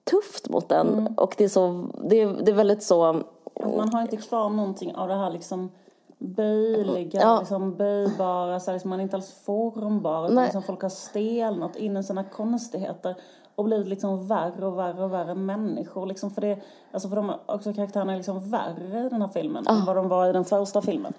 tufft 0.04 0.50
mot 0.50 0.72
en. 0.72 0.88
Mm. 0.88 1.14
Och 1.14 1.36
det 1.38 1.44
är, 1.44 1.50
så, 1.50 1.88
det, 2.04 2.26
det 2.26 2.52
är 2.52 2.56
väldigt 2.56 2.84
så... 2.84 3.24
Man 3.64 3.94
har 3.94 4.02
inte 4.02 4.18
kvar 4.18 4.50
någonting 4.50 4.96
av 4.96 5.08
det 5.08 5.16
här 5.16 5.32
liksom 5.32 5.72
böjliga, 6.20 7.22
ja. 7.22 7.40
liksom 7.40 7.76
böjbara, 7.76 8.60
så 8.60 8.72
liksom 8.72 8.90
man 8.90 9.00
är 9.00 9.04
inte 9.04 9.16
alls 9.16 9.32
formbar. 9.46 10.32
Utan 10.32 10.44
liksom 10.44 10.64
folk 10.64 10.82
har 10.82 10.90
stelnat 10.90 11.76
in 11.76 11.98
i 11.98 12.04
sina 12.04 12.24
konstigheter 12.24 13.16
och 13.56 13.66
blivit 13.66 13.88
liksom 13.88 14.28
värre 14.28 14.66
och 14.66 14.78
värre 14.78 15.04
och 15.04 15.14
värre 15.14 15.36
människor. 15.36 16.06
Liksom 16.06 16.32
för, 16.32 16.42
det, 16.42 16.60
alltså 16.92 17.10
för 17.10 17.16
de 17.16 17.34
också 17.46 17.74
karaktärerna 17.74 18.14
är 18.14 18.18
liksom 18.18 18.50
värre 18.50 19.06
i 19.06 19.10
den 19.10 19.22
här 19.22 19.30
filmen 19.30 19.64
ja. 19.68 19.80
än 19.80 19.86
vad 19.86 19.96
de 19.96 20.08
var 20.08 20.30
i 20.30 20.34
den 20.34 20.46
första 20.46 20.82
filmen. 20.82 21.14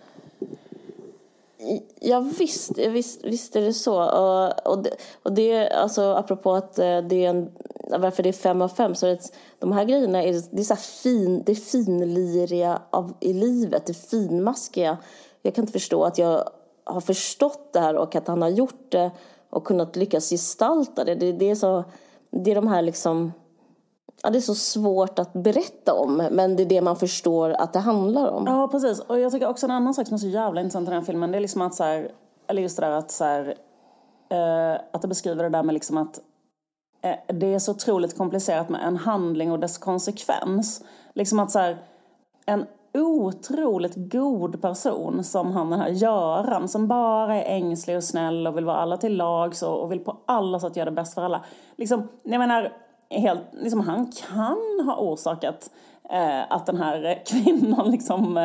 Ja 2.01 2.21
visst, 2.39 2.79
visst, 2.79 3.25
visst 3.25 3.57
är 3.57 3.61
det 3.61 3.73
så. 3.73 4.03
Och, 4.03 4.73
och, 4.73 4.83
det, 4.83 4.91
och 5.23 5.33
det, 5.33 5.71
alltså 5.71 6.03
apropå 6.03 6.55
att 6.55 6.79
eh, 6.79 6.99
det 6.99 7.25
är 7.25 7.31
en, 7.31 7.51
varför 7.99 8.23
det 8.23 8.29
är 8.29 8.33
fem 8.33 8.63
av 8.63 8.69
fem, 8.69 8.95
så 8.95 9.07
är 9.07 9.11
det, 9.11 9.33
de 9.59 9.73
här 9.73 9.85
grejerna 9.85 10.23
är, 10.23 10.43
det 10.51 10.61
är 10.61 10.65
så 10.65 10.77
fin, 10.77 11.43
det 11.47 11.55
finliriga 11.55 12.83
av, 12.91 13.13
i 13.21 13.33
livet, 13.33 13.87
det 13.87 13.95
finmaskiga. 13.95 14.99
Jag 15.43 15.55
kan 15.55 15.63
inte 15.63 15.73
förstå 15.73 16.05
att 16.05 16.19
jag 16.19 16.45
har 16.85 17.01
förstått 17.01 17.73
det 17.73 17.81
här 17.81 17.97
och 17.97 18.17
att 18.17 18.29
han 18.29 18.43
har 18.43 18.49
gjort 18.49 18.91
det 18.91 19.11
och 19.51 19.65
kunnat 19.65 19.97
lyckas 19.97 20.31
gestalta 20.31 21.05
det. 21.05 21.15
Det, 21.15 21.33
det 21.33 21.51
är, 21.51 21.55
så, 21.55 21.85
det 22.31 22.51
är 22.51 22.55
de 22.55 22.69
här 22.69 22.83
liksom 22.83 23.33
ja, 24.23 24.31
det 24.31 24.39
är 24.39 24.41
så 24.41 24.55
svårt 24.55 25.19
att 25.19 25.33
berätta 25.33 25.95
om, 25.95 26.17
men 26.31 26.57
det 26.57 26.63
är 26.63 26.67
det 26.67 26.81
man 26.81 26.97
förstår 26.97 27.51
att 27.51 27.73
det 27.73 27.79
handlar 27.79 28.29
om. 28.29 28.47
Ja, 28.47 28.69
precis. 28.69 29.01
Och 29.01 29.21
jag 29.21 29.33
tycker 29.33 29.49
också 29.49 29.67
en 29.67 29.71
annan 29.71 29.95
sak 29.95 30.07
som 30.07 30.15
är 30.15 30.19
så 30.19 30.27
jävla 30.27 30.61
intressant 30.61 30.89
i 30.89 30.91
den 30.91 31.01
här 31.01 31.07
filmen, 31.07 31.31
det 31.31 31.39
är 31.39 31.41
liksom 31.41 31.63
att 31.63 31.75
så 31.75 31.85
här, 31.85 32.13
eller 32.47 32.63
just 32.63 32.77
det 32.77 32.87
där 32.87 32.91
att 32.93 33.11
så 33.11 33.25
här, 33.25 33.55
eh, 34.31 34.81
att 34.93 35.03
det 35.03 35.09
beskriver 35.09 35.43
det 35.43 35.49
där 35.49 35.63
med 35.63 35.73
liksom 35.73 35.99
att 35.99 36.21
Eh, 37.03 37.17
det 37.27 37.55
är 37.55 37.59
så 37.59 37.73
otroligt 37.73 38.19
komplicerat 38.19 38.69
med 38.69 38.81
en 38.83 38.97
handling 38.97 39.53
och 39.53 39.59
dess 39.59 39.79
konsekvens. 39.79 40.85
Liksom 41.15 41.41
att 41.41 41.51
så 41.51 41.59
här, 41.59 41.79
en 42.47 42.67
otroligt 42.95 43.95
god 43.97 44.63
person 44.63 45.25
som 45.25 45.53
han 45.53 45.71
den 45.71 45.81
här 45.81 45.89
Göran 45.89 46.69
som 46.69 46.89
bara 46.89 47.37
är 47.37 47.57
ängslig 47.57 47.97
och 47.97 48.05
snäll 48.05 48.47
och 48.47 48.57
vill 48.57 48.65
vara 48.65 48.77
alla 48.77 48.97
till 48.97 49.17
lags 49.17 49.63
och, 49.63 49.83
och 49.83 49.93
vill 49.93 50.01
på 50.01 50.17
alla 50.27 50.61
sätt 50.61 50.77
göra 50.77 50.91
det 50.91 50.97
bäst 50.97 51.15
för 51.15 51.23
alla. 51.23 51.45
Liksom, 51.77 52.09
jag 52.23 52.39
menar, 52.39 52.73
helt, 53.11 53.41
liksom, 53.53 53.81
han 53.81 54.13
kan 54.13 54.87
ha 54.87 54.97
orsakat 54.97 55.71
att 56.49 56.67
den 56.67 56.77
här 56.77 57.23
kvinnan 57.27 57.91
liksom, 57.91 58.37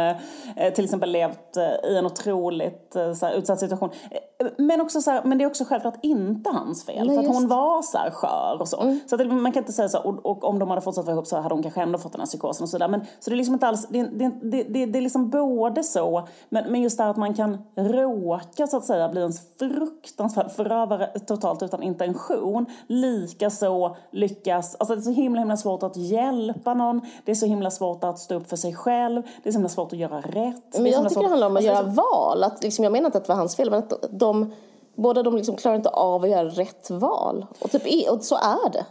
eh, 0.56 0.74
till 0.74 0.84
exempel 0.84 1.12
levt 1.12 1.58
eh, 1.58 1.92
i 1.92 1.98
en 1.98 2.06
otroligt 2.06 2.96
eh, 2.96 3.14
så 3.14 3.30
utsatt 3.30 3.60
situation. 3.60 3.90
Eh, 4.12 4.48
men, 4.58 4.82
också, 4.82 5.02
så 5.02 5.20
men 5.24 5.38
det 5.38 5.44
är 5.44 5.48
också 5.48 5.66
självklart 5.66 6.00
inte 6.02 6.50
hans 6.50 6.86
fel. 6.86 7.08
Nej, 7.08 7.16
för 7.16 7.24
att 7.24 7.36
hon 7.36 7.48
var 7.48 7.82
så 7.82 7.98
här 7.98 8.12
skör 8.12 8.58
och 8.60 8.68
så. 8.68 8.82
Mm. 8.82 9.00
Så 9.08 9.16
att 9.16 9.28
man 9.28 9.52
kan 9.52 9.64
inte 9.64 9.74
säga 9.74 9.90
så, 9.90 10.00
och, 10.00 10.26
och, 10.26 10.44
om 10.44 10.60
de 10.60 10.70
hade 10.70 10.82
fortsatt 10.82 11.06
vara 11.06 11.14
ihop 11.14 11.28
så 11.28 11.42
hade 11.42 11.56
hon 11.56 11.64
kanske 11.64 11.82
ändå 11.82 11.98
fått 11.98 12.12
den 12.12 12.22
här 12.22 12.26
psykosen 12.26 12.64
och 12.64 12.70
sådär. 12.70 13.02
Så 13.20 13.30
det 13.30 13.34
är 13.34 13.38
liksom 13.38 13.54
inte 13.54 13.68
alls, 13.68 13.88
det, 13.90 14.04
det, 14.04 14.32
det, 14.42 14.64
det, 14.64 14.86
det 14.86 15.00
är 15.00 15.02
liksom 15.02 15.30
både 15.30 15.84
så, 15.84 16.28
men, 16.50 16.72
men 16.72 16.82
just 16.82 16.98
det 16.98 17.04
här 17.04 17.12
att 17.12 17.18
man 17.18 17.34
kan 17.34 17.58
råka 17.76 18.68
så 18.68 18.78
att 18.78 18.86
säga 18.86 19.10
bli 19.10 19.22
en 19.22 19.34
fruktansvärd 19.60 20.52
förövare 20.52 21.20
totalt 21.20 21.64
utan 21.64 21.84
intention. 21.84 22.66
Likaså 22.88 23.96
lyckas, 24.12 24.76
alltså 24.76 24.96
det 24.96 25.02
är 25.02 25.04
så 25.04 25.12
himla 25.12 25.40
himla 25.40 25.58
svårt 25.58 25.84
att 25.84 25.98
hjälpa 25.98 26.74
någon. 26.74 27.02
Det 27.26 27.32
är 27.32 27.36
så 27.36 27.46
så 27.46 27.50
himla 27.56 27.72
svårt 27.72 28.04
att 28.04 28.20
stå 28.20 28.36
upp 28.36 28.50
för 28.50 28.56
sig 28.56 28.76
själv. 28.76 29.22
Det 29.44 29.50
är 29.50 29.52
så 29.52 29.58
himla 29.58 29.70
svårt 29.70 29.94
att 29.94 30.00
göra 30.00 30.22
rätt. 30.22 30.80
Men 30.80 30.86
jag 30.86 31.10
tycker 31.10 31.22
det 31.22 31.30
handlar 31.30 31.48
om 31.48 31.58
att 31.58 31.68
alltså, 31.68 31.72
göra 31.72 31.84
val. 31.84 32.44
Att 32.44 32.64
liksom, 32.64 32.84
jag 32.84 32.92
menar 32.92 33.06
inte 33.06 33.18
att 33.18 33.26
det 33.26 33.30
var 33.30 33.36
hans 33.36 33.56
fel, 33.56 33.70
men 33.70 33.80
att 33.80 33.94
de, 34.10 34.54
båda 34.96 35.24
de 35.24 35.36
liksom 35.38 35.56
klarar 35.56 35.76
inte 35.76 35.90
av 35.90 36.24
att 36.24 36.30
göra 36.30 36.50
rätt 36.50 36.90
val. 36.90 37.46
Och, 37.60 37.72
typ, 37.72 38.10
och 38.10 38.24
så 38.24 38.36
är 38.36 38.70
det. 38.70 38.86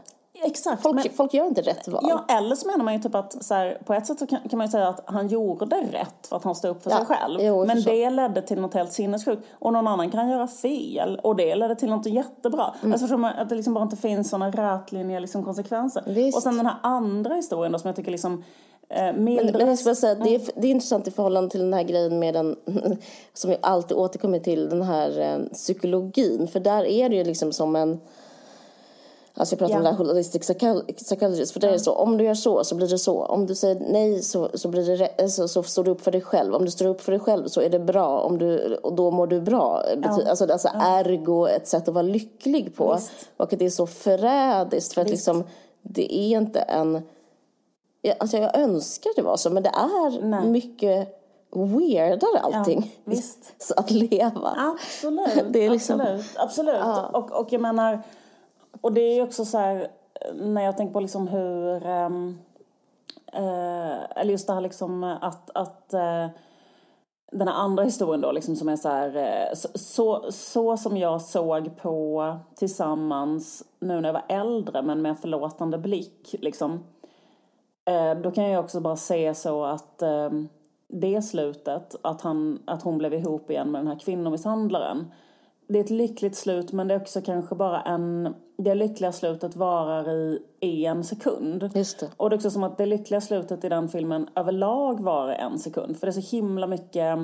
Exakt. 0.45 0.83
Folk, 0.83 0.95
men, 0.95 1.13
folk 1.13 1.35
gör 1.35 1.47
inte 1.47 1.63
rätt 1.63 1.89
val. 1.89 2.05
Ja, 2.09 2.25
eller 2.29 2.57
så 2.57 2.67
menar 2.67 2.85
man 2.85 2.95
ju 2.95 3.01
typ 3.01 3.15
att 3.15 3.45
så 3.45 3.55
här, 3.55 3.79
på 3.85 3.95
ett 3.95 4.07
sätt 4.07 4.19
så 4.19 4.27
kan, 4.27 4.49
kan, 4.51 4.59
man 4.59 4.67
ju 4.67 4.71
säga 4.71 4.89
att 4.89 5.03
han 5.05 5.29
gjorde 5.29 5.77
rätt 5.77 6.27
för 6.29 6.37
att 6.37 6.45
han 6.45 6.55
stod 6.55 6.71
upp 6.71 6.83
för 6.83 6.91
Ja, 6.91 6.97
sig 6.97 7.07
själv. 7.07 7.41
jo, 7.41 7.65
men 7.67 7.83
det 7.83 8.11
ledde 8.11 8.43
till 8.43 8.61
något 8.61 8.75
helt 8.75 8.93
sinnessjukt. 8.93 9.43
Och 9.59 9.73
någon 9.73 9.87
annan 9.87 10.11
kan 10.11 10.31
göra 10.31 10.47
fel 10.47 11.21
och 11.23 11.37
det 11.37 11.55
ledde 11.55 11.75
till 11.75 11.91
något 11.91 12.07
jättebra. 12.07 12.75
Mm. 12.83 12.93
Alltså 12.93 13.17
man 13.17 13.35
att 13.39 13.49
det 13.49 13.55
liksom 13.55 13.75
bara 13.75 13.85
inte 13.85 13.97
finns 13.97 14.31
sådana 14.31 14.51
rätlinjiga 14.51 15.21
liksom 15.21 15.45
konsekvenser. 15.45 16.03
Visst. 16.07 16.37
Och 16.37 16.43
sen 16.43 16.57
den 16.57 16.67
här 16.67 16.77
andra 16.83 17.35
historien 17.35 17.73
då 17.73 17.79
som 17.79 17.89
jag 17.89 17.97
tycker 17.97 18.11
liksom 18.11 18.45
eh, 18.89 18.99
Men, 18.99 19.25
men 19.53 19.69
jag 19.69 19.79
ska 19.79 19.95
säga, 19.95 20.15
det, 20.15 20.35
är, 20.35 20.41
det 20.55 20.67
är 20.67 20.71
intressant 20.71 21.09
i 21.09 21.11
förhållande 21.11 21.51
till 21.51 21.61
den 21.61 21.73
här 21.73 21.83
grejen 21.83 22.19
med 22.19 22.35
den, 22.35 22.57
som 23.33 23.51
jag 23.51 23.61
alltid 23.63 23.97
återkommer 23.97 24.39
till, 24.39 24.69
den 24.69 24.83
här 24.83 25.21
eh, 25.21 25.39
psykologin. 25.53 26.49
För 26.49 26.61
där 26.61 26.85
är 26.85 27.09
det 27.09 27.17
ju 27.17 27.25
liksom 27.25 27.53
som 27.53 27.77
en, 27.77 28.01
alltså 29.35 29.53
jag 29.53 29.59
pratar 29.59 29.75
om 29.75 29.85
Ja. 29.85 29.91
det 29.91 29.97
här 29.97 30.05
holistic 30.05 30.43
psycho- 30.43 30.93
psychologist, 30.95 31.53
för 31.53 31.61
där 31.61 31.69
är 31.69 31.73
det 31.73 31.79
så, 31.79 31.93
om 31.93 32.19
du 32.19 32.25
gör 32.25 32.35
så 32.35 32.65
så 32.65 32.75
blir 32.75 32.89
det 32.89 32.99
så. 32.99 33.25
Om 33.25 33.47
du 33.47 33.55
säger 33.55 33.81
nej 33.91 34.23
så, 34.23 34.51
så, 34.55 34.69
blir 34.69 34.99
det, 35.19 35.29
så, 35.29 35.49
så 35.49 35.63
står 35.63 35.85
du 35.85 35.91
upp 35.91 36.01
för 36.01 36.11
dig 36.13 36.21
själv. 36.21 36.55
Om 36.55 36.65
du 36.65 36.71
står 36.71 36.87
upp 36.87 37.01
för 37.01 37.13
dig 37.13 37.21
själv 37.21 37.47
så 37.49 37.61
är 37.61 37.69
det 37.69 37.79
bra, 37.79 38.21
om 38.21 38.39
du, 38.39 38.75
och 38.77 38.93
då 38.93 39.11
mår 39.11 39.27
du 39.27 39.41
bra. 39.41 39.83
Bety- 39.97 40.29
Alltså, 40.29 40.53
alltså 40.53 40.69
ergo 40.75 41.47
ett 41.49 41.69
sätt 41.69 41.89
att 41.89 41.95
vara 41.95 42.03
lycklig 42.03 42.77
på. 42.77 42.95
Visst. 42.95 43.13
Och 43.37 43.53
att 43.53 43.59
det 43.59 43.65
är 43.67 43.71
så 43.71 43.87
förrädiskt 43.87 44.93
för 44.95 45.01
att 45.03 45.11
liksom, 45.11 45.45
det 45.83 46.15
är 46.15 46.37
inte 46.39 46.61
en 46.61 47.03
alltså 48.19 48.37
jag 48.37 48.57
önskar 48.59 49.11
det 49.17 49.23
var 49.23 49.37
så, 49.37 49.51
men 49.51 49.63
det 49.63 49.69
är 49.69 50.23
Nej. 50.23 50.47
mycket 50.49 51.21
weirdare 51.55 52.39
allting. 52.43 52.93
Ja, 53.05 53.11
visst. 53.13 53.39
Så 53.59 53.75
att 53.77 53.91
leva. 53.91 54.55
Absolut. 54.57 55.45
Det 55.53 55.67
är 55.67 55.71
liksom- 55.71 56.01
Absolut. 56.01 56.25
absolut. 56.37 56.83
Och, 57.13 57.41
och 57.41 57.53
jag 57.53 57.61
menar, 57.61 58.03
och 58.81 58.93
det 58.93 59.01
är 59.01 59.15
ju 59.15 59.23
också 59.23 59.45
så 59.45 59.59
här, 59.59 59.89
när 60.35 60.63
jag 60.63 60.77
tänker 60.77 60.93
på 60.93 61.01
liksom 61.01 61.29
hur, 61.29 61.87
ehm, 61.87 62.39
eh, 63.33 64.11
eller 64.17 64.31
just 64.31 64.47
det 64.47 64.53
här 64.55 64.61
liksom 64.61 65.05
att, 65.05 65.51
att 65.55 65.95
eh, 65.95 66.29
den 67.33 67.49
här 67.49 67.55
andra 67.55 67.85
historien 67.85 68.21
då 68.21 68.33
liksom 68.33 68.57
som 68.57 68.69
är 68.69 68.77
så 68.77 68.89
här, 68.89 69.17
eh, 69.17 69.55
så, 69.55 69.69
så, 69.75 70.33
så 70.33 70.77
som 70.77 70.97
jag 70.97 71.23
såg 71.23 71.77
på 71.77 72.37
Tillsammans 72.55 73.65
nu 73.81 74.01
när 74.01 74.09
jag 74.09 74.13
var 74.13 74.25
äldre 74.29 74.83
men 74.83 75.03
med 75.03 75.11
en 75.11 75.17
förlåtande 75.17 75.79
blick 75.79 76.35
liksom. 76.41 76.85
Eh, 77.85 78.15
då 78.15 78.31
kan 78.31 78.45
jag 78.45 78.65
också 78.65 78.81
bara 78.81 78.97
se 78.97 79.35
så 79.35 79.65
att 79.65 80.03
eh, 80.03 80.31
det 80.89 81.23
slutet, 81.23 81.97
att, 82.03 82.21
han, 82.21 82.63
att 82.65 82.83
hon 82.83 82.99
blev 82.99 83.15
ihop 83.15 83.51
igen 83.51 83.71
med 83.71 83.81
den 83.81 83.89
här 83.89 83.99
kvinnomisshandlaren. 83.99 85.13
Det 85.67 85.79
är 85.79 85.85
ett 85.85 85.91
lyckligt 85.91 86.37
slut 86.37 86.73
men 86.73 86.89
det 86.89 86.95
är 86.95 87.01
också 87.01 87.21
kanske 87.21 87.55
bara 87.55 87.81
en... 87.83 88.35
Det 88.57 88.75
lyckliga 88.75 89.13
slutet 89.13 89.57
varar 89.57 90.39
i 90.61 90.85
en 90.85 91.05
sekund. 91.05 91.71
Just 91.75 92.01
det. 92.01 92.11
Och 92.17 92.31
det 92.31 92.35
är 92.35 92.37
också 92.37 92.51
som 92.51 92.63
att 92.63 92.79
det 92.79 92.87
lyckliga 92.87 93.21
slutet 93.21 93.65
i 93.65 93.69
den 93.69 93.89
filmen 93.89 94.29
överlag 94.35 95.01
varar 95.01 95.33
en 95.33 95.59
sekund. 95.59 95.99
För 95.99 96.07
det 96.07 96.11
är 96.11 96.21
så 96.23 96.37
himla 96.37 96.67
mycket 96.67 97.19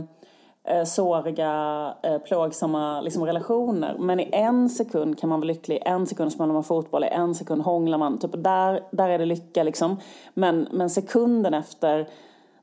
eh, 0.65 0.85
såriga, 0.85 1.95
eh, 2.03 2.19
plågsamma 2.19 3.01
liksom, 3.01 3.25
relationer. 3.25 3.97
Men 3.99 4.21
i 4.21 4.29
en 4.33 4.69
sekund 4.69 5.19
kan 5.19 5.29
man 5.29 5.41
vara 5.41 5.47
lycklig, 5.47 5.77
i 5.77 5.83
en 5.85 6.07
sekund 6.07 6.33
spelar 6.33 6.53
man 6.53 6.65
fotboll, 6.65 7.05
i 7.05 7.09
en 7.09 7.35
sekund 7.35 7.63
hånglar 7.63 7.99
man. 7.99 8.19
Typ 8.19 8.33
där, 8.33 8.83
där 8.91 9.09
är 9.09 9.19
det 9.19 9.25
lycka 9.25 9.63
liksom. 9.63 9.97
Men, 10.35 10.69
men 10.73 10.91
sekunden 10.91 11.55
efter 11.55 12.09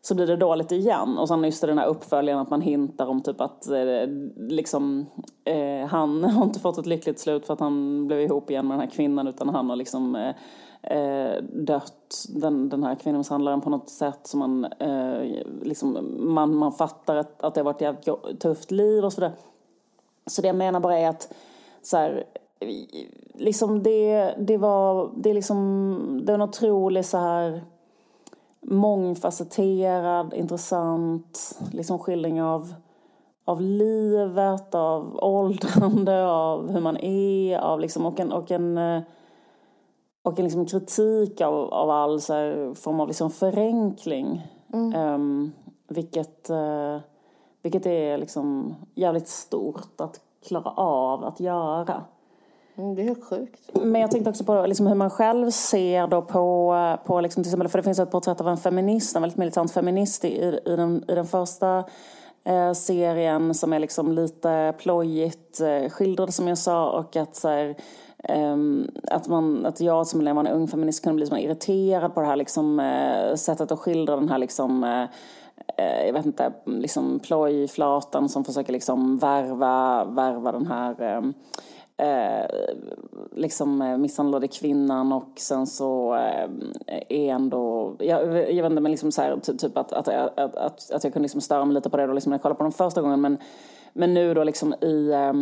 så 0.07 0.15
blir 0.15 0.27
det 0.27 0.35
dåligt 0.35 0.71
igen. 0.71 1.17
Och 1.17 1.27
sen 1.27 1.43
just 1.43 1.61
den 1.61 1.77
här 1.77 1.87
uppföljaren 1.87 2.39
att 2.39 2.49
man 2.49 2.61
hintar 2.61 3.07
om 3.07 3.21
typ 3.21 3.41
att 3.41 3.67
eh, 3.67 4.07
liksom, 4.37 5.05
eh, 5.43 5.87
han 5.87 6.23
har 6.33 6.43
inte 6.43 6.59
fått 6.59 6.77
ett 6.77 6.85
lyckligt 6.85 7.19
slut 7.19 7.45
för 7.45 7.53
att 7.53 7.59
han 7.59 8.07
blev 8.07 8.21
ihop 8.21 8.49
igen 8.49 8.67
med 8.67 8.77
den 8.77 8.87
här 8.87 8.95
kvinnan 8.95 9.27
utan 9.27 9.49
han 9.49 9.69
har 9.69 9.75
liksom 9.75 10.15
eh, 10.15 10.35
eh 10.97 11.43
dött, 11.43 12.25
den, 12.29 12.69
den 12.69 12.83
här 12.83 12.95
kvinnomisshandlaren 12.95 13.61
på 13.61 13.69
något 13.69 13.89
sätt 13.89 14.19
Så 14.23 14.37
man, 14.37 14.65
eh, 14.65 15.43
liksom, 15.61 16.15
man, 16.33 16.55
man 16.55 16.71
fattar 16.71 17.15
att, 17.15 17.43
att 17.43 17.53
det 17.53 17.59
har 17.59 17.65
varit 17.65 17.81
ett 17.81 18.07
jävligt 18.07 18.39
tufft 18.39 18.71
liv 18.71 19.05
och 19.05 19.13
sådär. 19.13 19.31
Så 20.25 20.41
det 20.41 20.47
jag 20.47 20.55
menar 20.55 20.79
bara 20.79 20.97
är 20.97 21.09
att 21.09 21.33
så 21.81 21.97
här, 21.97 22.23
liksom 23.33 23.83
det, 23.83 24.35
det 24.37 24.57
var, 24.57 25.11
det 25.15 25.33
liksom, 25.33 26.21
det 26.25 26.31
var 26.31 26.39
en 26.39 26.49
otrolig 26.49 27.05
så 27.05 27.17
här 27.17 27.61
mångfacetterad, 28.67 30.33
intressant 30.33 31.59
liksom 31.71 31.99
skildring 31.99 32.41
av, 32.41 32.73
av 33.45 33.61
livet, 33.61 34.75
av 34.75 35.19
åldrande, 35.23 36.27
av 36.27 36.71
hur 36.71 36.81
man 36.81 36.97
är, 36.97 37.57
av 37.57 37.79
liksom, 37.79 38.05
och 38.05 38.19
en, 38.19 38.31
och 38.31 38.51
en, 38.51 38.77
eh, 38.77 39.01
och 40.23 40.39
en 40.39 40.45
liksom 40.45 40.65
kritik 40.65 41.41
av, 41.41 41.73
av 41.73 41.89
all 41.89 42.21
så 42.21 42.33
här, 42.33 42.73
form 42.73 42.99
av 42.99 43.07
liksom 43.07 43.29
förenkling. 43.31 44.47
Ehm, 44.95 45.51
vilket, 45.87 46.49
eh, 46.49 46.97
vilket 47.61 47.85
är 47.85 48.17
liksom 48.17 48.75
jävligt 48.95 49.27
stort 49.27 50.01
att 50.01 50.19
klara 50.47 50.71
av 50.71 51.23
att 51.23 51.39
göra. 51.39 52.03
Mm, 52.77 52.95
det 52.95 53.01
är 53.01 53.03
helt 53.03 53.23
sjukt. 53.23 53.69
Men 53.73 54.01
jag 54.01 54.11
tänkte 54.11 54.29
också 54.29 54.43
på 54.43 54.65
liksom 54.65 54.87
hur 54.87 54.95
man 54.95 55.09
själv 55.09 55.51
ser 55.51 56.07
då 56.07 56.21
på, 56.21 56.75
på 57.05 57.21
liksom 57.21 57.43
till 57.43 57.49
exempel, 57.49 57.69
för 57.69 57.79
det 57.79 57.83
finns 57.83 57.99
ett 57.99 58.11
porträtt 58.11 58.41
av 58.41 58.47
en 58.47 58.57
feminist, 58.57 59.15
en 59.15 59.21
väldigt 59.21 59.37
militant 59.37 59.71
feminist 59.71 60.25
i, 60.25 60.27
i, 60.65 60.75
den, 60.75 61.03
i 61.07 61.15
den 61.15 61.25
första 61.25 61.83
eh, 62.43 62.73
serien 62.73 63.53
som 63.53 63.73
är 63.73 63.79
liksom 63.79 64.11
lite 64.11 64.73
plojigt 64.77 65.61
eh, 65.61 65.89
skildrad 65.89 66.33
som 66.33 66.47
jag 66.47 66.57
sa 66.57 66.89
och 66.89 67.15
att 67.15 67.35
så 67.35 67.47
här, 67.47 67.75
ehm, 68.23 68.91
att, 69.03 69.27
man, 69.27 69.65
att 69.65 69.81
jag 69.81 70.07
som 70.07 70.19
när 70.19 70.27
jag 70.27 70.35
var 70.35 70.43
en 70.43 70.53
ung 70.53 70.67
feminist 70.67 71.03
kunde 71.03 71.15
bli 71.15 71.27
så 71.27 71.37
irriterad 71.37 72.13
på 72.13 72.21
det 72.21 72.27
här 72.27 72.35
liksom, 72.35 72.79
eh, 72.79 73.35
sättet 73.35 73.71
att 73.71 73.79
skildra 73.79 74.15
den 74.15 74.29
här 74.29 74.37
liksom, 74.37 74.83
eh, 74.83 75.03
eh, 75.77 76.05
jag 76.05 76.13
vet 76.13 76.25
inte, 76.25 76.53
liksom 76.65 77.19
plojflatan 77.19 78.29
som 78.29 78.43
försöker 78.43 78.73
liksom 78.73 79.17
värva, 79.17 80.05
värva 80.05 80.51
den 80.51 80.67
här 80.67 81.01
ehm, 81.01 81.33
eh, 81.97 82.45
liksom 83.31 83.81
eh, 83.81 83.97
misshandlade 83.97 84.47
kvinnan 84.47 85.11
och 85.11 85.31
sen 85.35 85.67
så 85.67 86.15
eh, 86.15 86.49
är 87.09 87.33
ändå, 87.33 87.95
jag, 87.99 88.21
jag 88.53 88.63
vet 88.63 88.71
inte 88.71 88.81
men 88.81 88.91
liksom 88.91 89.11
så 89.11 89.21
här, 89.21 89.39
ty, 89.39 89.57
typ 89.57 89.77
att, 89.77 89.93
att, 89.93 90.07
att, 90.07 90.55
att, 90.55 90.91
att 90.91 91.03
jag 91.03 91.13
kunde 91.13 91.23
liksom 91.23 91.41
störa 91.41 91.65
mig 91.65 91.73
lite 91.73 91.89
på 91.89 91.97
det 91.97 92.07
då 92.07 92.13
liksom 92.13 92.29
när 92.29 92.37
jag 92.37 92.41
kollade 92.41 92.57
på 92.57 92.63
den 92.63 92.71
första 92.71 93.01
gången. 93.01 93.21
Men, 93.21 93.37
men 93.93 94.13
nu 94.13 94.33
då 94.33 94.43
liksom 94.43 94.73
i, 94.81 95.11
eh, 95.11 95.33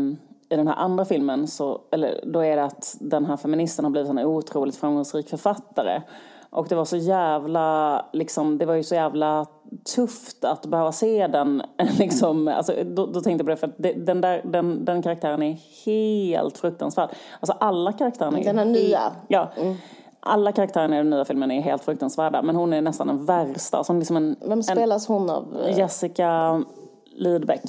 i 0.49 0.55
den 0.55 0.67
här 0.67 0.75
andra 0.75 1.05
filmen 1.05 1.47
så, 1.47 1.81
eller 1.91 2.19
då 2.23 2.39
är 2.39 2.55
det 2.55 2.63
att 2.63 2.97
den 2.99 3.25
här 3.25 3.37
feministen 3.37 3.85
har 3.85 3.89
blivit 3.89 4.09
en 4.09 4.19
otroligt 4.19 4.75
framgångsrik 4.75 5.29
författare. 5.29 6.01
Och 6.49 6.67
det 6.69 6.75
var 6.75 6.85
så 6.85 6.97
jävla, 6.97 8.05
liksom, 8.13 8.57
det 8.57 8.65
var 8.65 8.73
ju 8.73 8.83
så 8.83 8.95
jävla 8.95 9.45
tufft 9.95 10.43
att 10.43 10.65
behöva 10.65 10.91
se 10.91 11.27
den. 11.27 11.61
Liksom, 11.99 12.47
alltså, 12.47 12.73
då, 12.83 13.05
då 13.05 13.21
tänkte 13.21 13.31
jag 13.31 13.39
på 13.39 13.49
det, 13.49 13.57
för 13.57 13.67
att 13.67 13.75
det, 13.77 13.93
den, 13.93 14.21
där, 14.21 14.41
den, 14.43 14.85
den 14.85 15.01
karaktären 15.01 15.43
är 15.43 15.57
helt 15.85 16.57
fruktansvärd. 16.57 17.09
Alltså 17.39 17.53
alla 17.59 17.93
karaktärerna 17.93 18.39
är 18.39 18.43
Den 18.43 18.57
här 18.57 18.65
nya. 18.65 19.01
Ja. 19.27 19.51
Alla 20.19 20.51
karaktärerna 20.51 20.95
i 20.95 20.97
den 20.97 21.09
nya 21.09 21.25
filmen 21.25 21.51
är 21.51 21.61
helt 21.61 21.83
fruktansvärda. 21.83 22.41
Men 22.41 22.55
hon 22.55 22.73
är 22.73 22.81
nästan 22.81 23.07
den 23.07 23.25
värsta. 23.25 23.83
Som 23.83 23.99
liksom 23.99 24.17
en, 24.17 24.35
Vem 24.47 24.63
spelas 24.63 25.07
hon 25.07 25.29
av? 25.29 25.57
en 25.67 25.77
Jessica 25.77 26.63
Lidbeck. 27.15 27.61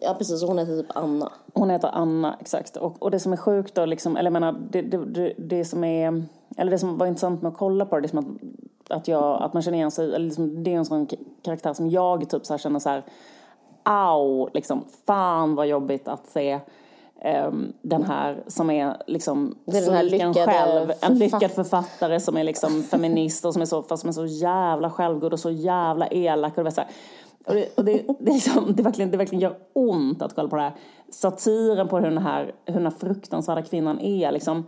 Ja, 0.00 0.14
precis. 0.18 0.42
Hon 0.42 0.58
heter 0.58 0.82
typ 0.82 0.90
Anna. 0.94 1.32
Hon 1.54 1.70
heter 1.70 1.90
Anna, 1.92 2.36
exakt. 2.40 2.76
Och, 2.76 3.02
och 3.02 3.10
det 3.10 3.20
som 3.20 3.32
är 3.32 3.36
sjukt 3.36 3.74
då, 3.74 3.86
liksom, 3.86 4.16
eller 4.16 4.26
jag 4.26 4.32
menar, 4.32 4.52
det, 4.70 4.82
det, 4.82 5.04
det, 5.04 5.32
det 5.38 5.64
som 5.64 5.84
är, 5.84 6.24
eller 6.56 6.70
det 6.70 6.78
som 6.78 6.98
var 6.98 7.06
intressant 7.06 7.42
med 7.42 7.52
att 7.52 7.58
kolla 7.58 7.86
på 7.86 7.96
det, 7.96 8.00
det 8.00 8.06
är 8.06 8.08
som 8.08 8.18
att, 8.18 8.26
att, 8.92 9.08
jag, 9.08 9.42
att 9.42 9.52
man 9.52 9.62
känner 9.62 9.78
igen 9.78 9.90
sig, 9.90 10.18
liksom, 10.18 10.64
det 10.64 10.72
är 10.72 10.76
en 10.76 10.84
sån 10.84 11.06
karaktär 11.42 11.72
som 11.72 11.90
jag 11.90 12.30
typ 12.30 12.46
så 12.46 12.52
här 12.52 12.58
känner 12.58 12.78
så 12.78 12.88
här, 12.88 13.04
au, 13.82 14.48
liksom, 14.54 14.84
fan 15.06 15.54
vad 15.54 15.66
jobbigt 15.66 16.08
att 16.08 16.26
se 16.26 16.60
ehm, 17.20 17.72
den 17.82 18.04
här 18.04 18.42
som 18.46 18.70
är 18.70 18.96
liksom 19.06 19.54
Det 19.64 19.78
är 19.78 19.84
den 19.84 19.94
här 19.94 20.02
lyckade 20.02 20.46
själv, 20.46 20.92
en 21.00 21.18
lyckad 21.18 21.40
författ- 21.40 21.54
författare 21.54 22.20
som 22.20 22.36
är 22.36 22.44
liksom 22.44 22.82
feminist 22.82 23.44
och 23.44 23.52
som 23.52 23.62
är 23.62 23.66
så, 23.66 23.82
fast 23.82 24.00
som 24.00 24.08
är 24.08 24.12
så 24.12 24.26
jävla 24.26 24.90
självgod 24.90 25.32
och 25.32 25.40
så 25.40 25.50
jävla 25.50 26.06
elak 26.06 26.58
och 26.58 26.64
det, 26.64 26.72
så 26.72 26.80
här, 26.80 26.90
och 27.46 27.54
det, 27.54 27.68
och 27.76 27.84
det, 27.84 28.04
det, 28.20 28.30
är 28.30 28.34
liksom, 28.34 28.74
det, 28.76 28.82
verkligen, 28.82 29.10
det 29.10 29.16
verkligen 29.16 29.40
gör 29.40 29.56
ont 29.72 30.22
att 30.22 30.34
kolla 30.34 30.48
på 30.48 30.56
det 30.56 30.62
här. 30.62 30.72
Satiren 31.10 31.88
på 31.88 31.98
hur 31.98 32.10
den 32.10 32.18
här, 32.18 32.54
hur 32.64 32.74
den 32.74 32.84
här 32.84 32.94
fruktansvärda 32.98 33.62
kvinnan 33.62 34.00
är 34.00 34.32
liksom. 34.32 34.66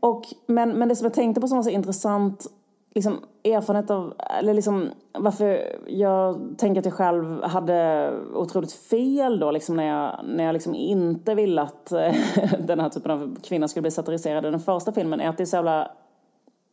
Och, 0.00 0.24
men, 0.46 0.70
men 0.70 0.88
det 0.88 0.96
som 0.96 1.04
jag 1.04 1.14
tänkte 1.14 1.40
på 1.40 1.48
som 1.48 1.56
var 1.58 1.62
så 1.62 1.70
intressant 1.70 2.46
liksom, 2.94 3.20
erfarenhet 3.44 3.90
av, 3.90 4.14
eller 4.38 4.54
liksom 4.54 4.90
varför 5.12 5.76
jag 5.86 6.54
tänker 6.58 6.78
att 6.78 6.84
jag 6.84 6.94
själv 6.94 7.42
hade 7.42 8.10
otroligt 8.34 8.72
fel 8.72 9.40
då 9.40 9.50
liksom 9.50 9.76
när 9.76 9.84
jag, 9.84 10.20
när 10.24 10.44
jag 10.44 10.52
liksom 10.52 10.74
inte 10.74 11.34
ville 11.34 11.62
att 11.62 11.92
eh, 11.92 12.14
den 12.58 12.80
här 12.80 12.88
typen 12.88 13.10
av 13.10 13.36
kvinna 13.42 13.68
skulle 13.68 13.82
bli 13.82 13.90
satiriserad 13.90 14.46
i 14.46 14.50
den 14.50 14.60
första 14.60 14.92
filmen 14.92 15.20
är 15.20 15.28
att 15.28 15.36
det 15.36 15.42
är 15.42 15.46
så 15.46 15.56
jävla 15.56 15.90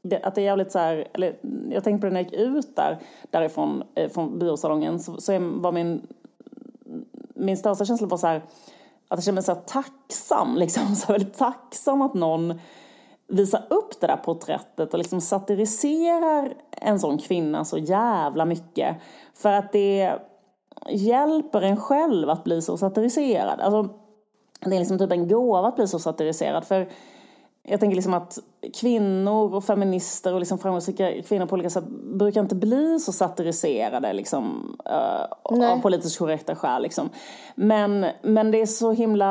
det, 0.01 0.23
att 0.23 0.35
det 0.35 0.41
är 0.41 0.45
jävligt 0.45 0.71
så 0.71 0.79
här, 0.79 1.07
eller 1.13 1.35
jag 1.69 1.83
tänkte 1.83 2.01
på 2.01 2.05
det 2.05 2.13
när 2.13 2.21
jag 2.21 2.31
gick 2.31 2.39
ut 2.39 2.75
där, 2.75 2.99
därifrån, 3.29 3.83
eh, 3.95 4.09
från 4.09 4.39
biosalongen, 4.39 4.99
så, 4.99 5.21
så 5.21 5.39
var 5.39 5.71
min, 5.71 6.07
min 7.33 7.57
största 7.57 7.85
känsla 7.85 8.07
var 8.07 8.17
så 8.17 8.27
här, 8.27 8.37
att 9.07 9.17
jag 9.17 9.23
kände 9.23 9.35
mig 9.35 9.43
så 9.43 9.55
tacksam, 9.55 10.55
liksom, 10.57 10.95
så 10.95 11.11
väldigt 11.11 11.37
tacksam 11.37 12.01
att 12.01 12.13
någon 12.13 12.59
visar 13.31 13.63
upp 13.69 14.01
det 14.01 14.07
där 14.07 14.17
porträttet 14.17 14.93
och 14.93 14.97
liksom 14.97 15.21
satiriserar 15.21 16.53
en 16.71 16.99
sån 16.99 17.17
kvinna 17.17 17.65
så 17.65 17.77
jävla 17.77 18.45
mycket. 18.45 18.97
För 19.33 19.51
att 19.51 19.71
det 19.71 20.13
hjälper 20.89 21.61
en 21.61 21.77
själv 21.77 22.29
att 22.29 22.43
bli 22.43 22.61
så 22.61 22.77
satiriserad. 22.77 23.59
Alltså, 23.59 23.93
det 24.59 24.75
är 24.75 24.79
liksom 24.79 24.99
typ 24.99 25.11
en 25.11 25.27
gåva 25.27 25.67
att 25.67 25.75
bli 25.75 25.87
så 25.87 25.99
satiriserad. 25.99 26.65
För 26.65 26.89
jag 27.63 27.79
tänker 27.79 27.95
liksom 27.95 28.13
att 28.13 28.39
kvinnor 28.73 29.55
och 29.55 29.63
feminister 29.63 30.33
och 30.33 30.39
liksom 30.39 30.57
framgångsrika 30.57 31.21
kvinnor 31.21 31.45
på 31.45 31.53
olika 31.53 31.69
sätt 31.69 31.87
brukar 31.89 32.41
inte 32.41 32.55
bli 32.55 32.99
så 32.99 33.11
satiriserade 33.11 34.13
liksom, 34.13 34.75
uh, 34.89 35.71
av 35.73 35.81
politiskt 35.81 36.17
korrekta 36.17 36.55
skäl. 36.55 36.81
Liksom. 36.81 37.09
Men, 37.55 38.05
men 38.21 38.51
det 38.51 38.61
är 38.61 38.65
så 38.65 38.91
himla, 38.91 39.27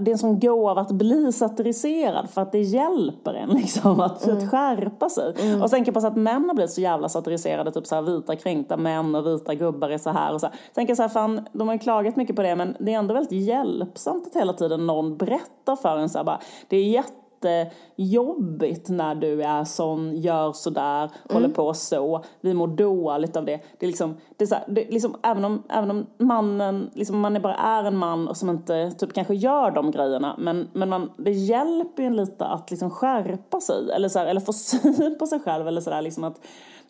det 0.00 0.10
är 0.10 0.12
en 0.12 0.18
sån 0.18 0.40
gåva 0.40 0.80
att 0.80 0.90
bli 0.90 1.32
satiriserad 1.32 2.30
för 2.30 2.42
att 2.42 2.52
det 2.52 2.60
hjälper 2.60 3.34
en 3.34 3.48
liksom, 3.60 4.00
att, 4.00 4.26
mm. 4.26 4.38
att 4.38 4.50
skärpa 4.50 5.10
sig. 5.10 5.34
Mm. 5.40 5.62
Och 5.62 5.70
tänker 5.70 5.92
på 5.92 6.00
så 6.00 6.06
att 6.06 6.16
män 6.16 6.44
har 6.48 6.54
blivit 6.54 6.72
så 6.72 6.80
jävla 6.80 7.08
satiriserade, 7.08 7.72
typ 7.72 7.86
så 7.86 7.94
här 7.94 8.02
vita 8.02 8.36
kränkta 8.36 8.76
män 8.76 9.14
och 9.14 9.26
vita 9.26 9.54
gubbar 9.54 9.90
är 9.90 9.98
så 9.98 10.10
här 10.10 10.34
och 10.34 10.40
så 10.40 10.46
här. 10.46 10.56
Tänker 10.74 10.94
så 10.94 11.02
här, 11.02 11.08
fan, 11.08 11.48
de 11.52 11.68
har 11.68 11.74
ju 11.74 11.78
klagat 11.78 12.16
mycket 12.16 12.36
på 12.36 12.42
det 12.42 12.56
men 12.56 12.76
det 12.80 12.94
är 12.94 12.98
ändå 12.98 13.14
väldigt 13.14 13.46
hjälpsamt 13.46 14.26
att 14.26 14.36
hela 14.36 14.52
tiden 14.52 14.86
någon 14.86 15.16
berättar 15.16 15.76
för 15.76 15.98
en 15.98 16.08
så 16.08 16.18
här, 16.18 16.24
bara, 16.24 16.40
det 16.68 16.76
är 16.76 16.84
jätte 16.84 17.14
jättejobbigt 17.44 18.88
när 18.88 19.14
du 19.14 19.42
är 19.42 19.64
sån, 19.64 20.16
gör 20.16 20.52
sådär, 20.52 21.02
mm. 21.02 21.10
håller 21.32 21.48
på 21.48 21.74
så. 21.74 22.24
Vi 22.40 22.54
mår 22.54 22.66
dåligt 22.66 23.36
av 23.36 23.44
det. 23.44 23.60
Det 23.78 23.86
är 23.86 23.88
liksom, 23.88 24.16
det 24.36 24.44
är 24.44 24.46
så 24.46 24.54
här, 24.54 24.64
det 24.68 24.88
är 24.88 24.92
liksom 24.92 25.16
även, 25.22 25.44
om, 25.44 25.62
även 25.68 25.90
om 25.90 26.06
mannen, 26.18 26.90
liksom 26.94 27.20
man 27.20 27.36
är 27.36 27.40
bara 27.40 27.54
är 27.54 27.84
en 27.84 27.96
man 27.96 28.28
och 28.28 28.36
som 28.36 28.50
inte 28.50 28.90
typ 28.90 29.12
kanske 29.12 29.34
gör 29.34 29.70
de 29.70 29.90
grejerna. 29.90 30.36
Men, 30.38 30.68
men 30.72 30.88
man, 30.88 31.10
det 31.16 31.30
hjälper 31.30 32.02
ju 32.02 32.06
en 32.06 32.16
lite 32.16 32.46
att 32.46 32.70
liksom 32.70 32.90
skärpa 32.90 33.60
sig. 33.60 33.90
Eller, 33.90 34.08
så 34.08 34.18
här, 34.18 34.26
eller 34.26 34.40
få 34.40 34.52
syn 34.52 35.16
på 35.18 35.26
sig 35.26 35.40
själv. 35.40 35.68
Eller 35.68 35.80
sådär 35.80 36.02
liksom 36.02 36.24
att 36.24 36.40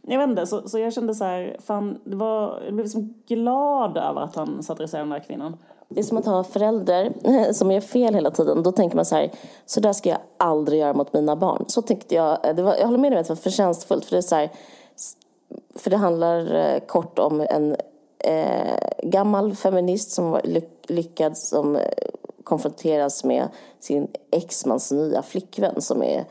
jag 0.03 0.19
vet 0.19 0.29
inte, 0.29 0.47
så, 0.47 0.69
så 0.69 0.79
jag 0.79 0.93
kände 0.93 1.15
så 1.15 1.25
här, 1.25 1.57
fan, 1.67 2.01
det 2.05 2.17
var, 2.17 2.61
jag 2.65 2.75
blev 2.75 2.85
liksom 2.85 3.15
glad 3.27 3.97
över 3.97 4.21
att 4.21 4.37
han 4.37 4.63
satiriserade 4.63 5.03
den 5.03 5.11
där 5.11 5.27
kvinnan. 5.27 5.57
Det 5.93 6.01
är 6.01 6.05
som 6.05 6.19
att 6.19 6.27
ha 6.27 6.45
förälder 6.45 7.13
som 7.53 7.73
gör 7.73 7.81
fel 7.81 8.15
hela 8.15 8.31
tiden. 8.31 8.63
Då 8.63 8.73
tänker 8.73 8.97
man 8.97 9.05
så 9.05 9.17
här, 9.17 9.31
så 9.67 9.81
där 9.81 9.93
ska 9.93 10.09
jag 10.09 10.19
aldrig 10.37 10.81
göra 10.81 10.93
mot 10.93 11.13
mina 11.13 11.37
barn. 11.37 11.65
Så 11.69 11.83
tänkte 11.83 12.15
jag, 12.15 12.39
det 12.57 12.63
var, 12.63 12.77
jag 12.77 12.87
håller 12.87 12.99
med 12.99 13.13
dig 13.13 13.17
om 13.17 13.21
att 13.21 13.27
det 13.27 13.35
var 13.35 13.37
förtjänstfullt. 13.37 14.05
För 14.05 14.11
det, 14.11 14.19
är 14.19 14.23
så 14.23 14.35
här, 14.35 14.51
för 15.75 15.91
det 15.91 15.97
handlar 15.97 16.55
eh, 16.55 16.81
kort 16.81 17.19
om 17.19 17.41
en 17.41 17.77
eh, 18.19 18.79
gammal 19.03 19.57
feminist 19.57 20.11
som 20.11 20.31
var 20.31 20.43
lyckad 20.89 21.37
som 21.37 21.77
eh, 21.77 21.83
konfronteras 22.45 23.25
med 23.25 23.49
sin 23.81 24.09
exmans 24.31 24.93
nya 24.93 25.23
flickvän 25.23 25.81
som 25.81 26.03
är 26.03 26.25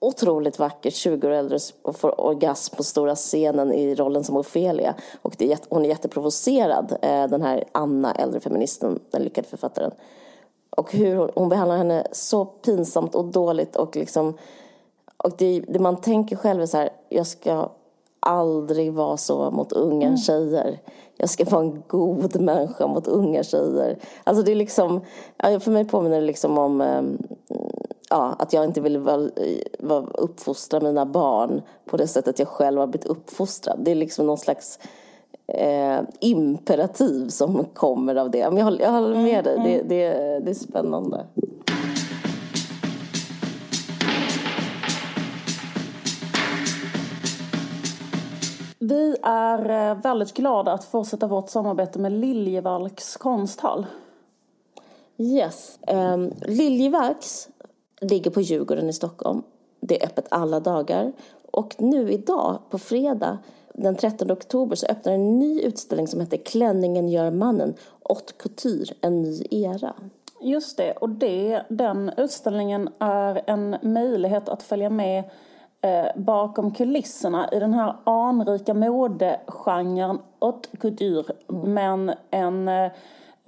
otroligt 0.00 0.58
vackert, 0.58 0.94
20 0.94 1.26
år 1.26 1.30
äldre 1.30 1.58
och 1.82 1.96
får 1.96 2.20
orgasm 2.20 2.76
på 2.76 2.82
stora 2.82 3.14
scenen 3.14 3.72
i 3.72 3.94
rollen 3.94 4.24
som 4.24 4.36
Ofelia. 4.36 4.94
Och 5.22 5.34
det 5.38 5.52
är, 5.52 5.58
hon 5.68 5.84
är 5.84 5.88
jätteprovocerad, 5.88 6.96
eh, 7.02 7.26
den 7.26 7.42
här 7.42 7.64
Anna, 7.72 8.14
äldre 8.14 8.40
feministen, 8.40 9.00
den 9.10 9.22
lyckade 9.22 9.48
författaren. 9.48 9.90
Och 10.70 10.92
hur 10.92 11.16
hon, 11.16 11.30
hon 11.34 11.48
behandlar 11.48 11.76
henne 11.76 12.06
så 12.12 12.44
pinsamt 12.44 13.14
och 13.14 13.24
dåligt 13.24 13.76
och 13.76 13.96
liksom 13.96 14.34
och 15.18 15.32
det, 15.38 15.60
det 15.68 15.78
man 15.78 15.96
tänker 15.96 16.36
själv 16.36 16.62
är 16.62 16.66
så 16.66 16.76
här, 16.76 16.90
jag 17.08 17.26
ska 17.26 17.68
aldrig 18.20 18.92
vara 18.92 19.16
så 19.16 19.50
mot 19.50 19.72
unga 19.72 20.06
mm. 20.06 20.16
tjejer. 20.16 20.80
Jag 21.16 21.30
ska 21.30 21.44
vara 21.44 21.62
en 21.62 21.82
god 21.86 22.40
människa 22.40 22.86
mot 22.86 23.06
unga 23.06 23.42
tjejer. 23.42 23.98
Alltså 24.24 24.42
det 24.42 24.52
är 24.52 24.56
liksom, 24.56 25.00
för 25.38 25.70
mig 25.70 25.84
påminner 25.84 26.20
det 26.20 26.26
liksom 26.26 26.58
om 26.58 26.80
ehm, 26.80 27.18
ja, 28.10 28.36
att 28.38 28.52
jag 28.52 28.64
inte 28.64 28.80
vill 28.80 28.98
vara, 28.98 29.30
vara, 29.78 30.06
uppfostra 30.06 30.80
mina 30.80 31.06
barn 31.06 31.62
på 31.84 31.96
det 31.96 32.06
sättet 32.06 32.38
jag 32.38 32.48
själv 32.48 32.80
har 32.80 32.86
blivit 32.86 33.06
uppfostrad. 33.06 33.78
Det 33.82 33.90
är 33.90 33.94
liksom 33.94 34.26
någon 34.26 34.38
slags 34.38 34.78
eh, 35.46 36.00
imperativ 36.20 37.28
som 37.28 37.64
kommer 37.64 38.16
av 38.16 38.30
det. 38.30 38.48
Men 38.48 38.56
jag 38.56 38.64
håller, 38.64 38.80
jag 38.80 38.92
håller 38.92 39.16
med 39.16 39.44
dig, 39.44 39.56
det, 39.64 39.74
mm. 39.74 39.88
det, 39.88 40.38
det 40.44 40.50
är 40.50 40.54
spännande. 40.54 41.26
Vi 48.78 49.16
är 49.22 49.90
eh, 49.90 49.96
väldigt 50.02 50.34
glada 50.34 50.72
att 50.72 50.84
fortsätta 50.84 51.26
vårt 51.26 51.50
samarbete 51.50 51.98
med 51.98 52.12
Liljevalchs 52.12 53.16
konsthall. 53.16 53.86
Yes. 55.16 55.78
Um, 55.86 56.32
Liljevalchs 56.40 57.48
ligger 58.00 58.30
på 58.30 58.40
Djurgården 58.40 58.88
i 58.88 58.92
Stockholm. 58.92 59.42
Det 59.80 60.02
är 60.02 60.06
öppet 60.06 60.26
alla 60.30 60.60
dagar. 60.60 61.12
Och 61.50 61.74
nu 61.78 62.12
idag, 62.12 62.58
på 62.70 62.78
fredag, 62.78 63.38
den 63.74 63.96
13 63.96 64.30
oktober, 64.30 64.76
så 64.76 64.86
öppnar 64.86 65.12
en 65.12 65.38
ny 65.38 65.60
utställning 65.60 66.08
som 66.08 66.20
heter 66.20 66.36
Klänningen 66.36 67.08
gör 67.08 67.30
mannen, 67.30 67.74
Haute 68.08 68.32
couture, 68.32 68.94
en 69.00 69.22
ny 69.22 69.42
era. 69.50 69.94
Just 70.40 70.76
det, 70.76 70.92
och 70.92 71.08
det, 71.08 71.62
den 71.68 72.10
utställningen 72.16 72.88
är 72.98 73.42
en 73.46 73.76
möjlighet 73.82 74.48
att 74.48 74.62
följa 74.62 74.90
med 74.90 75.24
eh, 75.80 76.06
bakom 76.16 76.70
kulisserna 76.70 77.48
i 77.52 77.58
den 77.58 77.74
här 77.74 77.96
anrika 78.04 78.74
modegenren 78.74 80.18
haute 80.38 80.76
couture. 80.76 81.32
Mm. 81.48 81.74
Men 81.74 82.12
en 82.30 82.68
eh, 82.68 82.92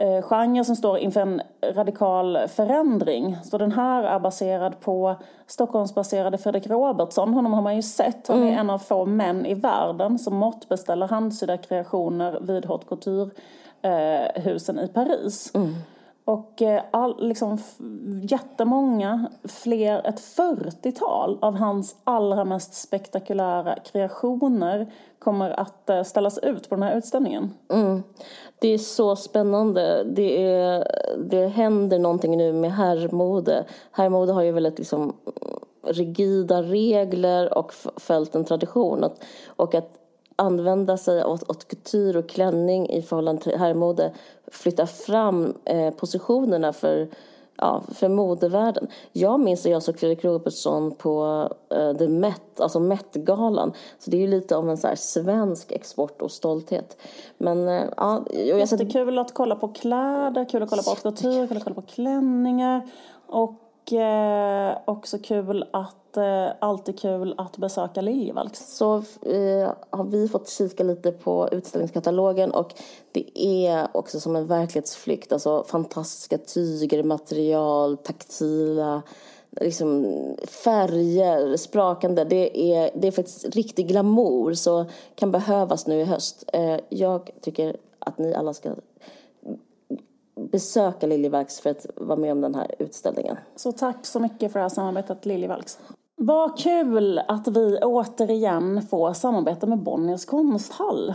eh, 0.00 0.22
genre 0.22 0.64
som 0.64 0.76
står 0.76 0.98
inför 0.98 1.20
en 1.20 1.42
radikal 1.62 2.38
förändring. 2.48 3.36
Så 3.44 3.58
den 3.58 3.72
här 3.72 4.02
är 4.02 4.18
baserad 4.18 4.80
på 4.80 5.16
Stockholmsbaserade 5.46 6.38
Fredrik 6.38 6.66
Robertsson. 6.66 7.34
Honom 7.34 7.52
har 7.52 7.62
man 7.62 7.76
ju 7.76 7.82
sett. 7.82 8.28
Han 8.28 8.38
är 8.38 8.42
mm. 8.42 8.58
en 8.58 8.70
av 8.70 8.78
få 8.78 9.04
män 9.04 9.46
i 9.46 9.54
världen 9.54 10.18
som 10.18 10.36
måttbeställer 10.36 11.08
handsydda 11.08 11.56
kreationer 11.56 12.40
vid 12.40 12.66
haute 12.66 12.86
couture-husen 12.86 14.78
eh, 14.78 14.84
i 14.84 14.88
Paris. 14.88 15.50
Mm. 15.54 15.74
Och 16.30 16.62
eh, 16.62 16.82
all, 16.90 17.28
liksom, 17.28 17.58
jättemånga, 18.22 19.30
fler, 19.44 20.06
ett 20.06 20.20
40-tal 20.20 21.38
av 21.40 21.56
hans 21.56 21.96
allra 22.04 22.44
mest 22.44 22.74
spektakulära 22.74 23.78
kreationer 23.92 24.92
kommer 25.18 25.60
att 25.60 25.90
eh, 25.90 26.02
ställas 26.02 26.38
ut 26.38 26.68
på 26.68 26.74
den 26.74 26.82
här 26.82 26.96
utställningen. 26.96 27.54
Mm. 27.72 28.02
Det 28.58 28.68
är 28.68 28.78
så 28.78 29.16
spännande. 29.16 30.04
Det, 30.04 30.44
är, 30.44 30.84
det 31.18 31.46
händer 31.46 31.98
någonting 31.98 32.36
nu 32.36 32.52
med 32.52 32.72
herrmode. 32.72 33.64
Herrmode 33.90 34.32
har 34.32 34.42
ju 34.42 34.52
väldigt 34.52 34.78
liksom, 34.78 35.16
rigida 35.86 36.62
regler 36.62 37.58
och 37.58 37.74
följt 37.96 38.34
en 38.34 38.44
tradition. 38.44 39.04
Och 39.46 39.74
att 39.74 40.00
använda 40.40 40.96
sig 40.96 41.22
av 41.22 41.40
haute 41.48 41.66
couture 41.66 42.18
och 42.18 42.28
klänning 42.28 42.88
i 42.88 43.02
förhållande 43.02 43.42
till 43.42 43.58
herrmode 43.58 44.12
flyttar 44.50 44.86
fram 44.86 45.54
eh, 45.64 45.90
positionerna 45.90 46.72
för, 46.72 47.08
ja, 47.56 47.82
för 47.94 48.08
modevärlden. 48.08 48.88
Jag 49.12 49.40
minns 49.40 49.66
att 49.66 49.72
jag 49.72 49.82
såg 49.82 49.98
Fredrik 49.98 50.24
Robertsson 50.24 50.94
på 50.94 51.48
eh, 51.70 51.96
The 51.96 52.08
Met, 52.08 52.60
alltså 52.60 52.80
Met-galan. 52.80 53.72
Så 53.98 54.10
det 54.10 54.16
är 54.16 54.20
ju 54.20 54.26
lite 54.26 54.56
om 54.56 54.68
en 54.68 54.76
så 54.76 54.88
svensk 54.96 55.72
export 55.72 56.22
och 56.22 56.30
stolthet. 56.30 56.96
Men 57.38 57.68
eh, 57.68 57.84
ja... 57.96 58.24
Jag 58.30 58.58
Jättekul 58.58 59.18
att 59.18 59.34
kolla 59.34 59.56
på 59.56 59.68
kläder, 59.68 60.48
kul 60.48 60.62
att 60.62 60.70
kolla 60.70 60.82
på 60.82 60.90
haute 60.90 61.46
kul 61.48 61.56
att 61.56 61.64
kolla 61.64 61.74
på 61.74 61.82
klänningar. 61.82 62.90
Och 63.26 63.69
eh, 63.92 64.78
också 64.84 65.18
kul 65.18 65.64
att 65.72 66.16
eh, 66.16 66.48
alltid 66.58 66.98
kul 66.98 67.34
att 67.38 67.56
besöka 67.56 68.00
Liljevalchs. 68.00 68.76
Så 68.76 68.96
eh, 69.22 69.72
har 69.90 70.04
vi 70.04 70.28
fått 70.28 70.48
kika 70.48 70.82
lite 70.82 71.12
på 71.12 71.48
utställningskatalogen 71.52 72.50
och 72.50 72.74
det 73.12 73.44
är 73.46 73.88
också 73.92 74.20
som 74.20 74.36
en 74.36 74.46
verklighetsflykt. 74.46 75.32
Alltså 75.32 75.64
fantastiska 75.64 76.38
tyger, 76.38 77.02
material, 77.02 77.96
taktila 77.96 79.02
liksom 79.50 80.06
färger, 80.64 81.56
sprakande. 81.56 82.24
Det 82.24 82.72
är, 82.72 82.90
det 82.94 83.08
är 83.08 83.12
faktiskt 83.12 83.56
riktig 83.56 83.88
glamour 83.88 84.54
så 84.54 84.86
kan 85.14 85.30
behövas 85.30 85.86
nu 85.86 86.00
i 86.00 86.04
höst. 86.04 86.44
Eh, 86.52 86.76
jag 86.88 87.30
tycker 87.40 87.76
att 87.98 88.18
ni 88.18 88.34
alla 88.34 88.54
ska 88.54 88.70
besöka 90.40 91.06
Liljevalchs 91.06 91.60
för 91.60 91.70
att 91.70 91.86
vara 91.96 92.18
med 92.18 92.32
om 92.32 92.40
den 92.40 92.54
här 92.54 92.74
utställningen. 92.78 93.36
Så 93.56 93.72
tack 93.72 94.06
så 94.06 94.20
mycket 94.20 94.52
för 94.52 94.58
det 94.58 94.64
här 94.64 94.68
samarbetet 94.68 95.26
Liljevalchs. 95.26 95.78
Vad 96.16 96.58
kul 96.58 97.18
att 97.28 97.48
vi 97.48 97.78
återigen 97.82 98.82
får 98.82 99.12
samarbeta 99.12 99.66
med 99.66 99.78
Bonniers 99.78 100.24
konsthall. 100.24 101.14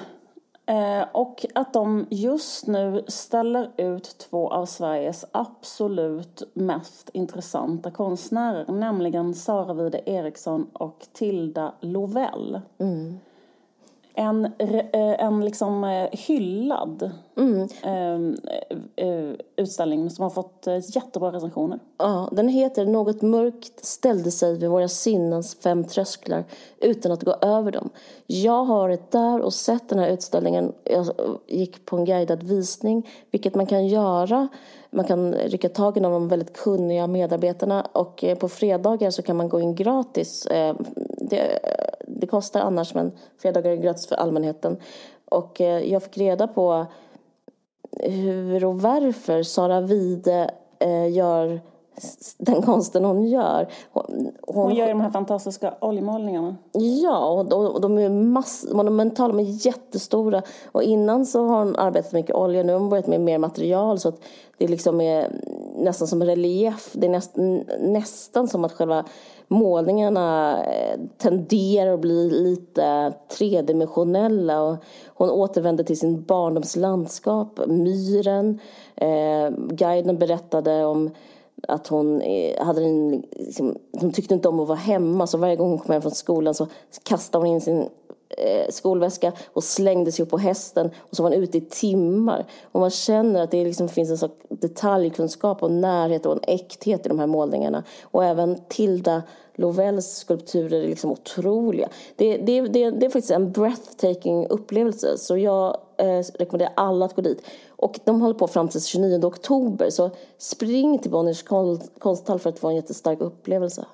Eh, 0.67 1.07
och 1.11 1.45
att 1.55 1.73
de 1.73 2.05
just 2.09 2.67
nu 2.67 3.03
ställer 3.07 3.71
ut 3.77 4.17
två 4.17 4.49
av 4.49 4.65
Sveriges 4.65 5.25
absolut 5.31 6.43
mest 6.53 7.09
intressanta 7.13 7.91
konstnärer, 7.91 8.71
nämligen 8.71 9.33
Sara 9.33 9.73
Wide 9.73 10.01
Eriksson 10.05 10.67
och 10.73 11.07
Tilda 11.13 11.73
Lovell. 11.81 12.61
Mm. 12.77 13.19
En, 14.17 14.45
eh, 14.45 15.25
en 15.25 15.45
liksom 15.45 15.83
eh, 15.83 16.09
hyllad 16.11 17.11
Mm. 17.37 17.67
eh, 18.95 19.35
utställning 19.55 20.09
som 20.09 20.23
har 20.23 20.29
fått 20.29 20.67
jättebra 20.95 21.31
recensioner. 21.31 21.79
Ja, 21.97 22.29
den 22.31 22.47
heter 22.47 22.85
Något 22.85 23.21
mörkt 23.21 23.85
ställde 23.85 24.31
sig 24.31 24.57
vid 24.57 24.69
våra 24.69 24.87
sinnens 24.87 25.55
fem 25.55 25.83
trösklar 25.83 26.43
utan 26.79 27.11
att 27.11 27.23
gå 27.23 27.31
över 27.41 27.71
dem. 27.71 27.89
Jag 28.27 28.63
har 28.63 28.75
varit 28.75 29.11
där 29.11 29.41
och 29.41 29.53
sett 29.53 29.89
den 29.89 29.99
här 29.99 30.09
utställningen. 30.09 30.73
Jag 30.83 31.05
gick 31.47 31.85
på 31.85 31.97
en 31.97 32.05
guidad 32.05 32.43
visning, 32.43 33.09
vilket 33.31 33.55
man 33.55 33.65
kan 33.65 33.87
göra. 33.87 34.47
Man 34.91 35.05
kan 35.05 35.33
rycka 35.33 35.69
tag 35.69 35.97
i 35.97 35.99
någon 35.99 36.13
av 36.13 36.19
de 36.19 36.27
väldigt 36.27 36.57
kunniga 36.57 37.07
medarbetarna 37.07 37.81
och 37.91 38.23
på 38.39 38.49
fredagar 38.49 39.09
så 39.11 39.21
kan 39.21 39.37
man 39.37 39.49
gå 39.49 39.59
in 39.59 39.75
gratis. 39.75 40.47
Det, 41.29 41.59
det 42.07 42.27
kostar 42.27 42.59
annars 42.59 42.93
men 42.93 43.11
fredagar 43.37 43.71
är 43.71 43.75
gratis 43.75 44.07
för 44.07 44.15
allmänheten. 44.15 44.77
Och 45.25 45.59
jag 45.59 46.03
fick 46.03 46.17
reda 46.17 46.47
på 46.47 46.85
hur 47.99 48.65
och 48.65 48.81
varför 48.81 49.43
Sara 49.43 49.81
Vide 49.81 50.51
eh, 50.79 51.11
gör 51.11 51.61
den 52.37 52.61
konsten 52.61 53.05
hon 53.05 53.27
gör. 53.27 53.67
Hon, 53.91 54.31
hon 54.41 54.75
gör 54.75 54.87
de 54.87 55.01
här 55.01 55.09
fantastiska 55.09 55.73
oljemålningarna. 55.81 56.55
Ja, 57.03 57.27
och 57.27 57.45
de, 57.45 57.65
och 57.65 57.81
de 57.81 57.97
är 57.97 58.09
mass, 58.09 58.67
monumentala, 58.73 59.33
de 59.33 59.39
är 59.39 59.65
jättestora. 59.65 60.41
Och 60.71 60.83
innan 60.83 61.25
så 61.25 61.47
har 61.47 61.57
hon 61.57 61.75
arbetat 61.75 62.13
mycket 62.13 62.35
olja, 62.35 62.63
nu 62.63 62.73
har 62.73 62.79
hon 62.79 62.89
börjat 62.89 63.07
med 63.07 63.21
mer 63.21 63.37
material 63.37 63.99
så 63.99 64.09
att 64.09 64.19
det 64.57 64.67
liksom 64.67 65.01
är 65.01 65.41
nästan 65.77 66.07
som 66.07 66.23
relief. 66.23 66.89
Det 66.93 67.07
är 67.07 67.11
näst, 67.11 67.31
nästan 67.79 68.47
som 68.47 68.65
att 68.65 68.71
själva 68.71 69.05
målningarna 69.47 70.57
eh, 70.65 70.99
tenderar 71.17 71.93
att 71.93 71.99
bli 71.99 72.29
lite 72.29 73.13
tredimensionella. 73.37 74.61
Och 74.61 74.77
hon 75.07 75.29
återvänder 75.29 75.83
till 75.83 75.99
sin 75.99 76.23
barndomslandskap, 76.23 77.59
myren. 77.67 78.59
Eh, 78.95 79.49
guiden 79.69 80.17
berättade 80.17 80.85
om 80.85 81.11
att 81.67 81.87
hon, 81.87 82.21
eh, 82.21 82.65
hade 82.65 82.83
en, 82.83 83.23
liksom, 83.31 83.77
hon 83.99 84.11
tyckte 84.11 84.33
inte 84.33 84.49
om 84.49 84.59
att 84.59 84.67
vara 84.67 84.77
hemma 84.77 85.27
så 85.27 85.37
varje 85.37 85.55
gång 85.55 85.69
hon 85.69 85.79
kom 85.79 85.93
hem 85.93 86.01
från 86.01 86.11
skolan 86.11 86.53
så 86.53 86.67
kastade 87.03 87.45
hon 87.45 87.53
in 87.53 87.61
sin 87.61 87.89
eh, 88.29 88.69
skolväska 88.69 89.31
och 89.53 89.63
slängde 89.63 90.11
sig 90.11 90.23
upp 90.23 90.29
på 90.29 90.37
hästen 90.37 90.91
och 90.97 91.15
så 91.15 91.23
var 91.23 91.29
han 91.29 91.43
ute 91.43 91.57
i 91.57 91.61
timmar. 91.61 92.45
Och 92.71 92.79
man 92.79 92.89
känner 92.89 93.41
att 93.41 93.51
det 93.51 93.63
liksom 93.63 93.89
finns 93.89 94.09
en 94.09 94.17
sorts 94.17 94.35
detaljkunskap 94.49 95.63
och 95.63 95.71
närhet 95.71 96.25
och 96.25 96.33
en 96.33 96.55
äkthet 96.55 97.05
i 97.05 97.09
de 97.09 97.19
här 97.19 97.27
målningarna. 97.27 97.83
Och 98.03 98.25
även 98.25 98.59
Tilda 98.67 99.23
Lovells 99.55 100.15
skulpturer 100.15 100.83
är 100.83 100.87
liksom 100.87 101.11
otroliga. 101.11 101.89
Det, 102.15 102.37
det, 102.37 102.61
det, 102.61 102.91
det 102.91 103.05
är 103.05 103.09
faktiskt 103.09 103.31
en 103.31 103.51
breathtaking 103.51 104.47
upplevelse 104.47 105.17
så 105.17 105.37
jag 105.37 105.77
eh, 105.97 106.23
rekommenderar 106.33 106.73
alla 106.75 107.05
att 107.05 107.15
gå 107.15 107.21
dit. 107.21 107.41
Och 107.69 107.99
de 108.05 108.21
håller 108.21 108.33
på 108.33 108.47
fram 108.47 108.67
till 108.67 108.81
29 108.81 109.25
oktober 109.25 109.89
så 109.89 110.09
spring 110.37 110.99
till 110.99 111.11
Bonniers 111.11 111.43
konsthall 111.99 112.39
för 112.39 112.49
att 112.49 112.59
få 112.59 112.67
en 112.67 112.75
jättestark 112.75 113.21
upplevelse. 113.21 113.85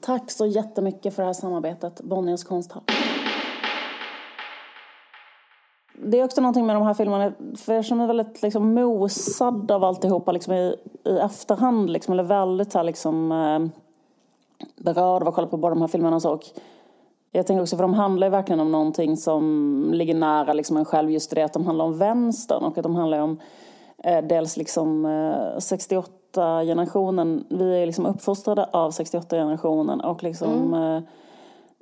Tack 0.00 0.30
så 0.30 0.46
jättemycket 0.46 1.14
för 1.14 1.22
det 1.22 1.26
här 1.26 1.32
samarbetet, 1.32 2.00
Bonniers 2.00 2.44
konsthall. 2.44 2.82
Det 6.04 6.20
är 6.20 6.24
också 6.24 6.40
någonting 6.40 6.66
med 6.66 6.76
de 6.76 6.82
här 6.82 6.94
filmerna, 6.94 7.32
för 7.56 7.74
jag 7.74 7.84
känner 7.84 8.06
mig 8.06 8.16
väldigt 8.16 8.42
liksom, 8.42 8.74
mosad 8.74 9.70
av 9.70 9.84
alltihopa 9.84 10.32
liksom, 10.32 10.54
i, 10.54 10.76
i 11.04 11.18
efterhand. 11.18 11.90
Liksom, 11.90 12.12
eller 12.12 12.22
väldigt 12.22 12.74
här, 12.74 12.84
liksom, 12.84 13.32
eh, 13.32 13.60
berörd 14.76 15.22
av 15.22 15.28
att 15.28 15.34
kolla 15.34 15.46
på 15.46 15.56
båda 15.56 15.74
de 15.74 15.80
här 15.80 15.88
filmerna. 15.88 16.20
Så. 16.20 16.32
Och 16.32 16.44
jag 17.32 17.46
tänker 17.46 17.62
också, 17.62 17.76
för 17.76 17.82
de 17.82 17.94
handlar 17.94 18.26
ju 18.26 18.30
verkligen 18.30 18.60
om 18.60 18.72
någonting 18.72 19.16
som 19.16 19.90
ligger 19.94 20.14
nära 20.14 20.52
liksom, 20.52 20.76
en 20.76 20.84
själv. 20.84 21.10
Just 21.10 21.30
det 21.30 21.42
att 21.42 21.52
de 21.52 21.66
handlar 21.66 21.84
om 21.84 21.98
vänstern 21.98 22.64
och 22.64 22.78
att 22.78 22.84
de 22.84 22.94
handlar 22.94 23.18
om 23.18 23.40
eh, 24.04 24.24
dels 24.24 24.56
liksom 24.56 25.04
eh, 25.04 25.56
68-generationen. 25.58 27.44
Vi 27.48 27.82
är 27.82 27.86
liksom 27.86 28.06
uppfostrade 28.06 28.64
av 28.64 28.90
68-generationen 28.90 30.00
och 30.00 30.22
liksom 30.22 30.74
mm. 30.74 31.02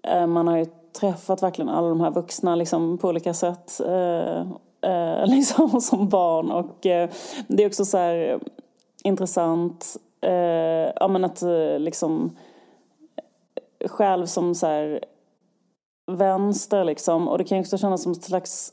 eh, 0.04 0.20
eh 0.20 0.26
man 0.26 0.48
har 0.48 0.56
ju 0.56 0.66
träffat 0.92 1.42
verkligen 1.42 1.68
alla 1.68 1.88
de 1.88 2.00
här 2.00 2.10
vuxna 2.10 2.54
liksom, 2.54 2.98
på 2.98 3.08
olika 3.08 3.34
sätt 3.34 3.80
eh, 3.86 4.40
eh, 4.90 5.26
liksom, 5.26 5.80
som 5.80 6.08
barn. 6.08 6.50
Och 6.50 6.86
eh, 6.86 7.10
det 7.48 7.62
är 7.62 7.66
också 7.66 7.84
så 7.84 7.98
här 7.98 8.40
intressant 9.04 9.96
eh, 10.20 10.92
ja, 11.00 11.08
men 11.08 11.24
att 11.24 11.42
eh, 11.42 11.78
liksom 11.78 12.36
själv 13.86 14.26
som 14.26 14.54
så 14.54 14.66
här 14.66 15.04
vänster 16.06 16.84
liksom 16.84 17.28
och 17.28 17.38
det 17.38 17.44
kan 17.44 17.58
ju 17.58 17.62
också 17.62 17.78
kännas 17.78 18.02
som 18.02 18.12
ett 18.12 18.24
slags 18.24 18.72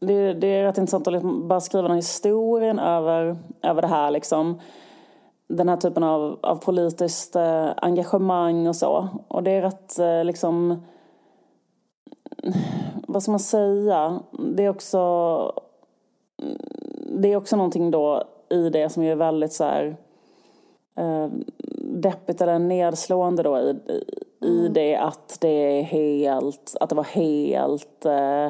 det, 0.00 0.34
det 0.34 0.46
är 0.46 0.64
rätt 0.64 0.78
intressant 0.78 1.06
att 1.06 1.12
liksom 1.12 1.48
bara 1.48 1.60
skriva 1.60 1.82
den 1.82 1.90
här 1.90 1.96
historien 1.96 2.78
över, 2.78 3.36
över 3.62 3.82
det 3.82 3.88
här 3.88 4.10
liksom 4.10 4.60
den 5.48 5.68
här 5.68 5.76
typen 5.76 6.02
av, 6.02 6.38
av 6.42 6.56
politiskt 6.56 7.36
eh, 7.36 7.70
engagemang 7.76 8.68
och 8.68 8.76
så. 8.76 9.08
Och 9.28 9.42
det 9.42 9.50
är 9.50 9.62
rätt 9.62 9.98
eh, 9.98 10.24
liksom 10.24 10.82
vad 13.08 13.22
ska 13.22 13.32
man 13.32 13.40
säga? 13.40 14.20
Det 14.32 14.64
är 14.64 14.68
också 14.68 15.52
det 17.10 17.32
är 17.32 17.36
också 17.36 17.56
någonting 17.56 17.90
då 17.90 18.24
i 18.50 18.70
det 18.70 18.88
som 18.88 19.02
är 19.02 19.16
väldigt 19.16 19.52
så 19.52 19.64
här 19.64 19.96
eh, 20.96 21.28
deppigt 21.82 22.40
eller 22.40 22.58
nedslående 22.58 23.42
då 23.42 23.58
i, 23.58 23.76
i 24.40 24.58
mm. 24.60 24.72
det 24.72 24.96
att 24.96 25.38
det 25.40 25.48
är 25.48 25.82
helt, 25.82 26.76
att 26.80 26.88
det 26.88 26.94
var 26.94 27.04
helt 27.04 28.04
eh, 28.04 28.48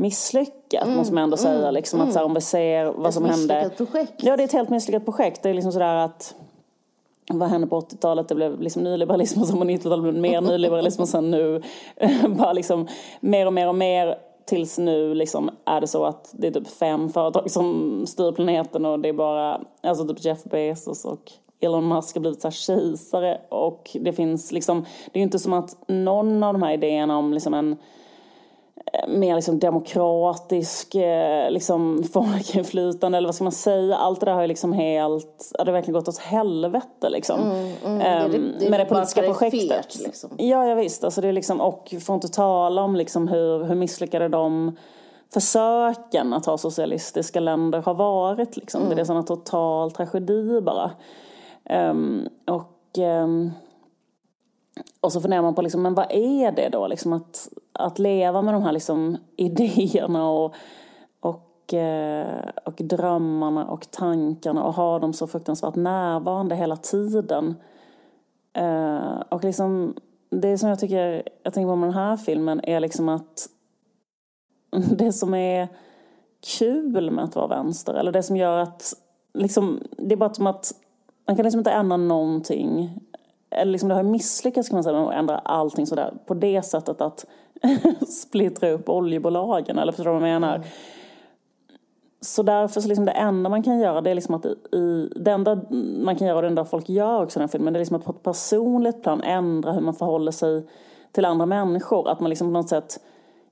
misslyckat 0.00 0.84
mm, 0.84 0.96
måste 0.96 1.14
man 1.14 1.24
ändå 1.24 1.36
säga. 1.36 1.58
Mm, 1.58 1.74
liksom, 1.74 2.00
att 2.00 2.12
så 2.12 2.18
här, 2.18 2.26
om 2.26 2.34
vi 2.34 2.40
ser 2.40 2.84
vad 2.84 3.06
ett 3.06 3.14
som 3.14 3.24
hände. 3.24 3.70
Projekt. 3.76 4.14
Ja, 4.16 4.36
det 4.36 4.42
är 4.42 4.44
ett 4.44 4.52
helt 4.52 4.70
misslyckat 4.70 5.04
projekt. 5.04 5.42
Det 5.42 5.50
är 5.50 5.54
liksom 5.54 5.72
sådär 5.72 5.96
att 5.96 6.34
vad 7.38 7.48
hände 7.48 7.66
på 7.66 7.80
80-talet? 7.80 8.28
Det 8.28 8.34
blev 8.34 8.60
liksom 8.60 8.82
nyliberalism 8.82 9.40
och 9.40 9.46
sen 9.46 9.58
på 9.58 9.64
90-talet 9.64 10.02
blev 10.02 10.14
det 10.14 10.20
mer 10.20 10.40
nyliberalism 10.40 11.02
och 11.02 11.08
sen 11.08 11.30
nu 11.30 11.62
bara 12.28 12.52
liksom 12.52 12.88
mer 13.20 13.46
och 13.46 13.52
mer 13.52 13.68
och 13.68 13.74
mer 13.74 14.18
tills 14.44 14.78
nu 14.78 15.14
liksom 15.14 15.50
är 15.64 15.80
det 15.80 15.86
så 15.86 16.04
att 16.04 16.30
det 16.32 16.46
är 16.46 16.50
typ 16.50 16.68
fem 16.68 17.08
företag 17.08 17.50
som 17.50 18.04
styr 18.06 18.32
planeten 18.32 18.86
och 18.86 19.00
det 19.00 19.08
är 19.08 19.12
bara, 19.12 19.60
alltså 19.82 20.08
typ 20.08 20.24
Jeff 20.24 20.44
Bezos 20.44 21.04
och 21.04 21.32
Elon 21.60 21.88
Musk 21.88 22.16
har 22.16 22.20
blivit 22.20 22.40
så 22.40 22.48
här 22.48 22.52
kejsare 22.52 23.40
och 23.48 23.96
det 24.00 24.12
finns 24.12 24.52
liksom, 24.52 24.80
det 24.80 25.18
är 25.18 25.20
ju 25.20 25.24
inte 25.24 25.38
som 25.38 25.52
att 25.52 25.76
någon 25.86 26.42
av 26.42 26.52
de 26.52 26.62
här 26.62 26.72
idéerna 26.72 27.18
om 27.18 27.34
liksom 27.34 27.54
en 27.54 27.76
mer 29.08 29.34
liksom 29.34 29.58
demokratisk 29.58 30.94
eh, 30.94 31.50
liksom 31.50 32.04
folkinflytande 32.12 33.18
eller 33.18 33.28
vad 33.28 33.34
ska 33.34 33.44
man 33.44 33.52
säga. 33.52 33.96
Allt 33.96 34.20
det 34.20 34.26
där 34.26 34.32
har 34.32 34.40
ju 34.40 34.48
liksom 34.48 34.72
helt, 34.72 35.52
det 35.58 35.64
har 35.64 35.72
verkligen 35.72 36.00
gått 36.00 36.08
åt 36.08 36.18
helvete 36.18 37.10
liksom. 37.10 37.40
Mm, 37.40 37.72
mm, 37.84 37.98
det, 38.32 38.38
det, 38.38 38.58
det, 38.58 38.70
med 38.70 38.80
det 38.80 38.84
politiska 38.84 39.22
projektet. 39.22 39.68
Fet, 39.68 40.00
liksom. 40.04 40.30
Ja, 40.36 40.66
ja 40.66 40.74
visst. 40.74 41.04
Alltså 41.04 41.20
det 41.20 41.28
är 41.28 41.32
liksom, 41.32 41.60
och 41.60 41.94
får 42.00 42.14
inte 42.14 42.28
tala 42.28 42.82
om 42.82 42.96
liksom 42.96 43.28
hur, 43.28 43.64
hur 43.64 43.74
misslyckade 43.74 44.28
de 44.28 44.76
försöken 45.32 46.32
att 46.32 46.46
ha 46.46 46.58
socialistiska 46.58 47.40
länder 47.40 47.82
har 47.82 47.94
varit. 47.94 48.56
Liksom. 48.56 48.82
Mm. 48.82 48.96
Det 48.96 49.02
är 49.02 49.04
sådana 49.04 49.22
total 49.22 49.90
tragedi 49.90 50.60
bara. 50.60 50.90
Um, 51.90 52.28
och 52.46 52.98
um, 52.98 53.52
och 55.00 55.12
så 55.12 55.20
funderar 55.20 55.42
man 55.42 55.54
på 55.54 55.62
liksom, 55.62 55.82
men 55.82 55.94
vad 55.94 56.06
är 56.10 56.52
det 56.52 56.68
då? 56.68 56.86
Liksom 56.86 57.12
att, 57.12 57.48
att 57.72 57.98
leva 57.98 58.42
med 58.42 58.54
de 58.54 58.62
här 58.62 58.72
liksom 58.72 59.16
idéerna 59.36 60.30
och, 60.30 60.54
och, 61.20 61.74
eh, 61.74 62.48
och 62.64 62.74
drömmarna 62.74 63.66
och 63.66 63.90
tankarna 63.90 64.64
och 64.64 64.74
ha 64.74 64.98
dem 64.98 65.12
så 65.12 65.26
fruktansvärt 65.26 65.74
närvarande 65.74 66.54
hela 66.56 66.76
tiden. 66.76 67.54
Eh, 68.52 69.20
och 69.28 69.44
liksom, 69.44 69.94
det 70.30 70.58
som 70.58 70.68
jag 70.68 70.78
tycker, 70.78 71.22
jag 71.42 71.54
tänker 71.54 71.68
på 71.68 71.76
med 71.76 71.88
den 71.88 71.94
här 71.94 72.16
filmen 72.16 72.60
är 72.64 72.80
liksom 72.80 73.08
att 73.08 73.48
det 74.96 75.12
som 75.12 75.34
är 75.34 75.68
kul 76.58 77.10
med 77.10 77.24
att 77.24 77.36
vara 77.36 77.46
vänster, 77.46 77.94
eller 77.94 78.12
det 78.12 78.22
som 78.22 78.36
gör 78.36 78.58
att, 78.58 78.94
liksom, 79.34 79.80
det 79.98 80.14
är 80.14 80.16
bara 80.16 80.34
som 80.34 80.46
att 80.46 80.72
man 81.26 81.36
kan 81.36 81.44
liksom 81.44 81.58
inte 81.60 81.70
ändra 81.70 81.96
någonting 81.96 83.00
eller 83.50 83.72
liksom 83.72 83.88
det 83.88 83.94
har 83.94 84.02
misslyckats 84.02 84.68
kan 84.68 84.76
man 84.76 84.84
säga 84.84 84.96
med 84.96 85.08
att 85.08 85.14
ändra 85.14 85.38
allting 85.38 85.86
sådär 85.86 86.14
på 86.26 86.34
det 86.34 86.62
sättet 86.62 87.00
att 87.00 87.26
splittra 88.08 88.70
upp 88.70 88.88
oljebolagen 88.88 89.78
eller 89.78 89.92
förstår 89.92 90.14
du 90.14 90.18
vad 90.20 90.28
jag 90.28 90.40
menar? 90.40 90.56
Mm. 90.56 90.68
Så 92.20 92.42
därför 92.42 92.80
så 92.80 92.88
liksom 92.88 93.04
det 93.04 93.12
enda 93.12 93.50
man 93.50 93.62
kan 93.62 93.78
göra 93.78 94.00
det 94.00 94.10
är 94.10 94.14
liksom 94.14 94.34
att 94.34 94.46
i, 94.74 95.10
det 95.16 95.30
enda 95.30 95.60
man 96.04 96.16
kan 96.16 96.26
göra 96.26 96.36
och 96.36 96.42
det 96.42 96.48
enda 96.48 96.64
folk 96.64 96.88
gör 96.88 97.22
också 97.22 97.38
i 97.38 97.40
den 97.40 97.48
filmen 97.48 97.72
det 97.72 97.76
är 97.76 97.80
liksom 97.80 97.96
att 97.96 98.04
på 98.04 98.10
ett 98.10 98.22
personligt 98.22 99.02
plan 99.02 99.22
ändra 99.22 99.72
hur 99.72 99.80
man 99.80 99.94
förhåller 99.94 100.32
sig 100.32 100.66
till 101.12 101.24
andra 101.24 101.46
människor. 101.46 102.08
Att 102.08 102.20
man 102.20 102.30
liksom 102.30 102.48
på 102.48 102.52
något 102.52 102.68
sätt 102.68 103.00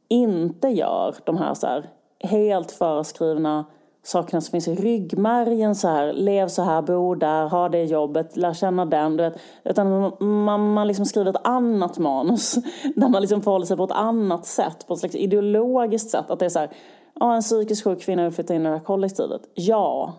inte 0.08 0.68
gör 0.68 1.14
de 1.24 1.36
här, 1.36 1.54
så 1.54 1.66
här 1.66 1.90
helt 2.20 2.72
föreskrivna 2.72 3.64
sakerna 4.02 4.40
som 4.40 4.52
finns 4.52 4.68
i 4.68 4.74
ryggmärgen 4.74 5.74
så 5.74 5.88
här, 5.88 6.12
lev 6.12 6.48
så 6.48 6.62
här, 6.62 6.82
bo 6.82 7.14
där, 7.14 7.48
ha 7.48 7.68
det 7.68 7.84
jobbet, 7.84 8.36
lär 8.36 8.54
känna 8.54 8.84
den, 8.84 9.16
du 9.16 9.22
vet. 9.22 9.40
Utan 9.64 10.12
man, 10.20 10.72
man 10.72 10.86
liksom 10.86 11.06
skriver 11.06 11.30
ett 11.30 11.46
annat 11.46 11.98
manus 11.98 12.54
där 12.96 13.08
man 13.08 13.20
liksom 13.20 13.42
förhåller 13.42 13.66
sig 13.66 13.76
på 13.76 13.84
ett 13.84 13.90
annat 13.90 14.46
sätt, 14.46 14.86
på 14.86 14.94
ett 14.94 15.00
slags 15.00 15.14
ideologiskt 15.14 16.10
sätt. 16.10 16.30
Att 16.30 16.38
det 16.38 16.44
är 16.44 16.48
så 16.48 16.58
här, 16.58 16.70
ja 17.14 17.34
en 17.34 17.42
psykiskt 17.42 17.84
sjuk 17.84 18.02
kvinna 18.02 18.22
vill 18.22 18.32
flytta 18.32 18.54
in 18.54 18.60
i 18.60 18.64
det 18.64 18.70
här 18.70 18.78
kollektivet. 18.78 19.42
Ja, 19.54 20.14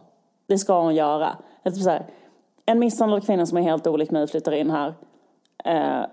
det 0.48 0.58
ska 0.58 0.82
hon 0.82 0.96
göra. 0.96 1.38
Typ 1.64 1.84
så 1.84 1.90
här, 1.90 2.06
en 2.66 2.80
misshandlad 2.80 3.26
kvinna 3.26 3.46
som 3.46 3.58
är 3.58 3.62
helt 3.62 3.88
olik 3.88 4.12
mig 4.12 4.28
flyttar 4.28 4.52
in 4.52 4.72
här. 4.72 4.94
Eh, 5.66 6.06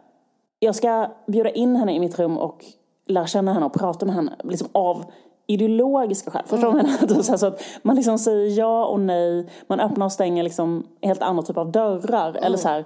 jag 0.59 0.75
ska 0.75 1.11
bjuda 1.27 1.51
in 1.51 1.77
henne 1.77 1.95
i 1.95 2.01
mitt 2.01 2.19
rum 2.19 2.39
och 2.39 2.64
lära 3.07 3.27
känna 3.27 3.53
henne 3.53 3.67
och 3.67 3.73
prata 3.73 4.07
med 4.07 4.14
henne 4.14 4.37
liksom 4.45 4.69
av 4.73 5.05
ideologiska 5.47 6.30
skäl. 6.30 6.42
Förstår 6.47 6.72
du 6.72 6.80
mm. 6.80 6.97
vad 7.09 7.24
Så 7.40 7.47
att 7.47 7.62
man 7.82 7.97
liksom 7.97 8.18
säger 8.18 8.59
ja 8.59 8.86
och 8.86 9.01
nej, 9.01 9.47
man 9.66 9.80
öppnar 9.80 10.07
och 10.07 10.12
stänger 10.12 10.42
liksom 10.42 10.84
helt 11.03 11.22
andra 11.22 11.42
typer 11.42 11.61
av 11.61 11.72
dörrar. 11.72 12.28
Mm. 12.28 12.44
Eller 12.44 12.57
så 12.57 12.68
här, 12.68 12.84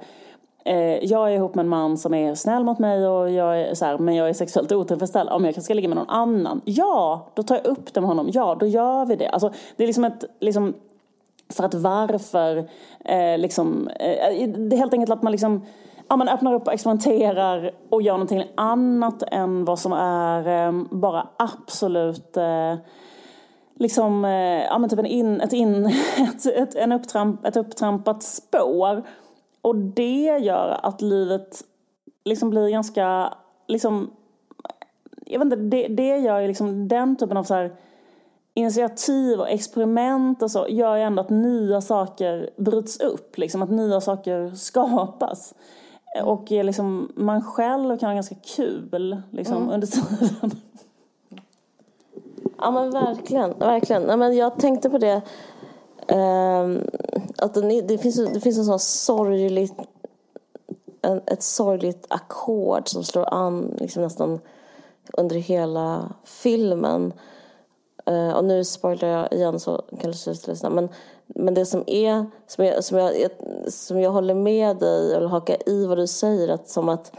eh, 0.65 1.05
jag 1.05 1.31
är 1.31 1.35
ihop 1.35 1.55
med 1.55 1.63
en 1.63 1.69
man 1.69 1.99
som 1.99 2.15
är 2.15 2.35
snäll 2.35 2.65
mot 2.65 2.79
mig 2.79 3.07
och 3.09 3.31
jag 3.31 3.61
är 3.61 3.75
så 3.75 3.85
här, 3.85 3.99
men 3.99 4.15
jag 4.15 4.29
är 4.29 4.33
sexuellt 4.33 4.73
otillfredsställd. 4.73 5.31
Om 5.31 5.45
jag 5.45 5.55
kanske 5.55 5.65
ska 5.65 5.75
ligga 5.75 5.89
med 5.89 5.97
någon 5.97 6.11
annan, 6.11 6.61
ja, 6.65 7.27
då 7.35 7.43
tar 7.43 7.55
jag 7.55 7.67
upp 7.67 7.95
det 7.95 8.01
med 8.01 8.09
honom. 8.09 8.31
Ja, 8.33 8.57
då 8.61 8.67
gör 8.67 9.07
vi 9.07 9.17
det. 9.17 9.29
Alltså, 9.29 9.53
det 9.77 9.83
är 9.83 9.87
liksom 9.87 10.05
ett, 10.05 10.25
liksom, 10.41 10.75
för 11.49 11.65
att 11.65 11.75
varför, 11.75 12.57
eh, 13.05 13.39
liksom, 13.39 13.89
eh, 13.89 14.49
det 14.49 14.77
är 14.77 14.79
helt 14.79 14.93
enkelt 14.93 15.13
att 15.13 15.23
man 15.23 15.33
liksom 15.33 15.63
ja, 16.11 16.17
man 16.17 16.29
öppnar 16.29 16.55
upp 16.55 16.67
och 16.67 16.73
experimenterar 16.73 17.71
och 17.89 18.03
gör 18.03 18.13
någonting 18.13 18.45
annat 18.55 19.23
än 19.23 19.65
vad 19.65 19.79
som 19.79 19.93
är 19.93 20.67
eh, 20.67 20.83
bara 20.91 21.29
absolut 21.37 22.37
eh, 22.37 22.75
liksom, 23.79 24.25
eh, 24.25 24.65
ja 24.65 24.79
men 24.79 24.91
typ 24.91 24.99
en 24.99 25.07
in, 25.07 25.41
ett, 25.41 25.53
in, 25.53 25.87
ett, 26.19 26.47
ett, 26.47 26.75
en 26.75 26.93
upptramp, 26.93 27.47
ett 27.47 27.57
upptrampat 27.57 28.23
spår. 28.23 29.03
Och 29.63 29.77
det 29.77 30.39
gör 30.41 30.81
att 30.83 31.03
livet 31.03 31.63
liksom 32.25 32.51
blir 32.51 32.69
ganska, 32.69 33.35
liksom, 33.69 34.11
jag 35.27 35.39
vet 35.39 35.45
inte, 35.45 35.57
det, 35.57 35.89
det 35.89 36.19
gör 36.19 36.41
ju 36.41 36.49
liksom 36.49 36.89
den 36.89 37.17
typen 37.17 37.37
av 37.37 37.45
så 37.45 37.55
här, 37.55 37.73
initiativ 38.55 39.41
och 39.41 39.51
experiment 39.51 40.43
och 40.43 40.51
så 40.51 40.67
gör 40.69 40.97
ju 40.97 41.03
ändå 41.03 41.23
att 41.23 41.31
nya 41.31 41.81
saker 41.81 42.51
bryts 42.57 43.01
upp, 43.01 43.39
liksom 43.39 43.63
att 43.63 43.71
nya 43.71 44.01
saker 44.01 44.51
skapas. 44.55 45.55
Och 46.25 46.51
liksom, 46.51 47.13
man 47.17 47.43
själv 47.43 47.99
kan 47.99 48.09
ha 48.09 48.15
ganska 48.15 48.35
kul 48.57 49.23
liksom, 49.31 49.57
mm. 49.57 49.71
under 49.71 49.87
tiden. 49.87 50.51
Ja 52.59 52.71
men 52.71 52.91
verkligen, 52.91 53.59
verkligen. 53.59 54.03
Ja, 54.03 54.17
men 54.17 54.37
jag 54.37 54.59
tänkte 54.59 54.91
på 54.91 54.99
det. 54.99 55.23
Eh, 56.07 56.69
att 57.39 57.55
det, 57.55 57.81
det, 57.81 57.99
finns, 57.99 58.33
det 58.33 58.41
finns 58.41 58.59
en 58.59 58.65
sån 58.65 58.79
sorgligt 58.79 59.75
en, 61.03 61.21
ett 61.27 61.43
sorgligt 61.43 62.07
ackord 62.09 62.89
som 62.89 63.05
slår 63.05 63.35
an 63.35 63.77
liksom 63.79 64.03
nästan 64.03 64.41
under 65.13 65.37
hela 65.37 66.13
filmen. 66.25 67.13
Eh, 68.07 68.33
och 68.33 68.45
nu 68.45 68.65
spoilar 68.65 69.09
jag 69.09 69.33
igen 69.33 69.61
så 69.61 69.83
kanske 70.01 70.31
du 70.31 70.51
lyssna. 70.51 70.71
Men 70.71 70.89
men 71.35 71.55
det 71.55 71.67
som 71.67 71.85
är, 71.87 72.27
som 72.47 72.65
jag, 72.65 72.85
som 72.85 72.99
jag, 72.99 73.13
som 73.69 74.01
jag 74.01 74.11
håller 74.11 74.35
med 74.35 74.77
dig, 74.77 75.15
eller 75.15 75.29
hakar 75.29 75.69
i 75.69 75.87
vad 75.87 75.99
du 75.99 76.07
säger, 76.07 76.49
att 76.49 76.69
som 76.69 76.89
att 76.89 77.13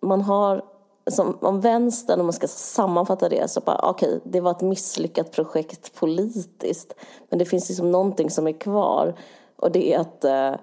man 0.00 0.20
har, 0.22 0.64
som 1.10 1.38
om 1.40 1.60
vänstern, 1.60 2.20
om 2.20 2.26
man 2.26 2.32
ska 2.32 2.48
sammanfatta 2.48 3.28
det, 3.28 3.50
så 3.50 3.60
bara 3.60 3.78
okej, 3.90 4.08
okay, 4.08 4.20
det 4.24 4.40
var 4.40 4.50
ett 4.50 4.60
misslyckat 4.60 5.32
projekt 5.32 5.94
politiskt, 5.94 6.94
men 7.28 7.38
det 7.38 7.44
finns 7.44 7.68
liksom 7.68 7.90
någonting 7.90 8.30
som 8.30 8.46
är 8.46 8.52
kvar, 8.52 9.14
och 9.56 9.72
det 9.72 9.94
är 9.94 9.98
att 9.98 10.24
eh, 10.24 10.54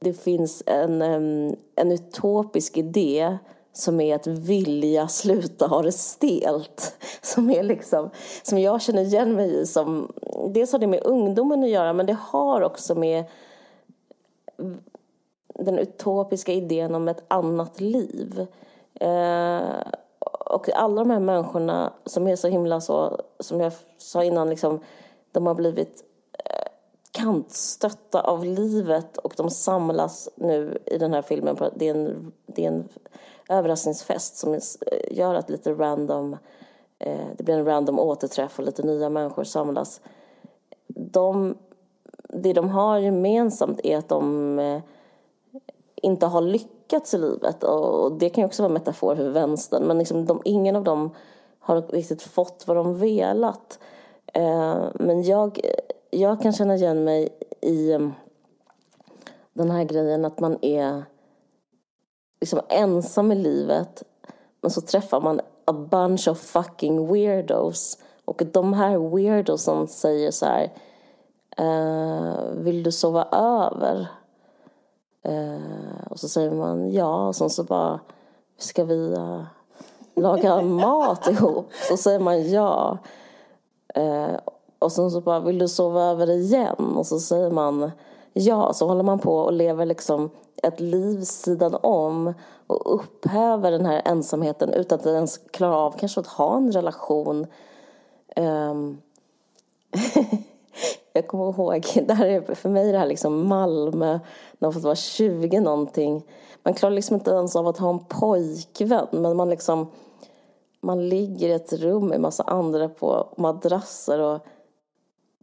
det 0.00 0.12
finns 0.12 0.62
en, 0.66 1.02
en 1.74 1.92
utopisk 1.92 2.76
idé 2.76 3.38
som 3.80 4.00
är 4.00 4.14
att 4.14 4.26
vilja 4.26 5.08
sluta 5.08 5.66
ha 5.66 5.82
det 5.82 5.92
stelt. 5.92 6.96
Som, 7.22 7.50
är 7.50 7.62
liksom, 7.62 8.10
som 8.42 8.58
jag 8.58 8.82
känner 8.82 9.02
igen 9.02 9.34
mig 9.34 9.60
i. 9.60 9.66
Som, 9.66 10.12
dels 10.48 10.72
har 10.72 10.78
det 10.78 10.86
med 10.86 11.02
ungdomen 11.04 11.64
att 11.64 11.70
göra, 11.70 11.92
men 11.92 12.06
det 12.06 12.16
har 12.20 12.60
också 12.60 12.94
med 12.94 13.24
den 15.54 15.78
utopiska 15.78 16.52
idén 16.52 16.94
om 16.94 17.08
ett 17.08 17.24
annat 17.28 17.80
liv. 17.80 18.46
Eh, 18.94 19.60
och 20.50 20.68
alla 20.74 21.04
de 21.04 21.10
här 21.10 21.20
människorna 21.20 21.92
som 22.06 22.26
är 22.26 22.36
så 22.36 22.48
himla 22.48 22.80
så, 22.80 23.20
som 23.40 23.60
jag 23.60 23.72
sa 23.98 24.24
innan, 24.24 24.50
liksom, 24.50 24.80
de 25.32 25.46
har 25.46 25.54
blivit 25.54 26.04
eh, 26.44 26.70
kantstötta 27.10 28.20
av 28.20 28.44
livet 28.44 29.16
och 29.16 29.34
de 29.36 29.50
samlas 29.50 30.28
nu 30.34 30.78
i 30.86 30.98
den 30.98 31.14
här 31.14 31.22
filmen. 31.22 31.56
På, 31.56 31.70
det, 31.74 31.88
är 31.88 31.94
en, 31.94 32.32
det 32.46 32.64
är 32.64 32.68
en 32.68 32.88
överraskningsfest 33.50 34.36
som 34.36 34.54
eh, 34.54 34.60
gör 35.10 35.34
att 35.34 35.50
lite 35.50 35.72
random, 35.72 36.36
eh, 36.98 37.26
det 37.36 37.44
blir 37.44 37.54
en 37.54 37.64
random 37.64 37.98
återträff 37.98 38.58
och 38.58 38.64
lite 38.64 38.82
nya 38.82 39.08
människor 39.08 39.44
samlas. 39.44 40.00
De, 40.86 41.56
det 42.28 42.52
de 42.52 42.68
har 42.68 42.98
gemensamt 42.98 43.80
är 43.84 43.96
att 43.98 44.08
de 44.08 44.58
eh, 44.58 44.80
inte 45.94 46.26
har 46.26 46.40
lyckats 46.40 47.14
i 47.14 47.18
livet 47.18 47.64
och 47.64 48.12
det 48.12 48.30
kan 48.30 48.42
ju 48.42 48.46
också 48.46 48.62
vara 48.62 48.70
en 48.70 48.74
metafor 48.74 49.16
för 49.16 49.28
vänstern 49.28 49.82
men 49.82 49.98
liksom 49.98 50.26
de, 50.26 50.42
ingen 50.44 50.76
av 50.76 50.84
dem 50.84 51.10
har 51.60 51.82
riktigt 51.82 52.22
fått 52.22 52.64
vad 52.66 52.76
de 52.76 52.98
velat. 52.98 53.78
Eh, 54.26 54.84
men 54.94 55.22
jag, 55.22 55.60
jag 56.10 56.42
kan 56.42 56.52
känna 56.52 56.74
igen 56.74 57.04
mig 57.04 57.28
i 57.60 57.92
eh, 57.92 58.08
den 59.52 59.70
här 59.70 59.84
grejen 59.84 60.24
att 60.24 60.40
man 60.40 60.58
är 60.62 61.04
liksom 62.40 62.60
ensam 62.68 63.32
i 63.32 63.34
livet 63.34 64.02
men 64.60 64.70
så 64.70 64.80
träffar 64.80 65.20
man 65.20 65.40
a 65.64 65.72
bunch 65.72 66.28
of 66.28 66.38
fucking 66.38 67.12
weirdos 67.12 67.98
och 68.24 68.42
de 68.52 68.72
här 68.72 68.98
weirdosen 69.16 69.88
säger 69.88 70.30
så 70.30 70.46
här 70.46 70.72
uh, 71.60 72.52
Vill 72.52 72.82
du 72.82 72.92
sova 72.92 73.24
över? 73.32 74.06
Uh, 75.28 76.06
och 76.10 76.20
så 76.20 76.28
säger 76.28 76.50
man 76.50 76.92
ja 76.92 77.28
och 77.28 77.36
sen 77.36 77.50
så 77.50 77.64
bara 77.64 78.00
Ska 78.58 78.84
vi 78.84 79.14
uh, 79.14 79.42
laga 80.16 80.62
mat 80.62 81.28
ihop? 81.28 81.72
Så 81.88 81.96
säger 81.96 82.18
man 82.18 82.50
ja. 82.50 82.98
och 84.78 84.92
sen 84.92 85.10
så 85.10 85.20
bara 85.20 85.40
Vill 85.40 85.58
du 85.58 85.68
sova 85.68 86.02
över 86.02 86.30
igen? 86.30 86.94
Och 86.96 87.06
så 87.06 87.20
säger 87.20 87.50
man 87.50 87.90
ja. 88.32 88.72
Så 88.72 88.86
håller 88.86 89.02
man 89.02 89.18
på 89.18 89.38
och 89.38 89.52
lever 89.52 89.86
liksom 89.86 90.30
ett 90.62 90.80
liv 90.80 91.20
sidan 91.20 91.74
om 91.82 92.34
och 92.66 92.94
upphäver 92.94 93.70
den 93.70 93.86
här 93.86 94.02
ensamheten 94.04 94.72
utan 94.72 94.98
att 94.98 95.06
ens 95.06 95.38
klara 95.38 95.76
av 95.76 95.98
kanske 95.98 96.20
att 96.20 96.26
ha 96.26 96.56
en 96.56 96.72
relation. 96.72 97.46
Um, 98.36 98.98
jag 101.12 101.28
kommer 101.28 101.50
ihåg, 101.50 102.04
det 102.06 102.14
här 102.14 102.26
är 102.26 102.54
för 102.54 102.68
mig 102.68 102.92
det 102.92 102.98
här 102.98 103.06
liksom 103.06 103.48
Malmö, 103.48 104.12
när 104.12 104.20
man 104.58 104.72
fått 104.72 104.82
vara 104.82 104.96
20 104.96 105.60
någonting. 105.60 106.26
Man 106.62 106.74
klarar 106.74 106.94
liksom 106.94 107.16
inte 107.16 107.30
ens 107.30 107.56
av 107.56 107.68
att 107.68 107.78
ha 107.78 107.90
en 107.90 108.04
pojkvän, 108.04 109.06
men 109.10 109.36
man 109.36 109.50
liksom 109.50 109.90
man 110.80 111.08
ligger 111.08 111.48
i 111.48 111.52
ett 111.52 111.72
rum 111.72 112.06
med 112.06 112.20
massa 112.20 112.42
andra 112.42 112.88
på 112.88 113.34
madrasser 113.36 114.20
och 114.20 114.40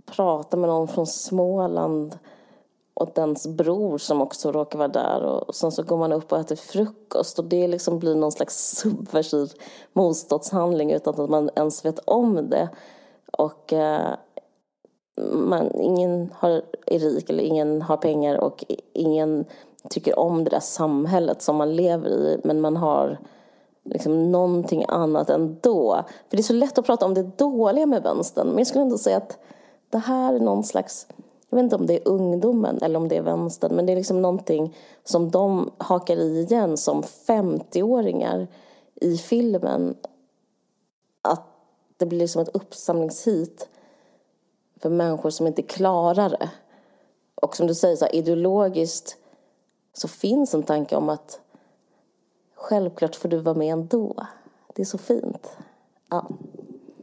pratar 0.06 0.58
med 0.58 0.70
någon 0.70 0.88
från 0.88 1.08
Småland 1.08 2.18
och 3.00 3.10
dens 3.14 3.48
bror 3.48 3.98
som 3.98 4.22
också 4.22 4.52
råkar 4.52 4.78
vara 4.78 4.88
där 4.88 5.24
och 5.24 5.56
sen 5.56 5.72
så 5.72 5.84
går 5.84 5.98
man 5.98 6.14
upp 6.14 6.32
och 6.32 6.40
äter 6.40 6.56
frukost 6.56 7.40
och 7.40 7.46
det 7.46 7.68
liksom 7.68 8.00
blir 8.00 8.16
någon 8.16 8.32
slags 8.32 8.78
subversiv 8.78 9.52
motståndshandling 9.94 10.92
utan 10.92 11.22
att 11.22 11.30
man 11.30 11.50
ens 11.56 11.86
vet 11.86 12.00
om 12.00 12.50
det. 12.50 12.70
Och 13.32 13.74
eh, 13.74 14.14
man, 15.32 15.82
ingen 15.82 16.34
har, 16.36 16.62
är 16.86 17.00
rik 17.00 17.30
eller 17.30 17.44
ingen 17.44 17.82
har 17.82 17.98
pengar 17.98 18.38
och 18.38 18.66
ingen 18.94 19.46
tycker 19.90 20.20
om 20.20 20.44
det 20.44 20.50
där 20.50 20.60
samhället 20.60 21.42
som 21.42 21.56
man 21.56 21.76
lever 21.76 22.10
i 22.10 22.42
men 22.44 22.62
man 22.62 22.78
har 22.78 23.18
liksom 23.84 24.32
någonting 24.32 24.86
annat 24.88 25.30
ändå. 25.30 26.04
För 26.30 26.38
det 26.38 26.42
är 26.42 26.44
så 26.44 26.54
lätt 26.54 26.78
att 26.78 26.86
prata 26.86 27.06
om 27.06 27.14
det 27.14 27.38
dåliga 27.38 27.86
med 27.86 28.04
vänstern 28.04 28.48
men 28.48 28.58
jag 28.58 28.68
skulle 28.68 28.84
ändå 28.84 28.98
säga 28.98 29.18
att 29.18 29.38
det 29.90 29.98
här 29.98 30.34
är 30.34 30.40
någon 30.40 30.64
slags 30.64 31.08
jag 31.50 31.58
vet 31.58 31.64
inte 31.64 31.76
om 31.76 31.86
det 31.86 31.94
är 31.94 32.08
ungdomen 32.08 32.80
eller 32.82 33.00
om 33.00 33.08
det 33.08 33.18
är 33.18 33.22
vänstern, 33.22 33.76
men 33.76 33.86
det 33.86 33.92
är 33.92 33.96
liksom 33.96 34.22
någonting 34.22 34.76
som 35.04 35.32
de 35.32 35.72
hakar 35.78 36.18
i 36.18 36.40
igen 36.40 36.78
som 36.78 37.04
50-åringar 37.04 38.48
i 38.96 39.18
filmen. 39.18 39.96
Att 41.22 41.44
det 41.98 42.06
blir 42.06 42.20
liksom 42.20 42.42
ett 42.42 42.56
uppsamlingshit 42.56 43.70
för 44.80 44.90
människor 44.90 45.30
som 45.30 45.48
inte 45.48 45.62
klarar 45.62 46.30
det. 46.30 46.50
Och 47.36 47.56
som 47.56 47.68
du 47.68 47.76
säger, 47.76 47.96
så 47.96 48.06
här, 48.06 48.16
ideologiskt 48.16 49.18
så 49.94 50.08
finns 50.08 50.54
en 50.54 50.64
tanke 50.64 50.96
om 50.96 51.10
att 51.10 51.40
självklart 52.56 53.16
får 53.16 53.30
du 53.30 53.38
vara 53.38 53.56
med 53.56 53.74
ändå. 53.74 54.26
Det 54.74 54.82
är 54.82 54.86
så 54.86 54.98
fint. 54.98 55.58
Ja. 56.10 56.28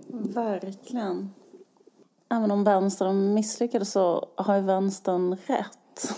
Verkligen. 0.09 1.31
Även 2.37 2.51
om 2.51 2.65
vänstern 2.65 3.35
misslyckades 3.35 3.93
så 3.93 4.29
har 4.37 4.57
ju 4.57 4.63
vänstern 4.63 5.37
rätt. 5.47 6.15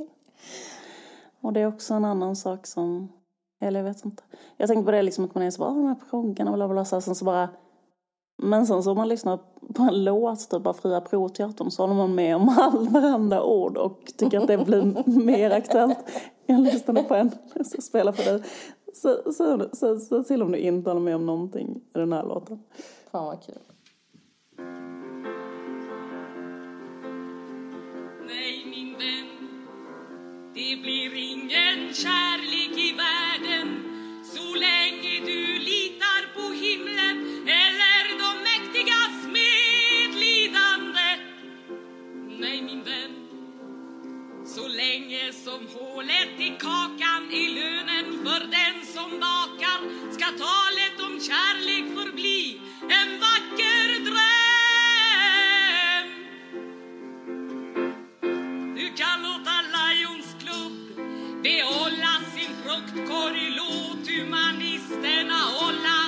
och 1.40 1.52
det 1.52 1.60
är 1.60 1.66
också 1.66 1.94
en 1.94 2.04
annan 2.04 2.36
sak 2.36 2.66
som, 2.66 3.12
eller 3.60 3.80
jag 3.80 3.84
vet 3.84 4.04
inte. 4.04 4.22
Jag 4.56 4.68
tänker 4.68 4.84
på 4.84 4.90
det 4.90 5.02
liksom 5.02 5.24
att 5.24 5.34
man 5.34 5.44
är 5.44 5.50
så 5.50 5.60
bara, 5.60 5.70
de 5.70 5.86
här 5.86 5.96
proggarna, 6.10 6.52
bla 6.52 6.68
bla 6.68 6.74
bla, 6.74 6.84
sen 6.84 7.14
så 7.14 7.24
bara 7.24 7.48
men 8.42 8.66
sen 8.66 8.82
så 8.82 8.90
om 8.90 8.96
man 8.96 9.08
lyssnar 9.08 9.38
på 9.74 9.82
en 9.82 10.04
låt, 10.04 10.50
typ 10.50 10.66
av 10.66 10.72
Fria 10.72 11.00
Proteatern, 11.00 11.70
så 11.70 11.82
håller 11.82 11.94
man 11.94 12.14
med 12.14 12.36
om 12.36 12.48
all 12.48 12.88
varenda 12.88 13.42
ord 13.42 13.76
och 13.76 14.12
tycker 14.16 14.40
att 14.40 14.46
det 14.46 14.58
blir 14.58 15.08
mer 15.24 15.50
aktuellt. 15.50 15.98
Jag 16.46 16.60
lyssnade 16.60 17.02
på 17.02 17.14
en, 17.14 17.30
som 17.64 17.82
spelar 17.82 18.12
för 18.12 18.32
dig. 18.32 18.42
Så, 18.94 19.32
så, 19.32 19.68
så, 19.72 19.98
så 19.98 20.24
till 20.24 20.42
om 20.42 20.52
du 20.52 20.58
inte 20.58 20.90
håller 20.90 21.00
med 21.00 21.14
om 21.14 21.26
någonting 21.26 21.80
i 21.94 21.98
den 21.98 22.12
här 22.12 22.22
låten. 22.22 22.62
Fan 23.10 23.26
vad 23.26 23.42
kul. 23.42 23.58
Nej 28.28 28.64
min 28.66 28.98
vän, 28.98 29.28
det 30.54 30.76
blir 30.82 31.14
ingen 31.14 31.94
kärlek 31.94 32.78
i 32.78 32.92
världen 32.92 33.84
så 34.24 34.54
länge 34.54 35.20
du 35.26 35.58
litar 35.58 36.34
på 36.34 36.52
himlen 36.52 37.16
eller 37.48 38.18
de 38.18 38.30
mäktigas 38.48 39.16
medlidande. 39.38 41.08
Nej 42.38 42.62
min 42.62 42.84
vän, 42.84 43.14
så 44.46 44.68
länge 44.68 45.32
som 45.32 45.66
hålet 45.74 46.40
i 46.40 46.48
kakan 46.60 47.30
är 47.32 47.48
lönen 47.48 48.24
för 48.24 48.40
den 48.40 48.86
som 48.86 49.10
bakar 49.20 49.80
ska 50.12 50.26
talet 50.26 51.00
om 51.00 51.20
kärlek 51.20 51.96
förbli 51.96 52.60
en 52.82 53.20
vacker 53.20 54.04
dröm. 54.04 54.27
Behålla 61.42 62.14
sin 62.34 62.52
fruktkorg. 62.64 63.40
Låt 63.56 64.08
humanisterna 64.08 65.40
hålla 65.58 66.07